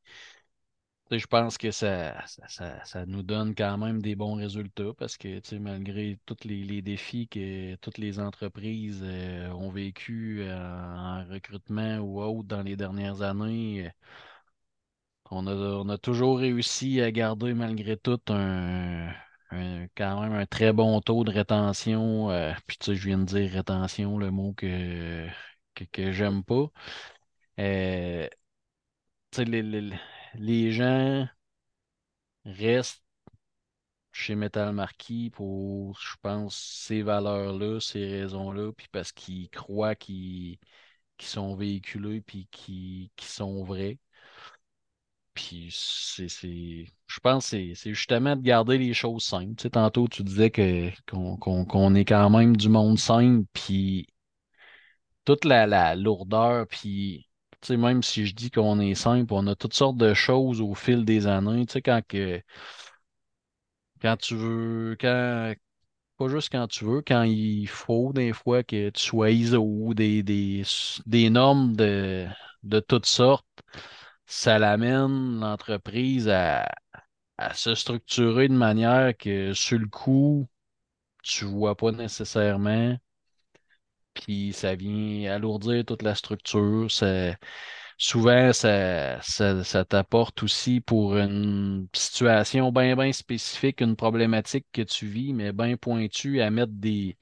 je 1.18 1.28
pense 1.28 1.58
que 1.58 1.72
ça, 1.72 2.26
ça, 2.48 2.84
ça, 2.86 3.06
nous 3.06 3.24
donne 3.24 3.56
quand 3.56 3.78
même 3.78 4.02
des 4.02 4.16
bons 4.16 4.36
résultats 4.36 4.94
parce 4.98 5.18
que 5.18 5.40
malgré 5.58 6.20
tous 6.26 6.44
les, 6.46 6.82
défis 6.82 7.28
que 7.28 7.76
toutes 7.76 7.98
les 7.98 8.20
entreprises 8.20 9.02
euh, 9.04 9.50
ont 9.52 9.70
vécu 9.70 10.42
euh, 10.42 10.56
en 10.96 11.26
recrutement 11.26 11.98
ou 12.00 12.22
autre 12.22 12.48
dans 12.48 12.62
les 12.62 12.76
dernières 12.76 13.22
années, 13.22 13.92
on 15.32 15.90
a, 15.90 15.98
toujours 15.98 16.40
réussi 16.40 17.02
à 17.02 17.12
garder 17.12 17.54
malgré 17.54 17.98
tout 17.98 18.20
un, 18.30 19.12
quand 19.96 20.22
même 20.22 20.34
un 20.34 20.46
très 20.46 20.74
bon 20.74 21.02
taux 21.02 21.24
de 21.24 21.32
rétention. 21.32 22.30
Euh, 22.32 22.54
puis 22.68 22.78
tu 22.78 22.86
sais, 22.88 22.96
je 22.96 23.08
viens 23.08 23.18
de 23.20 23.26
dire 23.26 23.52
rétention, 23.52 24.18
le 24.18 24.32
mot 24.32 24.54
que, 24.54 25.28
que, 25.92 26.12
j'aime 26.12 26.44
pas. 26.44 26.68
Euh, 27.60 28.28
les, 29.38 29.62
les, 29.62 29.94
gens 30.72 31.28
restent 32.46 33.04
chez 34.14 34.36
Metal 34.36 34.74
Marquis 34.74 35.30
pour, 35.32 36.00
je 36.00 36.16
pense, 36.22 36.56
ces 36.56 37.02
valeurs-là, 37.02 37.80
ces 37.82 38.06
raisons-là, 38.22 38.72
puis 38.74 38.88
parce 38.92 39.12
qu'ils 39.12 39.50
croient 39.50 39.96
qu'ils 39.96 40.58
sont 41.20 41.56
véhiculés 41.56 42.22
puis 42.22 42.48
qu'ils 42.52 43.10
sont 43.20 43.64
vrais. 43.64 44.00
Puis 45.34 45.70
c'est, 45.72 46.28
je 46.28 47.20
pense 47.22 47.50
que 47.52 47.74
c'est 47.74 47.94
justement 47.94 48.36
de 48.36 48.42
garder 48.42 48.78
les 48.78 48.94
choses 48.94 49.24
simples. 49.24 49.70
Tantôt, 49.70 50.08
tu 50.08 50.24
disais 50.24 50.52
qu'on 50.52 51.96
est 51.96 52.06
quand 52.06 52.30
même 52.30 52.56
du 52.56 52.70
monde 52.70 53.00
simple, 53.00 53.46
puis 53.54 54.08
toute 55.26 55.46
la, 55.46 55.68
la 55.68 55.96
lourdeur, 55.96 56.68
puis 56.68 57.28
tu 57.64 57.68
sais, 57.70 57.78
même 57.78 58.04
si 58.04 58.26
je 58.28 58.36
dis 58.36 58.52
qu'on 58.52 58.80
est 58.80 58.96
simple, 58.96 59.34
on 59.34 59.48
a 59.48 59.56
toutes 59.56 59.74
sortes 59.76 59.98
de 59.98 60.14
choses 60.14 60.62
au 60.62 60.76
fil 60.76 61.06
des 61.06 61.28
années. 61.28 61.66
Tu 61.66 61.74
sais, 61.74 61.82
quand 61.82 62.02
que 62.08 62.42
quand 64.02 64.18
tu 64.18 64.36
veux, 64.36 64.96
quand 65.00 65.54
Pas 66.18 66.30
juste 66.30 66.52
quand 66.52 66.68
tu 66.70 66.86
veux, 66.86 67.02
quand 67.04 67.24
il 67.24 67.68
faut, 67.68 68.14
des 68.14 68.34
fois, 68.34 68.64
que 68.64 68.90
tu 68.92 69.02
sois 69.04 69.32
ISO 69.32 69.64
ou 69.64 69.94
des, 69.96 70.24
des, 70.24 70.64
des 71.08 71.30
normes 71.32 71.76
de, 71.76 72.28
de 72.64 72.80
toutes 72.82 73.06
sortes, 73.08 73.48
ça 74.28 74.60
l'amène 74.60 75.40
l'entreprise 75.42 76.30
à, 76.30 76.68
à 77.38 77.54
se 77.56 77.76
structurer 77.76 78.48
de 78.50 78.56
manière 78.56 79.18
que 79.18 79.54
sur 79.54 79.80
le 79.80 79.88
coup, 79.88 80.48
tu 81.24 81.46
vois 81.46 81.76
pas 81.78 81.92
nécessairement, 81.94 82.98
puis 84.14 84.54
ça 84.54 84.76
vient 84.76 85.32
alourdir 85.34 85.86
toute 85.86 86.02
la 86.04 86.16
structure. 86.16 86.90
Ça, 86.92 87.36
souvent, 87.98 88.54
ça, 88.54 89.22
ça, 89.22 89.64
ça 89.64 89.86
t'apporte 89.86 90.44
aussi 90.44 90.82
pour 90.82 91.18
une 91.18 91.88
situation 91.94 92.72
bien, 92.72 92.96
bien 92.96 93.12
spécifique, 93.14 93.82
une 93.82 93.96
problématique 93.96 94.68
que 94.74 94.82
tu 94.84 95.08
vis, 95.08 95.34
mais 95.34 95.52
bien 95.54 95.78
pointue, 95.78 96.42
à 96.42 96.50
mettre 96.52 96.74
des, 96.74 97.18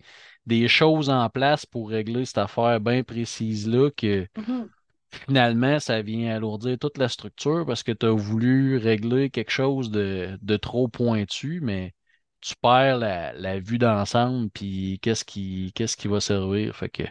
des 0.47 0.67
choses 0.67 1.09
en 1.09 1.29
place 1.29 1.65
pour 1.65 1.89
régler 1.89 2.25
cette 2.25 2.37
affaire 2.39 2.79
bien 2.81 3.03
précise-là 3.03 3.91
que 3.91 4.27
Mhm. 4.35 4.71
finalement, 5.09 5.79
ça 5.79 6.01
vient 6.01 6.35
alourdir 6.35 6.77
toute 6.79 6.97
la 6.97 7.09
structure 7.09 7.65
parce 7.65 7.83
que 7.83 7.91
tu 7.91 8.05
as 8.05 8.11
voulu 8.11 8.77
régler 8.77 9.29
quelque 9.29 9.51
chose 9.51 9.91
de, 9.91 10.37
de 10.41 10.57
trop 10.57 10.87
pointu, 10.87 11.59
mais 11.61 11.93
tu 12.41 12.55
perds 12.61 12.97
la, 12.99 13.33
la 13.33 13.59
vue 13.59 13.77
d'ensemble, 13.77 14.49
puis 14.51 14.99
qu'est-ce 15.01 15.25
qui, 15.25 15.71
qu'est-ce 15.75 15.97
qui 15.97 16.07
va 16.07 16.19
servir? 16.21 16.75
Fait 16.75 16.89
que, 16.89 17.03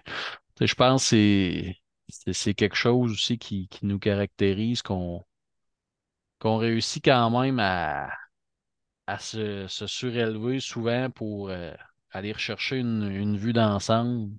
je 0.61 0.74
pense 0.74 1.11
que 1.11 1.72
c'est, 2.33 2.55
quelque 2.55 2.76
chose 2.76 3.12
aussi 3.12 3.39
qui, 3.39 3.68
qui 3.68 3.87
nous 3.87 3.99
caractérise, 3.99 4.83
qu'on 4.83 5.24
qu'on 6.41 6.57
réussit 6.59 7.05
quand 7.05 7.31
même 7.31 7.59
à, 7.61 8.11
à 9.07 9.18
se, 9.18 9.66
se 9.68 9.87
surélever 9.87 10.61
souvent 10.61 11.11
pour 11.11 11.51
euh, 11.51 11.74
aller 12.12 12.33
rechercher 12.33 12.78
une, 12.78 13.05
une 13.12 13.37
vue 13.37 13.53
d'ensemble, 13.53 14.31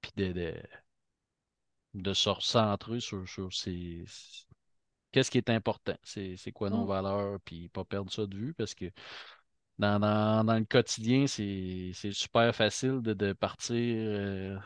puis 0.00 0.12
de, 0.16 0.32
de, 0.32 0.54
de 1.94 2.12
se 2.14 2.28
recentrer 2.30 2.98
sur, 3.00 3.28
sur 3.28 3.52
ces, 3.52 4.04
qu'est-ce 5.12 5.30
qui 5.30 5.38
est 5.38 5.50
important, 5.50 5.96
c'est 6.02 6.36
c'est 6.36 6.52
quoi 6.52 6.70
nos 6.70 6.84
Mhm. 6.84 6.86
valeurs, 6.86 7.40
puis 7.44 7.68
pas 7.68 7.84
perdre 7.84 8.12
ça 8.12 8.26
de 8.26 8.36
vue 8.36 8.54
parce 8.54 8.74
que 8.74 8.86
dans, 9.80 9.98
dans, 10.00 10.44
dans 10.44 10.58
le 10.58 10.64
quotidien, 10.64 11.26
c'est 11.26 11.92
super 12.12 12.54
facile 12.54 13.00
de, 13.02 13.14
de 13.14 13.32
partir 13.32 13.76
euh, 13.78 14.58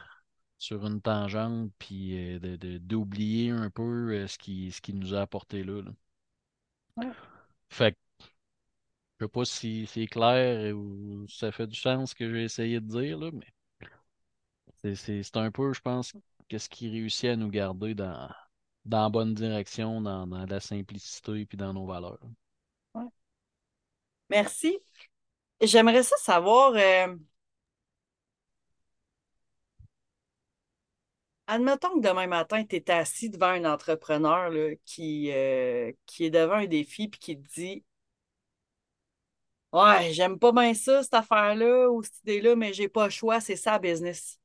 sur 0.59 0.87
une 0.87 1.01
tangente, 1.03 1.73
puis 1.79 2.37
euh, 2.37 2.39
de, 2.41 2.57
de- 2.57 2.79
d'oublier 2.79 3.51
un 3.51 3.71
peu 3.71 4.13
euh, 4.15 4.29
ce 4.29 4.39
qui, 4.39 4.73
ce 4.73 4.81
qui 4.83 4.95
nous 4.95 5.15
a 5.15 5.23
apporté 5.23 5.65
là. 5.65 5.83
là. 5.83 5.93
Ouais. 6.97 7.15
Fait 7.69 7.93
que 7.93 7.99
je 9.19 9.25
sais 9.25 9.29
pas 9.29 9.45
si 9.45 9.87
c'est 9.89 10.07
clair 10.07 10.77
ou 10.77 11.27
ça 11.29 11.51
fait 11.53 11.67
du 11.67 11.75
sens 11.77 12.11
ce 12.11 12.15
que 12.15 12.31
j'ai 12.33 12.45
essayé 12.45 12.81
de 12.81 12.87
dire, 12.87 13.19
là, 13.19 13.31
mais 13.33 14.95
c'est 14.95 15.37
un 15.37 15.51
peu, 15.51 15.73
je 15.73 15.81
pense, 15.81 16.15
qu'est-ce 16.49 16.69
qui 16.69 16.89
réussit 16.89 17.25
à 17.31 17.37
nous 17.37 17.49
garder 17.51 17.95
dans, 17.95 18.29
dans 18.85 19.03
la 19.05 19.09
bonne 19.09 19.35
direction, 19.35 20.01
dans, 20.01 20.27
dans 20.27 20.47
la 20.47 20.61
simplicité, 20.61 21.47
puis 21.47 21.57
dans 21.59 21.73
nos 21.73 21.87
valeurs. 21.87 22.21
Merci. 24.31 24.79
J'aimerais 25.63 26.03
ça 26.05 26.17
savoir, 26.19 26.75
euh, 26.77 27.17
admettons 31.47 31.95
que 32.01 32.07
demain 32.07 32.27
matin, 32.27 32.65
tu 32.67 32.77
es 32.77 32.91
assis 32.91 33.31
devant 33.31 33.47
un 33.49 33.65
entrepreneur 33.65 34.51
euh, 34.53 34.75
qui 34.87 35.29
est 35.31 36.31
devant 36.31 36.55
un 36.57 36.67
défi 36.67 37.09
puis 37.09 37.19
qui 37.21 37.37
te 37.41 37.49
dit 37.55 37.85
Ouais, 39.73 40.13
j'aime 40.13 40.39
pas 40.39 40.53
bien 40.53 40.73
ça, 40.75 41.03
cette 41.03 41.13
affaire-là 41.15 41.91
ou 41.91 42.03
cette 42.03 42.21
idée-là, 42.23 42.55
mais 42.57 42.73
j'ai 42.73 42.89
pas 42.89 43.05
le 43.07 43.11
choix, 43.11 43.41
c'est 43.41 43.57
ça, 43.57 43.79
business. 43.79 44.39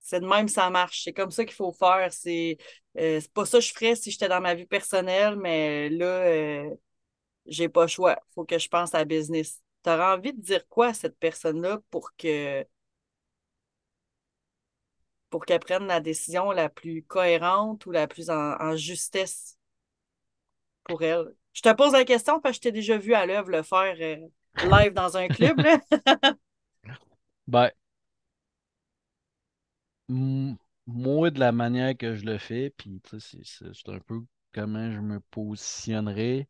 C'est 0.00 0.20
de 0.20 0.26
même, 0.26 0.48
ça 0.48 0.70
marche. 0.70 1.02
C'est 1.04 1.12
comme 1.12 1.30
ça 1.30 1.44
qu'il 1.44 1.54
faut 1.54 1.72
faire. 1.72 2.12
C'est 2.12 2.58
euh, 2.98 3.20
c'est 3.20 3.32
pas 3.32 3.44
ça 3.46 3.58
que 3.58 3.64
je 3.64 3.72
ferais 3.72 3.96
si 3.96 4.10
j'étais 4.10 4.28
dans 4.28 4.40
ma 4.40 4.54
vie 4.54 4.66
personnelle, 4.66 5.36
mais 5.36 5.88
là, 5.90 6.04
j'ai 7.48 7.68
pas 7.68 7.82
le 7.82 7.88
choix. 7.88 8.18
Faut 8.34 8.44
que 8.44 8.58
je 8.58 8.68
pense 8.68 8.94
à 8.94 9.04
business. 9.04 9.62
T'aurais 9.82 10.14
envie 10.14 10.32
de 10.32 10.40
dire 10.40 10.66
quoi 10.68 10.88
à 10.88 10.94
cette 10.94 11.18
personne-là 11.18 11.80
pour 11.90 12.14
que 12.16 12.66
pour 15.30 15.44
qu'elle 15.44 15.60
prenne 15.60 15.86
la 15.86 16.00
décision 16.00 16.52
la 16.52 16.68
plus 16.68 17.02
cohérente 17.02 17.84
ou 17.86 17.90
la 17.90 18.06
plus 18.06 18.30
en, 18.30 18.76
justesse 18.76 19.58
pour 20.84 21.02
elle? 21.02 21.26
Je 21.52 21.62
te 21.62 21.72
pose 21.72 21.92
la 21.92 22.04
question 22.04 22.40
parce 22.40 22.52
que 22.52 22.56
je 22.56 22.60
t'ai 22.62 22.72
déjà 22.72 22.96
vu 22.96 23.14
à 23.14 23.26
l'œuvre 23.26 23.50
le 23.50 23.62
faire 23.62 23.96
euh, 24.00 24.28
live 24.68 24.92
dans 24.92 25.16
un 25.16 25.28
club. 25.28 25.60
Ben, 27.48 27.70
moi, 30.08 31.30
de 31.30 31.38
la 31.40 31.52
manière 31.52 31.96
que 31.96 32.14
je 32.14 32.24
le 32.24 32.38
fais, 32.38 32.70
puis 32.70 33.00
tu 33.02 33.20
c'est 33.20 33.88
un 33.88 34.00
peu 34.00 34.20
comment 34.52 34.90
je 34.90 35.00
me 35.00 35.20
positionnerais. 35.20 36.48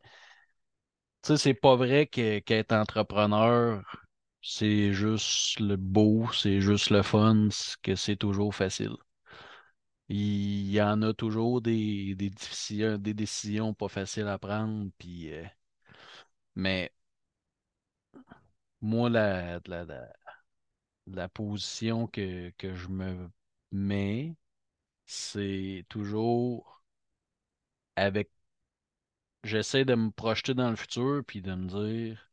Sais, 1.27 1.37
c'est 1.37 1.53
pas 1.55 1.77
vrai 1.77 2.07
qu'être 2.07 2.73
entrepreneur, 2.73 3.83
c'est 4.43 4.93
juste 4.93 5.61
le 5.61 5.77
beau, 5.77 6.29
c'est 6.33 6.61
juste 6.61 6.91
le 6.91 7.03
fun, 7.03 7.49
que 7.83 7.97
c'est 7.97 8.17
toujours 8.17 8.55
facile. 8.55 8.97
Il 10.09 10.69
y 10.73 10.83
en 10.83 11.01
a 11.03 11.15
toujours 11.15 11.61
des, 11.63 12.15
des, 12.17 12.31
des 12.99 13.15
décisions 13.15 13.73
pas 13.75 13.87
faciles 13.89 14.27
à 14.29 14.37
prendre, 14.39 14.91
euh, 15.07 15.45
mais 16.55 16.91
moi, 18.81 19.09
la, 19.11 19.61
la, 19.67 19.85
la, 19.85 20.09
la 21.09 21.29
position 21.29 22.07
que 22.07 22.53
je 22.63 22.89
me 22.89 23.29
mets, 23.73 24.37
c'est 25.07 25.85
toujours 25.91 26.83
avec 27.97 28.31
j'essaie 29.47 29.85
de 29.87 29.95
me 29.95 30.11
projeter 30.11 30.55
dans 30.55 30.71
le 30.71 30.77
futur 30.77 31.23
puis 31.27 31.43
de 31.43 31.55
me 31.55 31.69
dire 31.69 32.31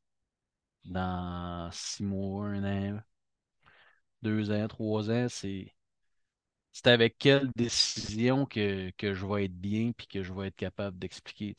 dans 0.85 1.69
six 1.71 2.03
mois, 2.03 2.47
un 2.47 2.63
an, 2.95 3.01
deux 4.23 4.49
ans, 4.51 4.67
trois 4.67 5.09
ans, 5.11 5.27
c'est 5.29 5.71
c'est 6.71 6.87
avec 6.87 7.17
quelle 7.17 7.51
décision 7.55 8.45
que, 8.45 8.91
que 8.97 9.13
je 9.13 9.25
vais 9.25 9.45
être 9.45 9.59
bien 9.59 9.91
puis 9.97 10.07
que 10.07 10.23
je 10.23 10.33
vais 10.33 10.47
être 10.47 10.55
capable 10.55 10.97
d'expliquer. 10.99 11.55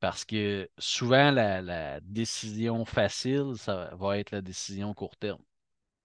Parce 0.00 0.24
que 0.24 0.68
souvent, 0.78 1.30
la, 1.30 1.62
la 1.62 2.00
décision 2.00 2.84
facile, 2.84 3.54
ça 3.56 3.94
va 3.96 4.18
être 4.18 4.30
la 4.32 4.42
décision 4.42 4.94
court 4.94 5.16
terme. 5.16 5.42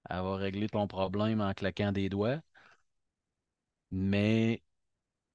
Elle 0.10 0.22
va 0.24 0.36
régler 0.38 0.70
ton 0.70 0.88
problème 0.88 1.42
en 1.42 1.54
claquant 1.54 1.92
des 1.94 2.10
doigts, 2.10 2.42
mais 3.92 4.62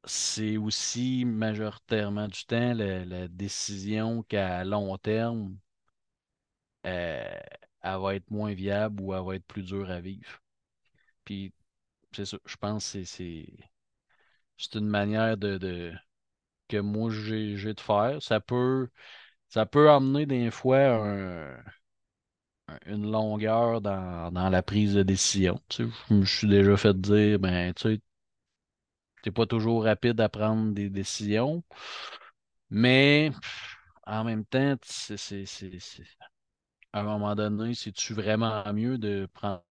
c'est 0.04 0.56
aussi 0.56 1.24
majoritairement 1.24 2.28
du 2.28 2.44
temps 2.44 2.74
la, 2.74 3.28
décision 3.28 4.22
qu'à 4.24 4.64
long 4.64 4.96
terme, 4.98 5.56
euh, 6.86 7.40
elle 7.82 7.98
va 8.00 8.14
être 8.14 8.30
moins 8.30 8.54
viable 8.54 9.00
ou 9.02 9.14
elle 9.14 9.24
va 9.24 9.34
être 9.36 9.46
plus 9.46 9.62
dure 9.62 9.90
à 9.90 10.00
vivre. 10.00 10.40
Puis, 11.24 11.52
c'est 12.14 12.26
ça, 12.26 12.38
je 12.46 12.56
pense 12.56 12.92
que 12.94 13.04
c'est 13.04 13.46
c'est- 14.56 14.74
une 14.78 14.86
manière 14.88 15.36
de, 15.36 15.58
de- 15.58 15.92
que 16.68 16.78
moi 16.78 17.10
j'ai 17.10 17.56
j'ai 17.56 17.74
de 17.74 17.80
faire. 17.80 18.22
Ça 18.22 18.40
peut, 18.40 18.88
ça 19.50 19.66
peut 19.66 19.90
amener 19.90 20.26
des 20.26 20.50
fois 20.52 20.78
un- 20.80 21.56
un- 22.68 22.78
une 22.86 23.10
longueur 23.10 23.80
dans, 23.80 24.30
dans 24.32 24.48
la 24.50 24.62
prise 24.62 24.94
de 24.94 25.02
décision. 25.02 25.60
Tu 25.68 25.84
sais, 25.84 25.90
je 26.08 26.14
me 26.14 26.24
suis 26.24 26.48
déjà 26.48 26.76
fait 26.76 26.98
dire, 27.00 27.38
ben, 27.38 27.72
tu 27.74 27.82
sais, 27.94 28.00
t'es 29.22 29.30
pas 29.30 29.46
toujours 29.46 29.84
rapide 29.84 30.20
à 30.20 30.28
prendre 30.28 30.72
des 30.72 30.90
décisions, 30.90 31.62
mais 32.70 33.30
en 34.06 34.24
même 34.24 34.44
temps, 34.44 34.76
c'est 34.82 35.46
à 36.92 37.00
un 37.00 37.04
moment 37.04 37.34
donné, 37.34 37.74
c'est-tu 37.74 38.14
vraiment 38.14 38.70
mieux 38.72 38.98
de 38.98 39.28
prendre 39.34 39.64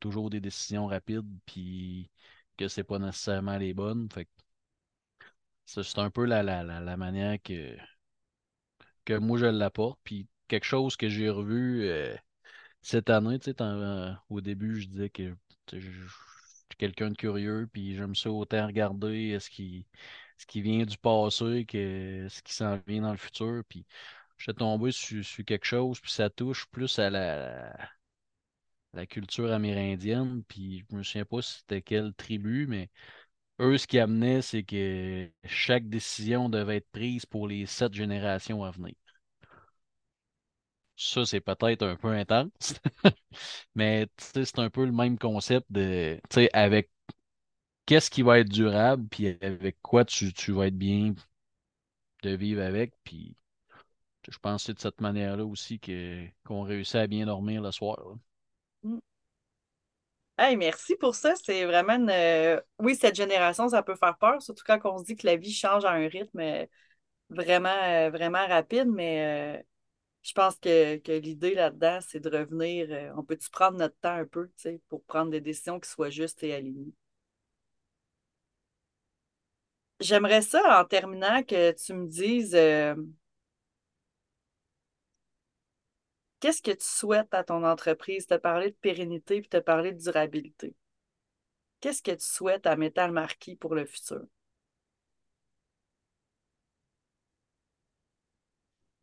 toujours 0.00 0.30
des 0.30 0.40
décisions 0.40 0.86
rapides 0.86 1.26
puis 1.46 2.10
que 2.56 2.68
c'est 2.68 2.84
pas 2.84 2.98
nécessairement 2.98 3.58
les 3.58 3.74
bonnes? 3.74 4.08
Fait 4.12 4.28
c'est 5.66 5.98
un 5.98 6.10
peu 6.10 6.24
la, 6.24 6.42
la, 6.42 6.62
la, 6.62 6.96
manière 6.96 7.36
que, 7.42 7.76
que 9.04 9.14
moi 9.14 9.38
je 9.38 9.46
l'apporte. 9.46 9.98
Puis 10.04 10.26
quelque 10.48 10.64
chose 10.64 10.96
que 10.96 11.08
j'ai 11.08 11.30
revu 11.30 11.84
euh, 11.84 12.14
cette 12.82 13.10
année, 13.10 13.38
tu 13.38 13.52
euh, 13.60 14.12
au 14.30 14.40
début, 14.40 14.80
je 14.80 14.88
disais 14.88 15.10
que 15.10 15.36
tu 15.66 15.80
quelqu'un 16.76 17.10
de 17.10 17.16
curieux, 17.16 17.68
puis 17.72 17.96
j'aime 17.96 18.14
ça 18.14 18.30
autant 18.30 18.66
regarder 18.66 19.38
ce 19.40 19.50
qui, 19.50 19.86
ce 20.38 20.46
qui 20.46 20.62
vient 20.62 20.84
du 20.86 20.98
passé 20.98 21.64
que 21.66 22.26
ce 22.30 22.42
qui 22.42 22.54
s'en 22.54 22.78
vient 22.86 23.02
dans 23.02 23.12
le 23.12 23.16
futur. 23.18 23.62
Puis 23.68 23.86
j'étais 24.38 24.58
tombé 24.58 24.92
sur, 24.92 25.24
sur 25.24 25.44
quelque 25.44 25.66
chose, 25.66 26.00
puis 26.00 26.10
ça 26.12 26.30
touche 26.30 26.66
plus 26.70 26.98
à 26.98 27.10
la 27.10 27.76
la 28.94 29.04
culture 29.06 29.52
amérindienne, 29.52 30.42
puis 30.44 30.84
je 30.90 30.96
me 30.96 31.02
souviens 31.02 31.24
pas 31.26 31.42
c'était 31.42 31.82
quelle 31.82 32.14
tribu, 32.14 32.66
mais 32.66 32.90
eux, 33.60 33.78
ce 33.78 33.86
qui 33.88 33.98
amenait, 34.00 34.42
c'est 34.42 34.64
que 34.64 35.30
chaque 35.46 35.88
décision 35.88 36.48
devait 36.50 36.78
être 36.78 36.90
prise 36.92 37.26
pour 37.26 37.48
les 37.48 37.66
sept 37.66 37.94
générations 37.94 38.64
à 38.64 38.70
venir. 38.72 38.94
Ça, 40.96 41.24
c'est 41.24 41.40
peut-être 41.40 41.82
un 41.82 41.96
peu 41.96 42.08
intense, 42.08 42.74
mais 43.74 44.06
c'est 44.16 44.58
un 44.58 44.70
peu 44.70 44.84
le 44.84 44.92
même 44.92 45.18
concept 45.18 45.66
de, 45.70 46.20
avec 46.52 46.88
qu'est-ce 47.86 48.10
qui 48.10 48.22
va 48.22 48.38
être 48.38 48.48
durable, 48.48 49.06
puis 49.10 49.36
avec 49.40 49.76
quoi 49.82 50.04
tu, 50.04 50.32
tu 50.32 50.52
vas 50.52 50.68
être 50.68 50.78
bien 50.78 51.14
de 52.22 52.30
vivre 52.30 52.62
avec, 52.62 52.92
puis 53.02 53.34
je 54.28 54.38
pense 54.38 54.62
que 54.62 54.66
c'est 54.66 54.74
de 54.74 54.80
cette 54.80 55.00
manière-là 55.00 55.44
aussi 55.44 55.78
que 55.78 56.24
qu'on 56.44 56.62
réussit 56.62 56.96
à 56.96 57.06
bien 57.06 57.26
dormir 57.26 57.60
le 57.60 57.72
soir. 57.72 57.98
Mm. 58.82 58.98
Hey, 60.36 60.56
merci 60.56 60.96
pour 60.96 61.14
ça. 61.14 61.34
C'est 61.36 61.64
vraiment 61.64 61.92
une... 61.94 62.60
Oui, 62.80 62.96
cette 62.96 63.14
génération, 63.14 63.68
ça 63.68 63.82
peut 63.84 63.94
faire 63.94 64.16
peur, 64.18 64.42
surtout 64.42 64.64
quand 64.66 64.80
on 64.84 64.98
se 64.98 65.04
dit 65.04 65.16
que 65.16 65.26
la 65.26 65.36
vie 65.36 65.52
change 65.52 65.84
à 65.84 65.92
un 65.92 66.08
rythme 66.08 66.66
vraiment, 67.30 68.10
vraiment 68.10 68.46
rapide, 68.46 68.88
mais 68.88 69.58
euh, 69.58 69.62
je 70.24 70.32
pense 70.32 70.56
que, 70.58 71.00
l'idée 71.18 71.54
là-dedans, 71.54 71.98
c'est 72.00 72.20
de 72.20 72.30
revenir. 72.30 72.88
euh, 72.90 73.12
on 73.16 73.22
peut-tu 73.24 73.50
prendre 73.50 73.78
notre 73.78 73.96
temps 74.00 74.14
un 74.14 74.26
peu, 74.26 74.50
tu 74.56 74.80
pour 74.88 75.04
prendre 75.04 75.30
des 75.30 75.40
décisions 75.40 75.78
qui 75.80 75.90
soient 75.90 76.10
justes 76.10 76.42
et 76.42 76.54
alignées? 76.54 76.94
J'aimerais 80.00 80.42
ça, 80.42 80.80
en 80.80 80.84
terminant, 80.84 81.42
que 81.42 81.72
tu 81.72 81.94
me 81.94 82.06
dises 82.06 82.54
euh, 82.54 82.94
qu'est-ce 86.40 86.62
que 86.62 86.70
tu 86.70 86.86
souhaites 86.86 87.34
à 87.34 87.42
ton 87.44 87.64
entreprise? 87.64 88.26
As 88.30 88.38
parlé 88.38 88.70
de 88.70 88.76
pérennité 88.76 89.40
puis 89.40 89.50
as 89.58 89.62
parlé 89.62 89.92
de 89.92 89.98
durabilité. 90.00 90.74
Qu'est-ce 91.80 92.02
que 92.02 92.10
tu 92.10 92.26
souhaites 92.26 92.66
à 92.66 92.74
Métal 92.76 93.12
Marquis 93.12 93.54
pour 93.56 93.74
le 93.76 93.86
futur? 93.86 94.22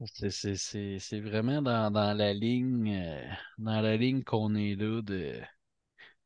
C'est 0.05 1.19
vraiment 1.21 1.61
dans, 1.61 1.91
dans 1.91 2.13
la 2.17 2.33
ligne, 2.33 2.91
euh, 2.93 3.23
dans 3.57 3.81
la 3.81 3.97
ligne 3.97 4.23
qu'on 4.23 4.55
est 4.55 4.75
là 4.75 5.01
de 5.01 5.39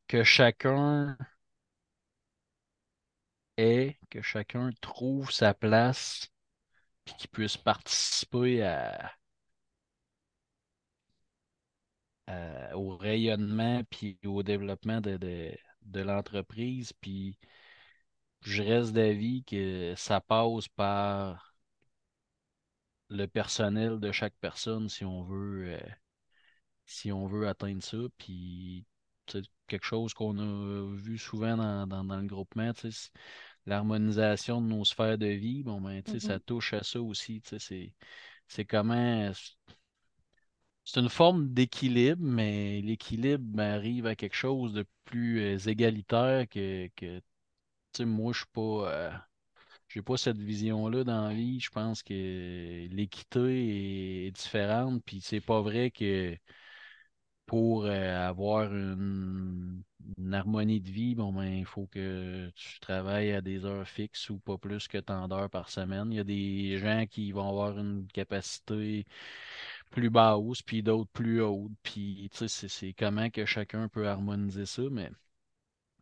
que 0.07 0.23
chacun 0.23 1.17
est, 3.57 3.97
que 4.09 4.21
chacun 4.21 4.69
trouve 4.81 5.29
sa 5.31 5.53
place, 5.53 6.29
puis 7.05 7.15
qu'il 7.17 7.29
puisse 7.31 7.57
participer 7.57 8.63
à- 8.63 9.11
au 12.75 12.95
rayonnement 12.97 13.81
puis 13.89 14.19
au 14.25 14.43
développement 14.43 15.01
de, 15.01 15.17
de, 15.17 15.51
de 15.83 15.99
l'entreprise. 16.01 16.93
Puis 16.93 17.37
je 18.41 18.61
reste 18.63 18.93
d'avis 18.93 19.43
que 19.43 19.93
ça 19.97 20.21
passe 20.21 20.67
par 20.69 21.54
le 23.09 23.25
personnel 23.27 23.99
de 23.99 24.11
chaque 24.11 24.35
personne 24.41 24.89
si 24.89 25.05
on 25.05 25.23
veut, 25.23 25.73
euh, 25.75 25.79
si 26.85 27.11
on 27.11 27.27
veut 27.27 27.47
atteindre 27.47 27.83
ça. 27.83 27.97
Puis 28.17 28.85
c'est 29.27 29.43
quelque 29.67 29.85
chose 29.85 30.13
qu'on 30.13 30.37
a 30.39 30.95
vu 30.95 31.17
souvent 31.17 31.57
dans, 31.57 31.87
dans, 31.87 32.03
dans 32.03 32.17
le 32.19 32.27
groupement, 32.27 32.71
l'harmonisation 33.65 34.61
de 34.61 34.67
nos 34.67 34.85
sphères 34.85 35.17
de 35.17 35.27
vie, 35.27 35.63
bon 35.63 35.81
ben, 35.81 36.01
tu 36.03 36.11
sais, 36.13 36.19
ça 36.19 36.39
Mhm, 36.39 36.41
touche 36.41 36.73
à 36.73 36.83
ça 36.83 37.01
aussi. 37.01 37.41
C'est, 38.47 38.65
comment 38.65 39.31
c'est 40.83 40.99
une 40.99 41.09
forme 41.09 41.53
d'équilibre, 41.53 42.21
mais 42.23 42.81
l'équilibre 42.81 43.59
arrive 43.61 44.05
à 44.07 44.15
quelque 44.15 44.35
chose 44.35 44.73
de 44.73 44.85
plus 45.05 45.39
euh, 45.41 45.57
égalitaire 45.69 46.47
que, 46.49 46.87
que 46.95 47.17
tu 47.19 47.23
sais, 47.97 48.05
moi, 48.05 48.33
je 48.33 48.39
suis 48.39 48.47
pas. 48.53 48.61
euh, 48.61 49.11
j'ai 49.95 50.01
pas 50.01 50.17
cette 50.17 50.37
vision-là 50.37 51.05
dans 51.05 51.29
la 51.29 51.33
vie. 51.33 51.59
Je 51.61 51.69
pense 51.69 52.03
que 52.03 52.13
l'équité 52.89 54.27
est 54.27 54.31
différente, 54.31 55.01
puis 55.05 55.21
c'est 55.21 55.39
pas 55.39 55.61
vrai 55.61 55.89
que 55.89 56.37
pour 57.45 57.85
euh, 57.85 58.27
avoir 58.27 58.73
une, 58.73 59.83
une 60.17 60.33
harmonie 60.33 60.81
de 60.81 60.89
vie, 60.89 61.15
bon, 61.15 61.31
ben, 61.31 61.45
il 61.45 61.65
faut 61.65 61.87
que 61.87 62.49
tu 62.55 62.79
travailles 62.79 63.31
à 63.33 63.41
des 63.41 63.65
heures 63.65 63.87
fixes 63.87 64.29
ou 64.29 64.39
pas 64.39 64.57
plus 64.57 64.87
que 64.87 64.97
tant 64.97 65.27
d'heures 65.27 65.49
par 65.49 65.69
semaine. 65.69 66.11
Il 66.11 66.17
y 66.17 66.19
a 66.19 66.23
des 66.23 66.77
gens 66.79 67.05
qui 67.07 67.31
vont 67.31 67.47
avoir 67.49 67.77
une 67.79 68.07
capacité 68.07 69.05
plus 69.91 70.09
basse, 70.09 70.61
puis 70.63 70.83
d'autres 70.83 71.11
plus 71.13 71.41
hautes. 71.41 71.71
Puis, 71.83 72.29
tu 72.33 72.49
sais, 72.49 72.67
c'est 72.69 72.93
comment 72.93 73.29
que 73.29 73.45
chacun 73.45 73.89
peut 73.89 74.07
harmoniser 74.09 74.65
ça, 74.65 74.83
mais 74.91 75.11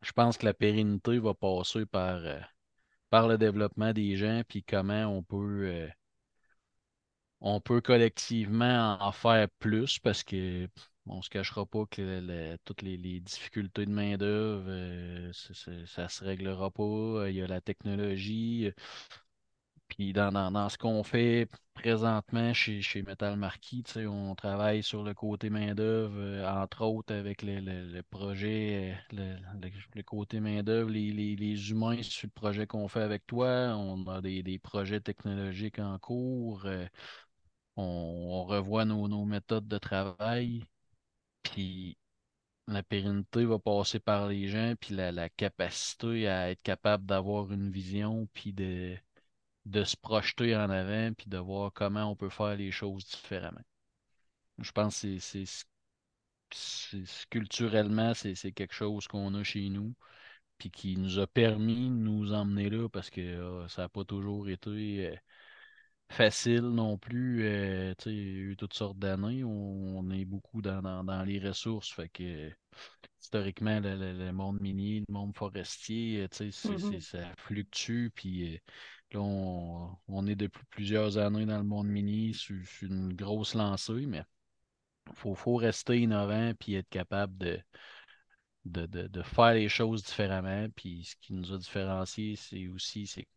je 0.04 0.12
pense 0.14 0.38
que 0.38 0.46
la 0.46 0.54
pérennité 0.54 1.20
va 1.20 1.34
passer 1.34 1.86
par, 1.86 2.18
euh, 2.18 2.40
par 3.14 3.28
le 3.28 3.38
développement 3.38 3.94
des 3.94 4.16
gens, 4.16 4.42
puis 4.48 4.64
comment 4.64 5.06
on 5.06 5.22
peut, 5.22 5.68
euh, 5.68 5.88
on 7.42 7.62
peut 7.62 7.80
collectivement 7.80 8.98
en 9.00 9.12
faire 9.12 9.48
plus 9.60 10.00
parce 10.00 10.24
que 10.24 10.68
on 11.06 11.22
se 11.22 11.30
cachera 11.30 11.64
pas 11.68 11.86
que 11.92 12.58
toutes 12.66 12.82
les, 12.82 12.98
difficultés 13.20 13.86
de 13.86 13.92
main-d'œuvre, 13.92 14.66
euh, 14.68 15.32
ça, 15.32 15.72
ça 15.86 16.10
se 16.10 16.24
réglera 16.24 16.72
pas. 16.72 17.30
Il 17.30 17.36
y 17.36 17.44
a 17.44 17.46
la 17.46 17.62
technologie. 17.62 18.72
Puis 19.96 20.14
dans, 20.14 20.32
dans, 20.32 20.52
dans 20.52 20.70
ce 20.70 20.78
qu'on 20.78 21.04
fait 21.04 21.48
présentement 21.74 22.54
chez, 22.54 22.82
chez 22.82 23.04
Metal 23.04 23.36
Marquis, 23.38 23.84
on 24.08 24.36
travaille 24.36 24.82
sur 24.84 25.04
le 25.04 25.14
côté 25.14 25.50
main-d'œuvre, 25.50 26.16
euh, 26.18 26.48
entre 26.48 26.82
autres 26.86 27.14
avec 27.14 27.42
le, 27.44 28.02
projet, 28.02 28.96
euh, 29.14 29.36
le, 29.96 30.02
côté 30.04 30.40
main-d'œuvre, 30.40 30.90
les, 30.90 31.12
les, 31.12 31.36
les 31.36 31.72
humains 31.72 32.02
sur 32.04 32.28
le 32.28 32.32
projet 32.32 32.68
qu'on 32.68 32.88
fait 32.88 33.02
avec 33.02 33.26
toi. 33.28 33.76
On 33.78 34.06
a 34.08 34.22
des, 34.22 34.42
des 34.44 34.60
projets 34.60 35.00
technologiques 35.02 35.80
en 35.80 35.98
cours. 36.00 36.66
euh, 36.66 36.86
on, 37.76 37.84
on 37.84 38.46
revoit 38.46 38.86
nos, 38.86 39.08
nos 39.08 39.26
méthodes 39.26 39.68
de 39.68 39.78
travail. 39.78 40.64
Puis 41.44 41.98
la 42.68 42.84
pérennité 42.84 43.46
va 43.46 43.60
passer 43.60 44.00
par 44.00 44.28
les 44.30 44.48
gens, 44.50 44.76
puis 44.80 44.96
la, 44.96 45.12
la 45.12 45.30
capacité 45.30 46.28
à 46.28 46.52
être 46.52 46.62
capable 46.64 47.06
d'avoir 47.06 47.52
une 47.54 47.72
vision, 47.72 48.28
puis 48.34 48.54
de 48.54 48.96
de 49.66 49.84
se 49.84 49.96
projeter 49.98 50.56
en 50.56 50.70
avant 50.70 51.14
puis 51.14 51.30
de 51.30 51.38
voir 51.38 51.72
comment 51.74 52.06
on 52.12 52.16
peut 52.16 52.30
faire 52.30 52.56
les 52.56 52.72
choses 52.72 53.06
différemment. 53.06 53.62
Je 54.60 54.72
pense 54.72 55.02
que 55.02 55.20
c'est, 55.20 55.46
culturellement, 57.30 58.14
c'est, 58.14 58.36
quelque 58.52 58.74
chose 58.74 59.08
qu'on 59.08 59.34
a 59.36 59.44
chez 59.44 59.70
nous 59.70 59.94
puis 60.58 60.72
qui 60.72 60.98
nous 60.98 61.20
a 61.20 61.28
permis 61.28 61.90
de 61.90 61.96
nous 61.96 62.34
emmener 62.34 62.70
là 62.70 62.88
parce 62.90 63.10
que 63.10 63.22
euh, 63.22 63.68
ça 63.68 63.84
n'a 63.84 63.90
pas 63.90 64.06
toujours 64.06 64.50
été 64.50 65.08
euh, 65.08 65.16
facile 66.10 66.62
non 66.62 66.98
plus. 66.98 67.46
euh, 67.46 67.94
il 68.06 68.14
y 68.14 68.20
a 68.20 68.42
eu 68.52 68.56
toutes 68.58 68.74
sortes 68.74 69.00
d'années. 69.00 69.44
On, 69.44 69.98
on 70.00 70.12
est 70.12 70.26
beaucoup 70.26 70.62
dans, 70.62 70.82
dans, 70.82 71.04
dans 71.04 71.24
les 71.24 71.40
ressources. 71.40 71.92
Fait 71.92 72.10
que 72.10 72.52
historiquement, 73.22 73.80
le, 73.80 73.96
le- 73.96 74.14
le 74.14 74.32
monde 74.32 74.62
minier, 74.62 75.04
le 75.08 75.14
monde 75.14 75.36
forestier, 75.36 76.28
mhm, 76.66 77.00
ça 77.02 77.20
fluctue. 77.38 78.10
Puis 78.16 78.60
là, 79.14 79.22
on, 80.08 80.28
est 80.28 80.36
depuis 80.36 80.64
plusieurs 80.70 81.18
années 81.18 81.46
dans 81.46 81.58
le 81.58 81.64
monde 81.64 81.88
sur, 82.34 82.66
sur 82.66 82.88
une 82.92 83.14
grosse 83.14 83.56
lancée, 83.56 84.06
mais 84.08 84.24
il 85.08 85.16
faut, 85.16 85.36
faut 85.36 85.56
rester 85.56 86.00
innovant 86.00 86.54
puis 86.60 86.76
être 86.76 86.90
capable 86.90 87.38
de, 87.38 87.60
de, 88.66 88.86
de, 88.86 89.22
faire 89.24 89.54
les 89.54 89.70
choses 89.70 90.04
différemment. 90.04 90.68
Puis 90.76 91.06
ce 91.06 91.16
qui 91.22 91.34
nous 91.34 91.54
a 91.54 91.58
différenciés, 91.58 92.36
c'est 92.36 92.68
aussi, 92.68 93.08
c'est 93.08 93.28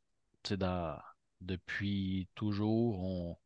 dans, 0.56 0.98
depuis 1.40 2.28
toujours, 2.34 3.00
on 3.00 3.36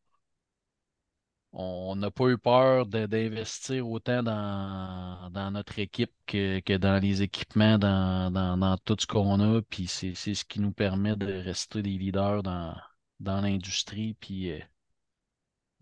on 1.53 1.96
n'a 1.96 2.11
pas 2.11 2.28
eu 2.28 2.38
peur 2.38 2.86
d'investir 2.86 3.88
autant 3.88 4.22
dans, 4.22 5.51
notre 5.53 5.78
équipe 5.78 6.12
que, 6.26 6.76
dans 6.76 7.03
les 7.03 7.22
équipements, 7.22 7.78
dans, 7.78 8.76
tout 8.84 8.96
ce 8.98 9.07
qu'on 9.07 9.40
a. 9.40 9.62
Puis 9.62 9.86
c'est, 9.88 10.14
ce 10.14 10.44
qui 10.44 10.61
nous 10.61 10.72
permet 10.72 11.16
de 11.16 11.32
rester 11.32 11.82
des 11.82 11.90
leaders 11.98 12.42
dans, 12.42 12.74
l'industrie, 13.20 14.14
puis 14.14 14.53
euh, 14.53 14.61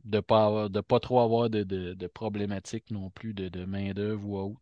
de 0.05 0.19
de 0.69 0.81
pas 0.81 1.01
trop 1.01 1.21
avoir 1.21 1.51
de, 1.51 2.07
problématiques 2.09 2.91
non 2.91 3.11
plus 3.11 3.35
de, 3.35 3.65
main-d'œuvre 3.65 4.27
ou 4.27 4.39
autre. 4.39 4.61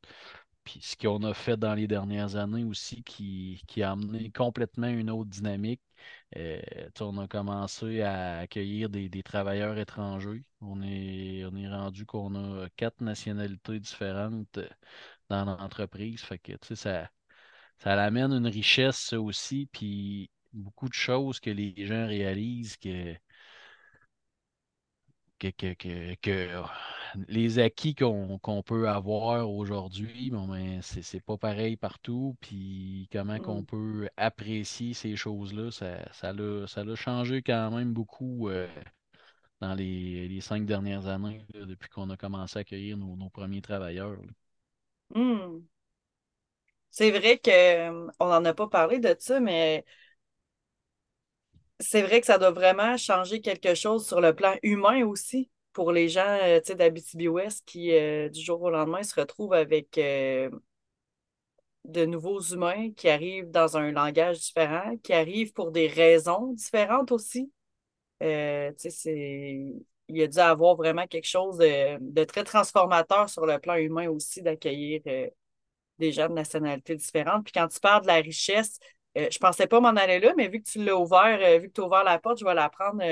Puis 0.64 0.80
ce 0.82 0.96
qu'on 0.96 1.22
a 1.22 1.32
fait 1.34 1.56
dans 1.56 1.74
les 1.74 1.86
dernières 1.86 2.34
années 2.36 2.64
aussi 2.64 3.04
qui 3.04 3.82
a 3.82 3.92
amené 3.92 4.30
complètement 4.32 4.88
une 4.88 5.10
autre 5.10 5.30
dynamique. 5.30 5.80
Euh, 6.36 6.60
on 7.00 7.18
a 7.18 7.28
commencé 7.28 8.02
à 8.02 8.38
accueillir 8.38 8.90
des, 8.90 9.22
travailleurs 9.22 9.78
étrangers. 9.78 10.44
On 10.60 10.82
est, 10.82 11.44
on 11.44 11.54
est 11.56 11.68
rendu 11.68 12.04
qu'on 12.04 12.34
a 12.34 12.68
quatre 12.76 13.00
nationalités 13.00 13.78
différentes 13.80 14.58
euh, 14.58 14.68
dans 15.28 15.44
l'entreprise. 15.44 16.22
Fait 16.22 16.38
que 16.38 16.52
ça, 16.74 17.10
ça 17.78 18.02
amène 18.02 18.32
une 18.32 18.46
richesse 18.48 19.12
aussi, 19.12 19.68
puis 19.72 20.30
beaucoup 20.52 20.88
de 20.88 20.94
choses 20.94 21.40
que 21.40 21.50
les 21.50 21.74
gens 21.86 22.06
réalisent 22.06 22.76
que 22.76 23.14
que, 25.38 25.48
que, 25.48 25.74
que, 25.74 26.14
que, 26.16 26.30
euh, 26.30 26.62
les 27.28 27.58
acquis 27.58 27.94
qu'on 27.94 28.38
qu'on 28.38 28.62
peut 28.62 28.88
avoir 28.88 29.48
aujourd'hui, 29.50 30.30
bon, 30.30 30.48
ben, 30.48 30.80
c'est 30.82 31.20
pas 31.24 31.36
pareil 31.36 31.76
partout. 31.76 32.36
Puis 32.40 33.08
comment 33.12 33.38
qu'on 33.38 33.60
mhm. 33.60 33.66
peut 33.66 34.08
apprécier 34.16 34.94
ces 34.94 35.16
choses-là, 35.16 35.70
ça, 35.70 36.12
ça 36.12 36.32
l'a, 36.32 36.66
ça 36.66 36.82
changé 36.94 37.42
quand 37.42 37.70
même 37.70 37.92
beaucoup 37.92 38.48
euh, 38.48 38.68
dans 39.60 39.74
les, 39.74 40.40
cinq 40.40 40.66
dernières 40.66 41.06
années, 41.06 41.44
depuis 41.54 41.88
qu'on 41.88 42.10
a 42.10 42.16
commencé 42.16 42.58
à 42.58 42.60
accueillir 42.60 42.96
nos, 42.96 43.30
premiers 43.30 43.62
travailleurs. 43.62 44.18
Hmm. 45.14 45.60
C'est 46.90 47.10
vrai 47.10 47.38
qu'on 47.38 48.26
n'en 48.26 48.44
a 48.44 48.54
pas 48.54 48.68
parlé 48.68 48.98
de 48.98 49.14
ça, 49.18 49.40
mais 49.40 49.84
c'est 51.80 52.02
vrai 52.02 52.20
que 52.20 52.26
ça 52.26 52.38
doit 52.38 52.50
vraiment 52.50 52.96
changer 52.96 53.40
quelque 53.40 53.74
chose 53.74 54.06
sur 54.06 54.20
le 54.20 54.34
plan 54.34 54.54
humain 54.62 55.04
aussi 55.04 55.50
pour 55.72 55.92
les 55.92 56.08
gens 56.08 56.38
euh, 56.42 56.60
d'Abitibi-Ouest 56.60 57.62
qui, 57.66 57.92
euh, 57.92 58.30
du 58.30 58.40
jour 58.40 58.62
au 58.62 58.70
lendemain, 58.70 59.02
se 59.02 59.18
retrouvent 59.20 59.52
avec 59.52 59.98
euh, 59.98 60.48
de 61.84 62.06
nouveaux 62.06 62.40
humains 62.40 62.90
qui 62.92 63.10
arrivent 63.10 63.50
dans 63.50 63.76
un 63.76 63.92
langage 63.92 64.40
différent, 64.40 64.96
qui 65.02 65.12
arrivent 65.12 65.52
pour 65.52 65.72
des 65.72 65.86
raisons 65.86 66.52
différentes 66.54 67.12
aussi. 67.12 67.52
c'est... 68.20 69.74
Il 70.08 70.22
a 70.22 70.28
dû 70.28 70.38
avoir 70.38 70.76
vraiment 70.76 71.06
quelque 71.08 71.26
chose 71.26 71.58
de, 71.58 72.24
très 72.24 72.44
transformateur 72.44 73.28
sur 73.28 73.44
le 73.44 73.58
plan 73.58 73.74
humain 73.74 74.08
aussi, 74.08 74.40
d'accueillir 74.40 75.02
des 75.98 76.12
gens 76.12 76.28
de 76.28 76.34
nationalités 76.34 76.94
différentes. 76.94 77.44
Puis 77.44 77.52
quand 77.52 77.66
tu 77.68 77.80
parles 77.80 78.02
de 78.02 78.06
la 78.06 78.14
richesse, 78.14 78.78
je 79.16 79.28
je 79.32 79.38
pensais 79.38 79.66
pas 79.66 79.80
m'en 79.80 79.88
aller 79.90 80.20
là, 80.20 80.34
mais 80.36 80.48
vu 80.48 80.62
que 80.62 80.68
tu 80.68 80.84
l'as 80.84 80.96
ouvert, 80.96 81.60
vu 81.60 81.68
que 81.68 81.72
tu 81.74 81.80
as 81.80 81.84
ouvert 81.84 82.04
la 82.04 82.18
porte, 82.18 82.38
je 82.38 82.44
vais 82.44 82.54
la 82.54 82.68
prendre 82.68 83.02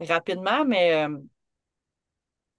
rapidement. 0.00 0.64
Mais 0.64 1.06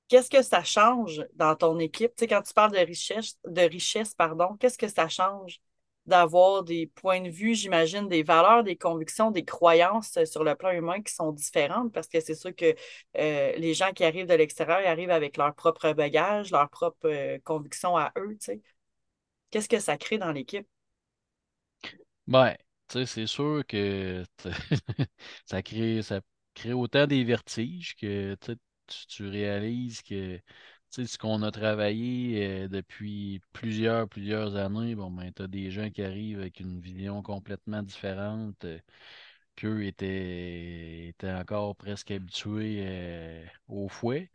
qu'est-ce 0.07 0.29
que 0.29 0.41
ça 0.41 0.63
change 0.63 1.21
dans 1.35 1.55
ton 1.55 1.79
équipe? 1.79 2.11
Tu 2.15 2.21
sais, 2.21 2.27
quand 2.27 2.41
tu 2.41 2.53
parles 2.53 2.71
de 2.71 2.77
richesse, 2.79 3.37
de 3.45 3.61
richesse, 3.61 4.13
pardon, 4.15 4.57
qu'est-ce 4.59 4.77
que 4.77 4.87
ça 4.87 5.07
change 5.07 5.61
d'avoir 6.05 6.63
des 6.63 6.87
points 6.87 7.21
de 7.21 7.29
vue, 7.29 7.53
j'imagine, 7.53 8.07
des 8.07 8.23
valeurs, 8.23 8.63
des 8.63 8.75
convictions, 8.75 9.29
des 9.31 9.45
croyances 9.45 10.17
sur 10.25 10.43
le 10.43 10.55
plan 10.55 10.71
humain 10.71 11.01
qui 11.01 11.13
sont 11.13 11.31
différentes? 11.31 11.93
Parce 11.93 12.07
que 12.07 12.19
c'est 12.19 12.35
sûr 12.35 12.55
que 12.55 12.75
euh, 13.17 13.53
les 13.57 13.73
gens 13.75 13.91
qui 13.93 14.03
arrivent 14.03 14.25
de 14.27 14.33
l'extérieur 14.33 14.79
arrivent 14.87 15.11
avec 15.11 15.37
leur 15.37 15.53
propre 15.53 15.93
bagage, 15.93 16.51
leurs 16.51 16.69
propres 16.69 17.07
euh, 17.09 17.39
convictions 17.43 17.95
à 17.97 18.11
eux, 18.17 18.31
tu 18.39 18.45
sais. 18.45 18.61
Qu'est-ce 19.51 19.69
que 19.69 19.79
ça 19.79 19.97
crée 19.97 20.17
dans 20.17 20.31
l'équipe? 20.31 20.67
Sais, 22.41 22.57
c'est 22.91 23.27
sûr 23.27 23.63
que 23.67 24.23
ça 25.45 25.61
crée, 25.61 26.01
ça 26.01 26.21
crée 26.53 26.73
autant 26.73 27.07
des 27.07 27.23
vertiges 27.23 27.95
que 27.95 28.35
tu 28.35 28.55
tu, 29.07 29.27
réalises 29.27 30.01
que 30.01 30.41
ce 30.89 31.17
qu'on 31.17 31.43
a 31.43 31.51
travaillé 31.51 32.63
euh, 32.65 32.67
depuis 32.67 33.41
plusieurs, 33.53 34.07
plusieurs 34.09 34.55
années, 34.55 34.95
bon, 34.95 35.11
ben, 35.11 35.31
tu 35.33 35.43
as 35.43 35.47
des 35.47 35.71
gens 35.71 35.89
qui 35.91 36.01
arrivent 36.03 36.39
avec 36.39 36.59
une 36.59 36.79
vision 36.81 37.21
complètement 37.21 37.83
différente, 37.83 38.65
euh, 38.65 38.79
qu'eux 39.55 39.85
étaient, 39.85 41.09
étaient 41.09 41.31
encore 41.31 41.75
presque 41.75 42.11
habitués 42.11 42.79
euh, 42.87 43.45
au 43.67 43.87
fouet. 43.89 44.31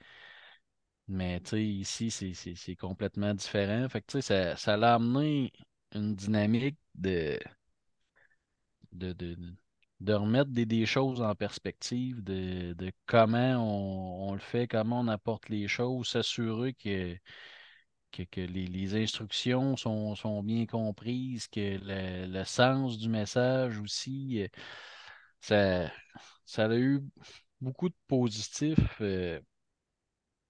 Mais 1.08 1.40
ici, 1.52 2.10
c'est 2.10 2.76
complètement 2.76 3.34
différent. 3.34 3.88
Fait 3.88 4.02
que, 4.02 4.20
ça, 4.20 4.56
ça 4.56 4.76
l'a 4.76 4.94
amené 4.94 5.52
une 5.94 6.14
dynamique 6.14 6.78
de, 6.94 7.38
de, 8.94 9.12
de, 9.12 9.36
de 10.00 10.12
remettre 10.14 10.50
des, 10.50 10.86
choses 10.86 11.22
en 11.22 11.34
perspective, 11.34 12.22
de, 12.22 12.74
comment 13.06 14.28
on, 14.28 14.34
le 14.34 14.40
fait, 14.40 14.68
comment 14.68 15.00
on 15.00 15.08
apporte 15.08 15.48
les 15.48 15.68
choses, 15.68 16.08
s'assurer 16.08 16.74
que, 16.74 17.16
que, 18.12 18.40
les, 18.40 18.94
instructions 19.02 19.76
sont, 19.76 20.42
bien 20.42 20.66
comprises, 20.66 21.48
que 21.48 21.78
le, 21.82 22.44
sens 22.44 22.98
du 22.98 23.08
message 23.08 23.78
aussi, 23.80 24.42
euh, 24.42 24.48
ça, 25.40 25.90
ça 26.46 26.66
a 26.66 26.76
eu 26.76 27.00
beaucoup 27.60 27.88
de 27.88 27.96
positifs. 28.08 29.00
Euh, 29.00 29.40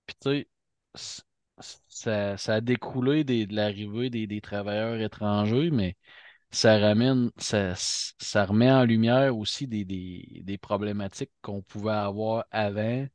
puis 0.07 0.17
tu 0.21 0.49
sais, 0.95 2.37
ça, 2.37 2.55
a 2.55 2.61
découlé 2.61 3.25
de 3.25 3.55
l'arrivée 3.55 4.11
des, 4.11 4.27
des 4.27 4.41
travailleurs 4.41 5.01
étrangers, 5.01 5.71
mais 5.71 5.97
ça 6.55 6.79
ramène, 6.79 7.31
ça, 7.39 7.75
ça 7.77 8.47
remet 8.47 8.71
en 8.71 8.85
lumière 8.85 9.37
aussi 9.37 9.67
des, 9.67 9.85
des, 9.85 10.59
problématiques 10.59 11.33
qu'on 11.43 11.63
pouvait 11.63 11.93
avoir 11.93 12.45
avant, 12.51 13.07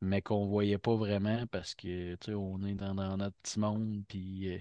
mais 0.00 0.22
qu'on 0.22 0.44
ne 0.44 0.50
voyait 0.50 0.78
pas 0.78 0.96
vraiment 0.96 1.46
parce 1.48 1.74
que 1.74 2.16
on 2.34 2.64
est 2.64 2.74
dans, 2.74 2.94
notre 3.16 3.36
petit 3.42 3.58
monde, 3.60 4.04
puis 4.08 4.48
euh, 4.54 4.60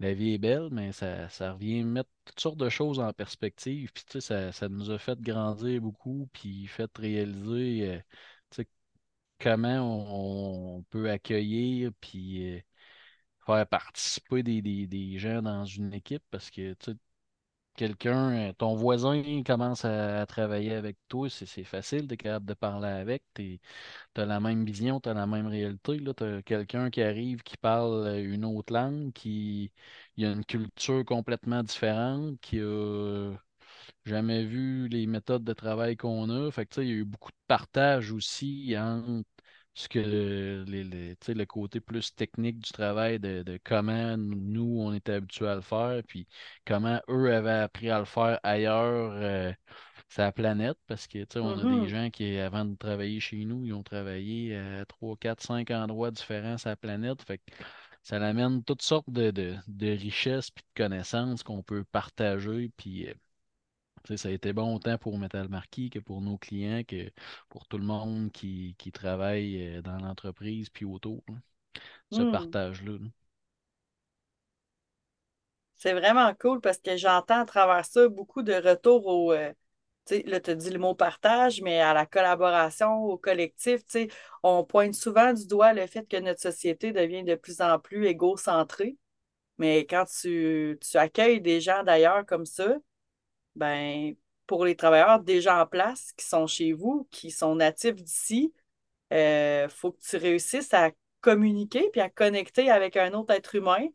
la 0.00 0.14
vie 0.14 0.34
est 0.34 0.38
belle, 0.38 0.68
mais 0.72 0.92
ça, 0.92 1.28
ça 1.28 1.52
revient 1.52 1.84
mettre 1.84 2.10
toutes 2.24 2.40
sortes 2.40 2.58
de 2.58 2.68
choses 2.68 3.00
en 3.00 3.12
perspective. 3.12 3.90
Puis 3.92 4.20
ça, 4.20 4.52
ça 4.52 4.68
nous 4.68 4.90
a 4.90 4.98
fait 4.98 5.20
grandir 5.20 5.80
beaucoup, 5.80 6.28
puis 6.32 6.66
fait 6.66 6.90
réaliser 6.98 8.02
euh, 8.58 8.64
comment 9.40 10.76
on, 10.78 10.82
peut 10.84 11.10
accueillir, 11.10 11.90
puis 12.00 12.56
euh, 12.56 12.60
faire 13.46 13.66
participer 13.68 14.42
des, 14.42 14.62
des, 14.62 14.86
des, 14.86 15.18
gens 15.18 15.42
dans 15.42 15.64
une 15.64 15.94
équipe 15.94 16.22
parce 16.30 16.50
que 16.50 16.74
quelqu'un, 17.76 18.48
euh, 18.50 18.52
ton 18.54 18.74
voisin 18.74 19.42
commence 19.44 19.84
à, 19.84 20.26
travailler 20.26 20.72
avec 20.74 20.96
toi, 21.08 21.28
c'est 21.30 21.64
facile, 21.64 22.08
tu 22.08 22.16
capable 22.16 22.46
de 22.46 22.54
parler 22.54 22.88
avec, 22.88 23.22
tu 23.34 23.60
as 24.16 24.26
la 24.26 24.40
même 24.40 24.64
vision, 24.64 25.00
tu 25.00 25.08
la 25.12 25.26
même 25.26 25.46
réalité. 25.46 25.98
Tu 26.16 26.24
as 26.24 26.42
quelqu'un 26.42 26.90
qui 26.90 27.02
arrive, 27.02 27.42
qui 27.42 27.56
parle 27.56 28.06
euh, 28.06 28.34
une 28.34 28.44
autre 28.44 28.72
langue, 28.72 29.12
qui 29.12 29.72
a 30.18 30.22
une 30.30 30.44
culture 30.44 31.04
complètement 31.04 31.62
différente, 31.62 32.40
qui 32.40 32.60
a 32.60 33.32
jamais 34.04 34.44
vu 34.44 34.88
les 34.88 35.06
méthodes 35.06 35.44
de 35.44 35.52
travail 35.52 35.96
qu'on 35.96 36.30
a. 36.30 36.50
Fait 36.50 36.66
que, 36.66 36.80
il 36.80 36.88
y 36.88 36.92
a 36.92 36.94
eu 36.96 37.04
beaucoup 37.04 37.30
de 37.32 37.36
partage 37.48 38.12
aussi 38.12 38.74
entre 38.78 39.35
ce 39.76 39.88
que 39.90 39.98
le, 39.98 40.64
le 41.34 41.44
côté 41.44 41.80
plus 41.80 42.14
technique 42.14 42.60
du 42.60 42.72
travail 42.72 43.20
de, 43.20 43.60
comment 43.62 44.16
nous, 44.16 44.80
on 44.80 44.94
était 44.94 45.12
habitués 45.12 45.48
à 45.48 45.54
le 45.54 45.60
faire, 45.60 46.02
puis 46.08 46.26
comment 46.66 46.98
eux 47.10 47.32
avaient 47.32 47.50
appris 47.50 47.90
à 47.90 47.98
le 47.98 48.06
faire 48.06 48.40
ailleurs 48.42 49.12
euh, 49.12 49.52
sur 50.08 50.22
la 50.22 50.32
planète, 50.32 50.78
parce 50.86 51.06
que 51.06 51.18
on 51.38 51.50
a 51.50 51.56
des 51.56 51.62
mm-hmm. 51.62 51.86
gens 51.88 52.10
qui, 52.10 52.38
avant 52.38 52.64
de 52.64 52.74
travailler 52.74 53.20
chez 53.20 53.44
nous, 53.44 53.66
ils 53.66 53.74
ont 53.74 53.82
travaillé 53.82 54.56
à 54.56 54.86
3, 54.86 55.16
4, 55.18 55.42
5 55.42 55.70
endroits 55.72 56.10
différents 56.10 56.56
sur 56.56 56.70
la 56.70 56.76
planète. 56.76 57.20
Fait 57.22 57.38
que 57.38 57.52
ça 58.02 58.16
amène 58.16 58.64
toutes 58.64 58.82
sortes 58.82 59.10
de, 59.10 59.30
de, 59.30 59.86
richesses 59.88 60.48
et 60.56 60.60
de 60.60 60.84
connaissances 60.84 61.42
qu'on 61.42 61.62
peut 61.62 61.84
partager, 61.84 62.70
puis 62.78 63.08
euh, 63.08 63.14
ça 64.14 64.28
a 64.28 64.32
été 64.32 64.52
bon 64.52 64.74
autant 64.76 64.98
pour 64.98 65.18
Metal 65.18 65.48
Marquis 65.48 65.90
que 65.90 65.98
pour 65.98 66.20
nos 66.20 66.38
clients, 66.38 66.82
que 66.86 67.10
pour 67.48 67.66
tout 67.66 67.78
le 67.78 67.84
monde 67.84 68.30
qui, 68.30 68.76
travaille 68.92 69.76
euh, 69.76 69.82
dans 69.82 69.98
l'entreprise 69.98 70.70
puis 70.70 70.84
autour. 70.84 71.24
Ce 72.12 72.20
hmm. 72.20 72.32
partage-là. 72.32 72.98
C'est 75.76 75.92
vraiment 75.92 76.32
cool 76.34 76.60
parce 76.60 76.78
que 76.78 76.96
j'entends 76.96 77.40
à 77.40 77.44
travers 77.44 77.84
ça 77.84 78.08
beaucoup 78.08 78.42
de 78.42 78.54
retours 78.54 79.06
au. 79.06 79.32
Euh, 79.32 79.52
là, 80.24 80.40
tu 80.40 80.50
as 80.50 80.54
dit 80.54 80.70
le 80.70 80.78
mot 80.78 80.94
partage, 80.94 81.60
mais 81.60 81.80
à 81.80 81.92
la 81.92 82.06
collaboration, 82.06 83.04
au 83.04 83.18
collectif. 83.18 83.82
On 84.42 84.64
pointe 84.64 84.94
souvent 84.94 85.32
du 85.32 85.46
doigt 85.46 85.72
le 85.74 85.86
fait 85.86 86.08
que 86.08 86.16
notre 86.16 86.40
société 86.40 86.92
devient 86.92 87.24
de 87.24 87.34
plus 87.34 87.60
en 87.60 87.78
plus 87.78 88.06
égocentrée. 88.06 88.96
Mais 89.58 89.86
quand 89.86 90.04
tu, 90.06 90.78
tu 90.80 90.96
accueilles 90.96 91.40
des 91.40 91.60
gens 91.60 91.82
d'ailleurs 91.82 92.24
comme 92.26 92.46
ça, 92.46 92.76
ben, 93.56 94.14
pour 94.46 94.64
les 94.64 94.76
travailleurs 94.76 95.20
déjà 95.20 95.62
en 95.62 95.66
place 95.66 96.12
qui 96.16 96.24
sont 96.26 96.46
chez 96.46 96.72
vous, 96.72 97.08
qui 97.10 97.30
sont 97.30 97.56
natifs 97.56 97.96
d'ici, 97.96 98.54
il 99.10 99.16
euh, 99.16 99.68
faut 99.68 99.92
que 99.92 100.00
tu 100.00 100.16
réussisses 100.16 100.72
à 100.74 100.90
communiquer 101.20 101.90
puis 101.90 102.00
à 102.00 102.10
connecter 102.10 102.70
avec 102.70 102.96
un 102.96 103.12
autre 103.14 103.34
être 103.34 103.54
humain, 103.54 103.88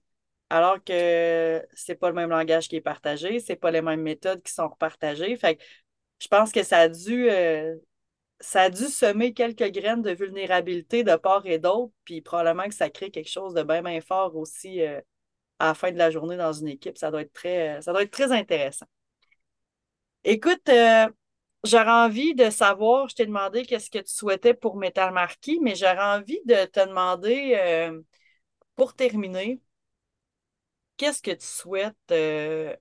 alors 0.49 0.83
que 0.83 1.65
c'est 1.73 1.95
pas 1.95 2.09
le 2.09 2.15
même 2.15 2.29
langage 2.29 2.67
qui 2.69 2.75
est 2.77 2.81
partagé, 2.81 3.39
c'est 3.39 3.55
pas 3.55 3.71
les 3.71 3.81
mêmes 3.81 4.01
méthodes 4.01 4.43
qui 4.43 4.53
sont 4.53 4.67
repartagées. 4.69 5.35
Fait 5.37 5.59
je 6.19 6.27
pense 6.27 6.51
que 6.51 6.63
ça 6.63 6.79
a 6.79 6.89
dû 6.89 7.29
euh, 7.29 7.75
ça 8.41 8.63
a 8.63 8.69
dû 8.69 8.85
semer 8.85 9.33
quelques 9.33 9.71
graines 9.71 10.01
de 10.01 10.11
vulnérabilité 10.11 11.03
de 11.03 11.15
part 11.15 11.45
et 11.45 11.59
d'autre, 11.59 11.93
puis 12.05 12.21
probablement 12.21 12.67
que 12.67 12.75
ça 12.75 12.89
crée 12.89 13.11
quelque 13.11 13.29
chose 13.29 13.53
de 13.53 13.63
bien, 13.63 13.81
bien 13.83 14.01
fort 14.01 14.35
aussi 14.35 14.81
euh, 14.81 14.99
à 15.59 15.67
la 15.67 15.73
fin 15.75 15.91
de 15.91 15.97
la 15.97 16.11
journée 16.11 16.37
dans 16.37 16.53
une 16.53 16.69
équipe. 16.69 16.97
Ça 16.97 17.11
doit 17.11 17.21
être 17.23 17.33
très, 17.33 17.81
ça 17.81 17.93
doit 17.93 18.03
être 18.03 18.11
très 18.11 18.31
intéressant. 18.31 18.87
Écoute, 20.23 20.69
euh, 20.69 21.07
j'aurais 21.63 21.89
envie 21.91 22.35
de 22.35 22.49
savoir, 22.49 23.07
je 23.09 23.15
t'ai 23.15 23.25
demandé 23.25 23.65
qu'est-ce 23.65 23.89
que 23.89 23.99
tu 23.99 24.11
souhaitais 24.13 24.53
pour 24.53 24.75
Metal 24.77 25.11
Marquis, 25.13 25.59
mais 25.61 25.75
j'aurais 25.75 25.99
envie 26.17 26.39
de 26.45 26.65
te 26.65 26.87
demander, 26.87 27.55
euh, 27.59 28.01
pour 28.75 28.95
terminer, 28.95 29.61
qu'est-ce 30.97 31.21
que 31.21 31.31
tu 31.31 31.45
souhaites 31.45 31.95
euh, 32.11 32.75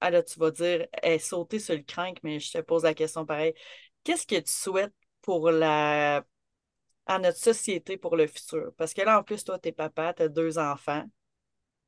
ah 0.00 0.10
là, 0.10 0.22
tu 0.22 0.38
vas 0.38 0.50
dire 0.50 0.86
sauter 1.20 1.58
sur 1.58 1.74
le 1.74 1.82
crank, 1.82 2.18
mais 2.22 2.40
je 2.40 2.52
te 2.52 2.58
pose 2.60 2.82
la 2.84 2.94
question 2.94 3.24
pareil. 3.26 3.54
Qu'est-ce 4.04 4.26
que 4.26 4.36
tu 4.36 4.52
souhaites 4.52 4.92
pour 5.22 5.50
la 5.50 6.24
à 7.06 7.18
notre 7.20 7.38
société 7.38 7.96
pour 7.98 8.16
le 8.16 8.26
futur? 8.28 8.72
Parce 8.78 8.94
que 8.94 9.02
là, 9.02 9.18
en 9.20 9.24
plus, 9.24 9.44
toi, 9.44 9.58
t'es 9.58 9.72
papa, 9.72 10.14
tu 10.14 10.22
as 10.24 10.28
deux 10.28 10.58
enfants 10.58 11.04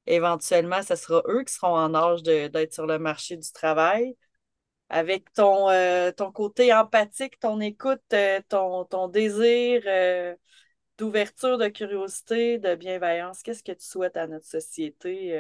éventuellement, 0.07 0.83
ce 0.83 0.97
sera 0.97 1.23
eux 1.29 1.45
qui 1.45 1.53
seront 1.55 1.77
en 1.77 1.95
âge 1.95 2.23
d'être 2.23 2.73
sur 2.75 2.87
le 2.87 2.99
marché 2.99 3.37
du 3.37 3.51
travail. 3.53 4.17
avec 4.89 5.33
ton, 5.35 5.71
euh, 5.71 6.13
ton 6.13 6.33
côté 6.33 6.73
empathique, 6.75 7.39
ton 7.41 7.61
écoute, 7.61 8.03
euh, 8.13 8.41
ton, 8.49 8.85
ton 8.85 9.09
désir 9.09 9.83
euh, 9.87 10.35
d'ouverture, 10.99 11.59
de 11.59 11.69
curiosité, 11.69 12.59
de 12.59 12.75
bienveillance. 12.77 13.43
Qu'est-ce 13.43 13.63
que 13.65 13.73
tu 13.73 13.85
souhaites 13.87 14.17
à 14.17 14.27
notre 14.29 14.47
société 14.47 15.39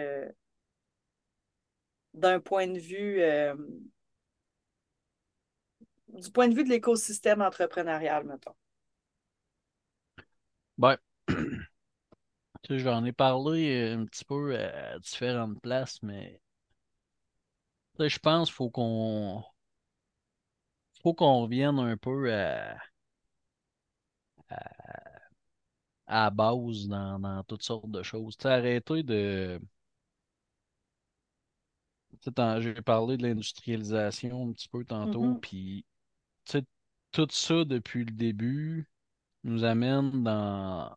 d'un 2.14 2.40
point 2.40 2.66
de 2.66 2.78
vue 2.80 3.20
du 6.08 6.30
point 6.32 6.48
de 6.48 6.54
vue 6.56 6.64
de 6.64 6.68
l'écosystème 6.70 7.42
entrepreneurial, 7.42 8.24
mettons? 8.24 8.54
Ben, 10.78 10.98
j'en 12.70 13.04
ai 13.04 13.12
parlé 13.12 13.92
un 13.92 14.04
petit 14.04 14.24
peu 14.24 14.58
à 14.58 14.98
différentes 14.98 15.60
places, 15.60 16.02
mais 16.02 16.40
je 17.98 18.18
pense 18.18 18.48
qu'il 18.48 18.54
faut 18.54 18.70
qu'on 18.70 19.44
faut 21.02 21.14
qu'on 21.14 21.42
revienne 21.42 21.78
un 21.78 21.96
peu 21.96 22.32
à, 22.34 22.76
à, 24.48 26.24
la 26.24 26.30
base 26.30 26.88
dans, 26.88 27.42
toutes 27.44 27.62
sortes 27.62 27.90
de 27.90 28.02
choses. 28.02 28.36
T'sais, 28.36 28.48
arrêter 28.48 29.02
de. 29.02 29.60
J'ai 32.58 32.74
parlé 32.82 33.16
de 33.16 33.22
l'industrialisation 33.22 34.48
un 34.48 34.52
petit 34.52 34.68
peu 34.68 34.84
tantôt, 34.84 35.34
Mm-hmm. 35.34 35.40
puis 35.40 35.84
tout 37.12 37.28
ça 37.30 37.64
depuis 37.64 38.04
le 38.04 38.10
début 38.10 38.88
nous 39.44 39.64
amène 39.64 40.24
dans, 40.24 40.94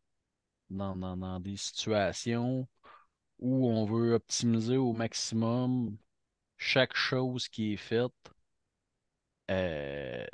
dans, 0.70 0.96
dans, 0.96 1.18
dans 1.18 1.40
des 1.40 1.58
situations 1.58 2.68
où 3.40 3.68
on 3.70 3.86
veut 3.86 4.16
optimiser 4.16 4.78
au 4.78 4.94
maximum 4.94 5.98
chaque 6.58 6.96
chose 6.96 7.48
qui 7.50 7.74
est 7.74 7.78
faite 7.78 8.14
euh, 9.52 10.26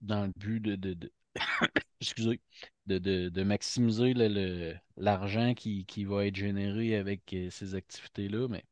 dans 0.00 0.26
le 0.26 0.32
but 0.36 0.60
de, 0.60 0.76
de, 0.76 0.94
de 0.94 1.12
excusez, 2.00 2.40
de, 2.86 2.98
de, 2.98 3.28
de 3.28 3.42
maximiser 3.44 4.14
le- 4.14 4.28
le- 4.28 4.76
l'argent 4.96 5.54
qui, 5.54 5.86
qui 5.86 6.04
va 6.04 6.26
être 6.26 6.36
généré 6.36 6.96
avec 6.96 7.32
euh, 7.34 7.50
ces 7.50 7.74
activités-là, 7.74 8.48
mais 8.48 8.64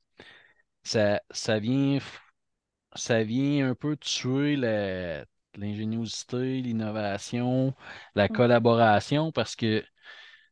ça, 0.85 1.23
ça 1.33 1.59
vient, 1.61 2.01
ça 2.97 3.23
vient 3.25 3.71
un 3.71 3.75
peu 3.75 3.97
tuer 3.97 4.57
la- 4.57 5.25
l'ingéniosité, 5.57 6.63
l'innovation, 6.63 7.75
la 8.15 8.29
Mm. 8.31 8.31
collaboration, 8.31 9.33
parce 9.33 9.57
que 9.57 9.85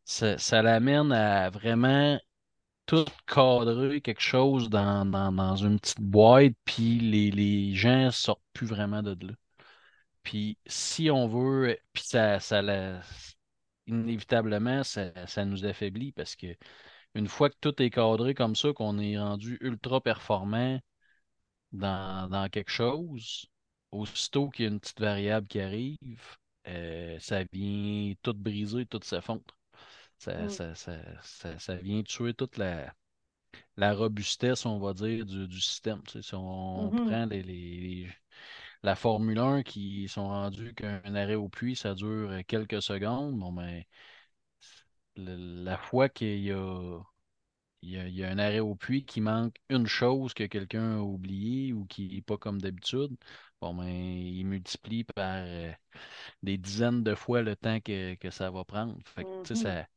ça, 0.09 0.39
ça 0.39 0.63
l'amène 0.63 1.13
à 1.13 1.51
vraiment 1.51 2.19
tout 2.87 3.07
cadrer 3.27 4.01
quelque 4.03 4.21
chose 4.23 4.71
dans, 4.71 5.07
dans, 5.07 5.33
dans 5.33 5.57
une 5.57 5.81
petite 5.81 6.01
boîte, 6.01 6.55
puis 6.65 7.01
les, 7.01 7.31
les 7.31 7.75
gens 7.75 8.11
sortent 8.13 8.43
plus 8.55 8.67
vraiment 8.67 9.03
de 9.03 9.17
là. 9.27 9.35
Puis 10.23 10.59
si 10.67 11.11
on 11.11 11.29
veut, 11.29 11.79
puis 11.93 12.05
ça, 12.05 12.41
ça 12.41 12.63
inévitablement, 13.87 14.85
ça, 14.85 15.13
ça 15.27 15.45
nous 15.45 15.65
affaiblit 15.65 16.13
parce 16.13 16.37
que 16.37 16.57
une 17.15 17.29
fois 17.29 17.51
que 17.51 17.57
tout 17.61 17.83
est 17.83 17.91
cadré 17.91 18.35
comme 18.35 18.57
ça, 18.57 18.73
qu'on 18.73 18.99
est 18.99 19.19
rendu 19.19 19.59
ultra 19.63 20.01
performant 20.01 20.81
dans, 21.73 22.29
dans 22.31 22.49
quelque 22.51 22.71
chose, 22.71 23.47
aussitôt 23.93 24.51
qu'il 24.51 24.67
y 24.67 24.69
a 24.69 24.73
une 24.73 24.81
petite 24.81 25.01
variable 25.01 25.49
qui 25.49 25.61
arrive, 25.61 26.37
euh, 26.69 27.19
ça 27.21 27.45
vient 27.53 28.15
tout 28.23 28.35
briser, 28.35 28.87
tout 28.87 29.01
s'effondre. 29.05 29.58
Ça, 30.19 30.49
Mm. 30.49 30.49
ça, 30.49 30.75
ça, 30.75 30.97
ça, 31.23 31.59
ça 31.59 31.77
vient 31.77 32.03
tuer 32.03 32.35
toute 32.35 32.57
la, 32.59 32.93
la 33.77 33.95
robustesse, 33.95 34.67
on 34.67 34.79
va 34.81 34.95
dire, 34.95 35.27
du, 35.27 35.49
du 35.49 35.61
système. 35.61 36.03
Tu 36.05 36.13
sais, 36.15 36.23
si 36.23 36.35
on 36.37 36.93
Mhm. 36.93 36.99
prend 37.05 37.27
les, 37.27 37.43
les- 37.43 37.81
les- 37.81 38.11
la 38.85 38.97
Formule 38.97 39.39
1 39.39 39.63
qui 39.65 40.09
sont 40.09 40.29
rendus 40.29 40.75
qu'un 40.75 41.03
arrêt 41.17 41.37
au 41.37 41.49
puits, 41.51 41.77
ça 41.77 41.95
dure 41.95 42.33
quelques 42.49 42.83
secondes, 42.83 43.39
bon, 43.39 43.53
ben, 43.53 43.85
le- 45.17 45.65
la 45.65 45.77
fois 45.79 46.09
qu'il 46.09 46.41
y 46.41 46.53
a, 46.53 47.01
il 47.83 47.91
y 47.91 47.99
a, 47.99 48.09
il 48.09 48.15
y 48.17 48.25
a 48.25 48.31
un 48.31 48.39
arrêt 48.39 48.61
au 48.61 48.75
puits 48.77 49.05
qui 49.07 49.21
manque 49.21 49.57
une 49.71 49.87
chose 49.87 50.35
que 50.35 50.45
quelqu'un 50.45 50.99
a 50.99 51.03
oublié 51.03 51.73
ou 51.73 51.87
qui 51.87 52.09
n'est 52.09 52.23
pas 52.23 52.39
comme 52.39 52.61
d'habitude, 52.61 53.17
bon, 53.61 53.75
ben, 53.75 53.87
il 53.89 54.45
multiplie 54.47 55.05
par 55.05 55.37
euh, 55.47 55.73
des 56.43 56.59
dizaines 56.59 57.05
de 57.05 57.15
fois 57.17 57.43
le 57.43 57.57
temps 57.57 57.81
que, 57.81 58.15
que 58.17 58.31
ça 58.31 58.51
va 58.51 58.65
prendre. 58.65 58.97
Fait 59.07 59.27
que, 59.45 59.55
Mhm. 59.55 59.55
ça, 59.57 59.89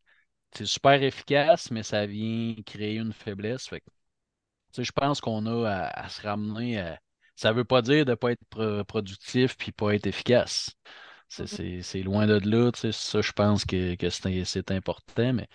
c'est 0.55 0.65
super 0.65 1.01
efficace, 1.03 1.71
mais 1.71 1.83
ça 1.83 2.05
vient 2.05 2.55
créer 2.65 2.97
une 2.97 3.13
faiblesse. 3.13 3.67
Fait 3.67 3.81
que, 3.81 4.83
je 4.83 4.91
pense 4.91 5.21
qu'on 5.21 5.45
a 5.47 5.69
à, 5.69 6.05
à 6.05 6.09
se 6.09 6.21
ramener 6.21 6.79
à... 6.79 6.99
Ça 7.35 7.53
veut 7.53 7.65
pas 7.65 7.81
dire 7.81 8.05
de 8.05 8.15
pas 8.15 8.31
être 8.33 8.45
pro- 8.49 8.83
productif 8.85 9.57
puis 9.57 9.71
pas 9.71 9.95
être 9.95 10.07
efficace. 10.07 10.71
C'est 11.29 11.47
Mhm. 11.47 11.61
c'est 11.83 12.03
loin 12.03 12.27
de 12.27 12.39
là, 12.49 12.71
ça, 12.91 13.21
je 13.21 13.31
pense 13.33 13.65
que, 13.65 13.95
que 13.95 14.09
c'est 14.11 14.71
important, 14.71 15.33
mais 15.33 15.47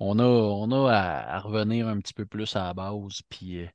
on 0.00 0.18
a, 0.20 0.24
on 0.24 0.70
a 0.72 0.92
à, 0.92 1.36
à 1.36 1.40
revenir 1.40 1.88
un 1.88 2.00
petit 2.00 2.14
peu 2.14 2.26
plus 2.26 2.56
à 2.56 2.64
la 2.64 2.74
base, 2.74 3.22
puis 3.30 3.60
euh, 3.64 3.68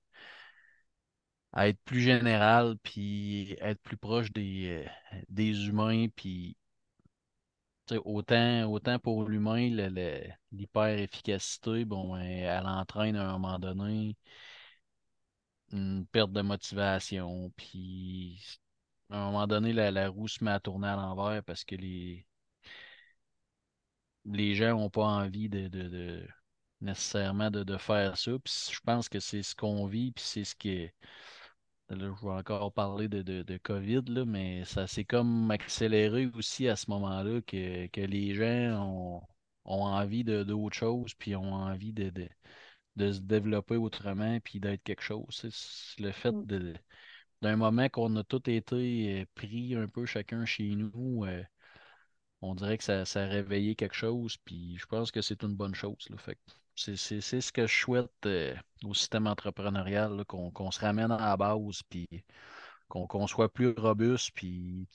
à 1.54 1.68
être 1.68 1.80
plus 1.86 2.02
général, 2.02 2.76
puis 2.84 3.56
être 3.62 3.82
plus 3.82 3.98
proche 3.98 4.32
des, 4.32 4.86
euh, 4.86 5.20
des 5.30 5.68
humains, 5.68 6.08
puis 6.16 6.56
autant, 8.06 8.66
autant 8.72 9.00
pour 9.00 9.24
l'humain, 9.28 9.70
l'hyper-efficacité, 10.52 11.86
bon, 11.86 12.14
ben, 12.14 12.22
elle 12.22 12.66
entraîne 12.68 13.16
à 13.16 13.30
un 13.30 13.34
moment 13.38 13.60
donné 13.60 14.16
une 15.72 16.06
perte 16.08 16.32
de 16.32 16.42
motivation, 16.42 17.52
puis 17.58 18.40
à 19.10 19.18
un 19.22 19.26
moment 19.32 19.48
donné, 19.48 19.74
la, 19.74 20.10
roue 20.10 20.28
se 20.28 20.44
met 20.44 20.52
à 20.52 20.60
tourner 20.60 20.88
à 20.90 20.96
l'envers 20.96 21.44
parce 21.44 21.64
que 21.64 21.76
les, 21.76 22.26
les 24.26 24.56
gens 24.56 24.78
n'ont 24.78 24.90
pas 24.90 25.04
envie 25.06 25.50
de, 25.50 25.68
de- 25.68 26.26
nécessairement 26.82 27.52
de, 27.52 27.64
de 27.64 27.78
faire 27.78 28.18
ça. 28.18 28.32
Puis 28.44 28.70
je 28.72 28.80
pense 28.82 29.10
que 29.10 29.20
c'est 29.20 29.44
ce 29.44 29.56
qu'on 29.56 29.86
vit, 29.88 30.12
puis 30.12 30.24
c'est 30.26 30.44
ce 30.46 30.56
qui. 30.56 30.90
Là, 31.90 31.98
je 32.20 32.26
vais 32.26 32.32
encore 32.32 32.72
parler 32.74 33.08
de, 33.08 33.22
de, 33.24 33.42
de 33.44 33.58
COVID, 33.58 34.02
là, 34.08 34.24
mais 34.26 34.64
ça 34.66 34.86
s'est 34.88 35.06
comme 35.06 35.50
accéléré 35.52 36.28
aussi 36.36 36.68
à 36.68 36.76
ce 36.76 36.90
moment-là 36.92 37.42
que, 37.42 37.88
que 37.88 38.02
les 38.02 38.34
gens 38.36 38.84
ont, 38.86 39.22
ont 39.66 39.84
envie 39.86 40.24
de 40.24 40.44
d'autres 40.44 40.76
choses, 40.76 41.14
puis 41.16 41.36
ont 41.36 41.54
envie 41.54 41.92
de, 41.94 42.10
de, 42.12 42.30
de 42.98 43.12
se 43.14 43.20
développer 43.22 43.78
autrement, 43.78 44.40
puis 44.42 44.60
d'être 44.60 44.84
quelque 44.84 45.04
chose. 45.04 45.46
C'est 45.52 46.04
le 46.04 46.12
fait 46.14 46.36
Mm. 46.36 46.74
d'un 47.42 47.56
moment 47.58 47.90
qu'on 47.90 48.16
a 48.16 48.24
tous 48.24 48.50
été 48.50 49.22
euh, 49.22 49.26
pris 49.36 49.76
un 49.76 49.88
peu 49.88 50.06
chacun 50.06 50.46
chez 50.46 50.70
nous, 50.76 51.26
euh, 51.26 51.44
on 52.42 52.56
dirait 52.56 52.78
que 52.78 52.84
ça, 52.84 53.06
ça 53.06 53.24
a 53.24 53.28
réveillé 53.28 53.76
quelque 53.76 53.96
chose, 53.96 54.38
puis 54.46 54.78
je 54.78 54.86
pense 54.86 55.12
que 55.12 55.22
c'est 55.22 55.44
une 55.44 55.56
bonne 55.56 55.76
chose. 55.76 56.08
C'est, 56.76 56.96
ce 57.22 57.52
que 57.52 57.68
je 57.68 57.76
souhaite 57.76 58.12
euh, 58.26 58.56
au 58.86 58.94
système 58.94 59.28
entrepreneurial, 59.28 60.24
qu'on, 60.26 60.72
se 60.72 60.80
ramène 60.80 61.12
à 61.12 61.18
la 61.18 61.38
base, 61.38 61.82
puis 61.90 62.08
qu'on, 62.88 63.28
soit 63.28 63.52
plus 63.54 63.70
robuste, 63.78 64.32
puis 64.34 64.88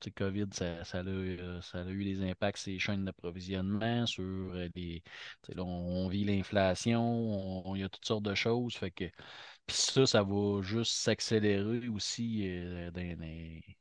c'est 0.00 0.10
COVID, 0.10 0.46
ça, 0.52 0.84
ça, 0.84 0.98
a, 0.98 1.04
euh, 1.04 1.60
ça 1.62 1.80
a 1.80 1.86
eu 1.86 2.04
des 2.04 2.22
impacts 2.28 2.58
sur 2.58 2.72
les 2.72 2.78
chaînes 2.78 3.04
d'approvisionnement, 3.04 4.06
sur 4.06 4.22
euh, 4.24 4.68
les. 4.74 5.02
on, 5.58 6.08
vit 6.08 6.24
l'inflation, 6.24 7.02
on- 7.02 7.62
on- 7.70 7.74
il 7.74 7.80
y 7.80 7.84
a 7.84 7.88
toutes 7.88 8.04
sortes 8.04 8.24
de 8.24 8.34
choses. 8.34 8.74
Fait 8.76 8.90
que 8.90 9.04
puis 9.66 9.76
ça, 9.76 10.06
ça 10.06 10.22
va 10.22 10.62
juste 10.62 10.92
s'accélérer 10.92 11.88
aussi 11.88 12.46
dans- 12.92 13.74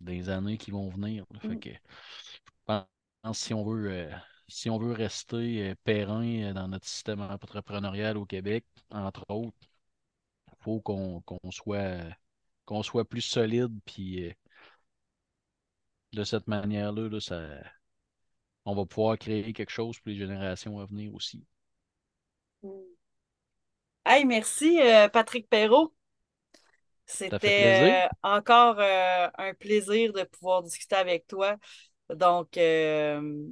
les 0.00 0.28
années 0.28 0.58
qui 0.58 0.70
vont 0.70 0.88
venir. 0.90 1.24
Fait 1.40 1.56
Mm. 1.56 1.58
que 1.58 1.70
je 1.70 1.76
pense 2.66 2.86
que 3.24 3.32
si 3.34 3.54
on 3.54 3.64
veut, 3.64 3.90
euh, 3.92 4.10
si 4.48 4.70
on 4.70 4.78
veut 4.78 4.92
rester 4.92 5.70
euh, 5.72 5.74
périn 5.84 6.50
euh, 6.50 6.52
dans 6.52 6.68
notre 6.68 6.86
système 6.88 7.20
entrepreneurial 7.22 8.16
au 8.18 8.26
Québec, 8.26 8.64
entre 8.90 9.24
autres, 9.30 9.56
il 10.52 10.56
faut 10.64 10.80
qu'on 10.80 11.22
soit, 11.52 12.00
qu'on 12.66 12.82
soit 12.82 13.08
plus 13.08 13.20
solide. 13.22 13.72
Puis 13.86 14.24
euh, 14.28 14.32
de 16.14 16.24
cette 16.24 16.46
manière-là, 16.48 17.10
là, 17.10 17.20
ça, 17.20 17.42
on 18.66 18.74
va 18.74 18.84
pouvoir 18.84 19.16
créer 19.18 19.54
quelque 19.54 19.70
chose 19.70 19.98
pour 20.00 20.10
les 20.10 20.16
générations 20.18 20.78
à 20.78 20.84
venir 20.84 21.14
aussi. 21.14 21.46
Mm. 22.64 22.94
Hey, 24.06 24.24
merci, 24.24 24.78
Patrick 25.12 25.48
Perrault. 25.50 25.92
C'était 27.06 28.04
euh, 28.04 28.08
encore 28.22 28.76
euh, 28.78 29.28
un 29.36 29.54
plaisir 29.54 30.12
de 30.12 30.22
pouvoir 30.24 30.62
discuter 30.62 30.96
avec 30.96 31.26
toi. 31.26 31.56
Donc, 32.08 32.56
euh, 32.56 33.46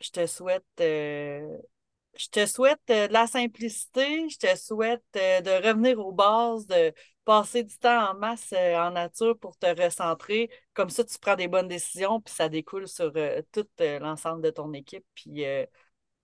je 0.00 0.10
te 0.10 0.26
souhaite, 0.26 0.64
je 0.78 2.28
te 2.30 2.46
souhaite 2.46 2.80
de 2.88 3.12
la 3.12 3.26
simplicité, 3.26 4.28
je 4.28 4.38
te 4.38 4.56
souhaite 4.56 5.04
de 5.14 5.66
revenir 5.68 5.98
aux 5.98 6.12
bases, 6.12 6.66
de 6.66 6.92
passer 7.24 7.64
du 7.64 7.76
temps 7.78 8.10
en 8.10 8.14
masse 8.14 8.52
en 8.52 8.90
nature 8.92 9.38
pour 9.38 9.56
te 9.58 9.66
recentrer. 9.66 10.50
Comme 10.72 10.90
ça, 10.90 11.04
tu 11.04 11.18
prends 11.18 11.36
des 11.36 11.48
bonnes 11.48 11.68
décisions, 11.68 12.20
puis 12.20 12.34
ça 12.34 12.48
découle 12.48 12.88
sur 12.88 13.12
tout 13.52 13.66
l'ensemble 13.78 14.42
de 14.42 14.50
ton 14.50 14.72
équipe. 14.72 15.04
Puis 15.14 15.44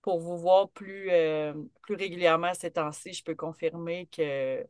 pour 0.01 0.19
vous 0.19 0.37
voir 0.37 0.69
plus, 0.69 1.11
plus 1.83 1.95
régulièrement 1.95 2.53
ces 2.55 2.71
temps-ci, 2.71 3.13
je 3.13 3.23
peux 3.23 3.35
confirmer 3.35 4.07
que 4.07 4.65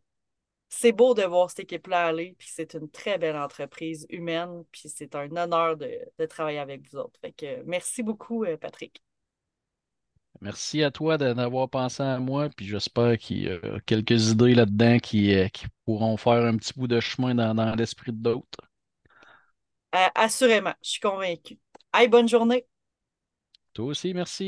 c'est 0.70 0.91
beau 0.91 1.13
de 1.13 1.24
voir 1.24 1.49
cette 1.49 1.61
équipe-là 1.61 2.07
aller, 2.07 2.36
puis 2.38 2.49
c'est 2.51 2.74
une 2.74 2.89
très 2.89 3.18
belle 3.18 3.38
entreprise 3.38 4.05
humaine, 4.09 4.63
puis 4.72 4.84
c'est 4.86 5.15
un 5.15 5.30
honneur 5.36 5.78
de, 5.78 5.89
de, 6.18 6.26
travailler 6.26 6.59
avec 6.59 6.89
vous 6.89 6.97
autres. 6.97 7.20
Fait 7.22 7.32
que 7.32 7.63
merci 7.63 8.03
beaucoup, 8.03 8.43
euh, 8.43 8.57
Patrick. 8.57 9.01
Merci 10.41 10.84
à 10.84 10.91
toi 10.91 11.18
d'avoir 11.18 11.68
pensé 11.68 12.03
à 12.03 12.20
moi, 12.20 12.49
puis 12.49 12.68
j'espère 12.68 13.18
qu'il 13.18 13.43
y 13.43 13.49
a 13.49 13.80
quelques 13.86 14.30
idées 14.30 14.53
là-dedans 14.53 14.99
qui, 14.99 15.34
euh, 15.34 15.47
qui, 15.47 15.65
pourront 15.86 16.18
faire 16.18 16.43
un 16.43 16.57
petit 16.57 16.74
bout 16.76 16.88
de 16.88 16.99
chemin 16.99 17.34
dans, 17.34 17.55
dans 17.55 17.74
l'esprit 17.74 18.11
d'autres. 18.11 18.59
Euh, 19.95 20.07
assurément, 20.13 20.74
je 20.84 20.89
suis 20.89 20.99
convaincue. 20.99 21.57
Aïe, 21.93 22.07
bonne 22.07 22.28
journée. 22.28 22.68
Toi 23.74 23.86
aussi, 23.86 24.13
merci. 24.13 24.45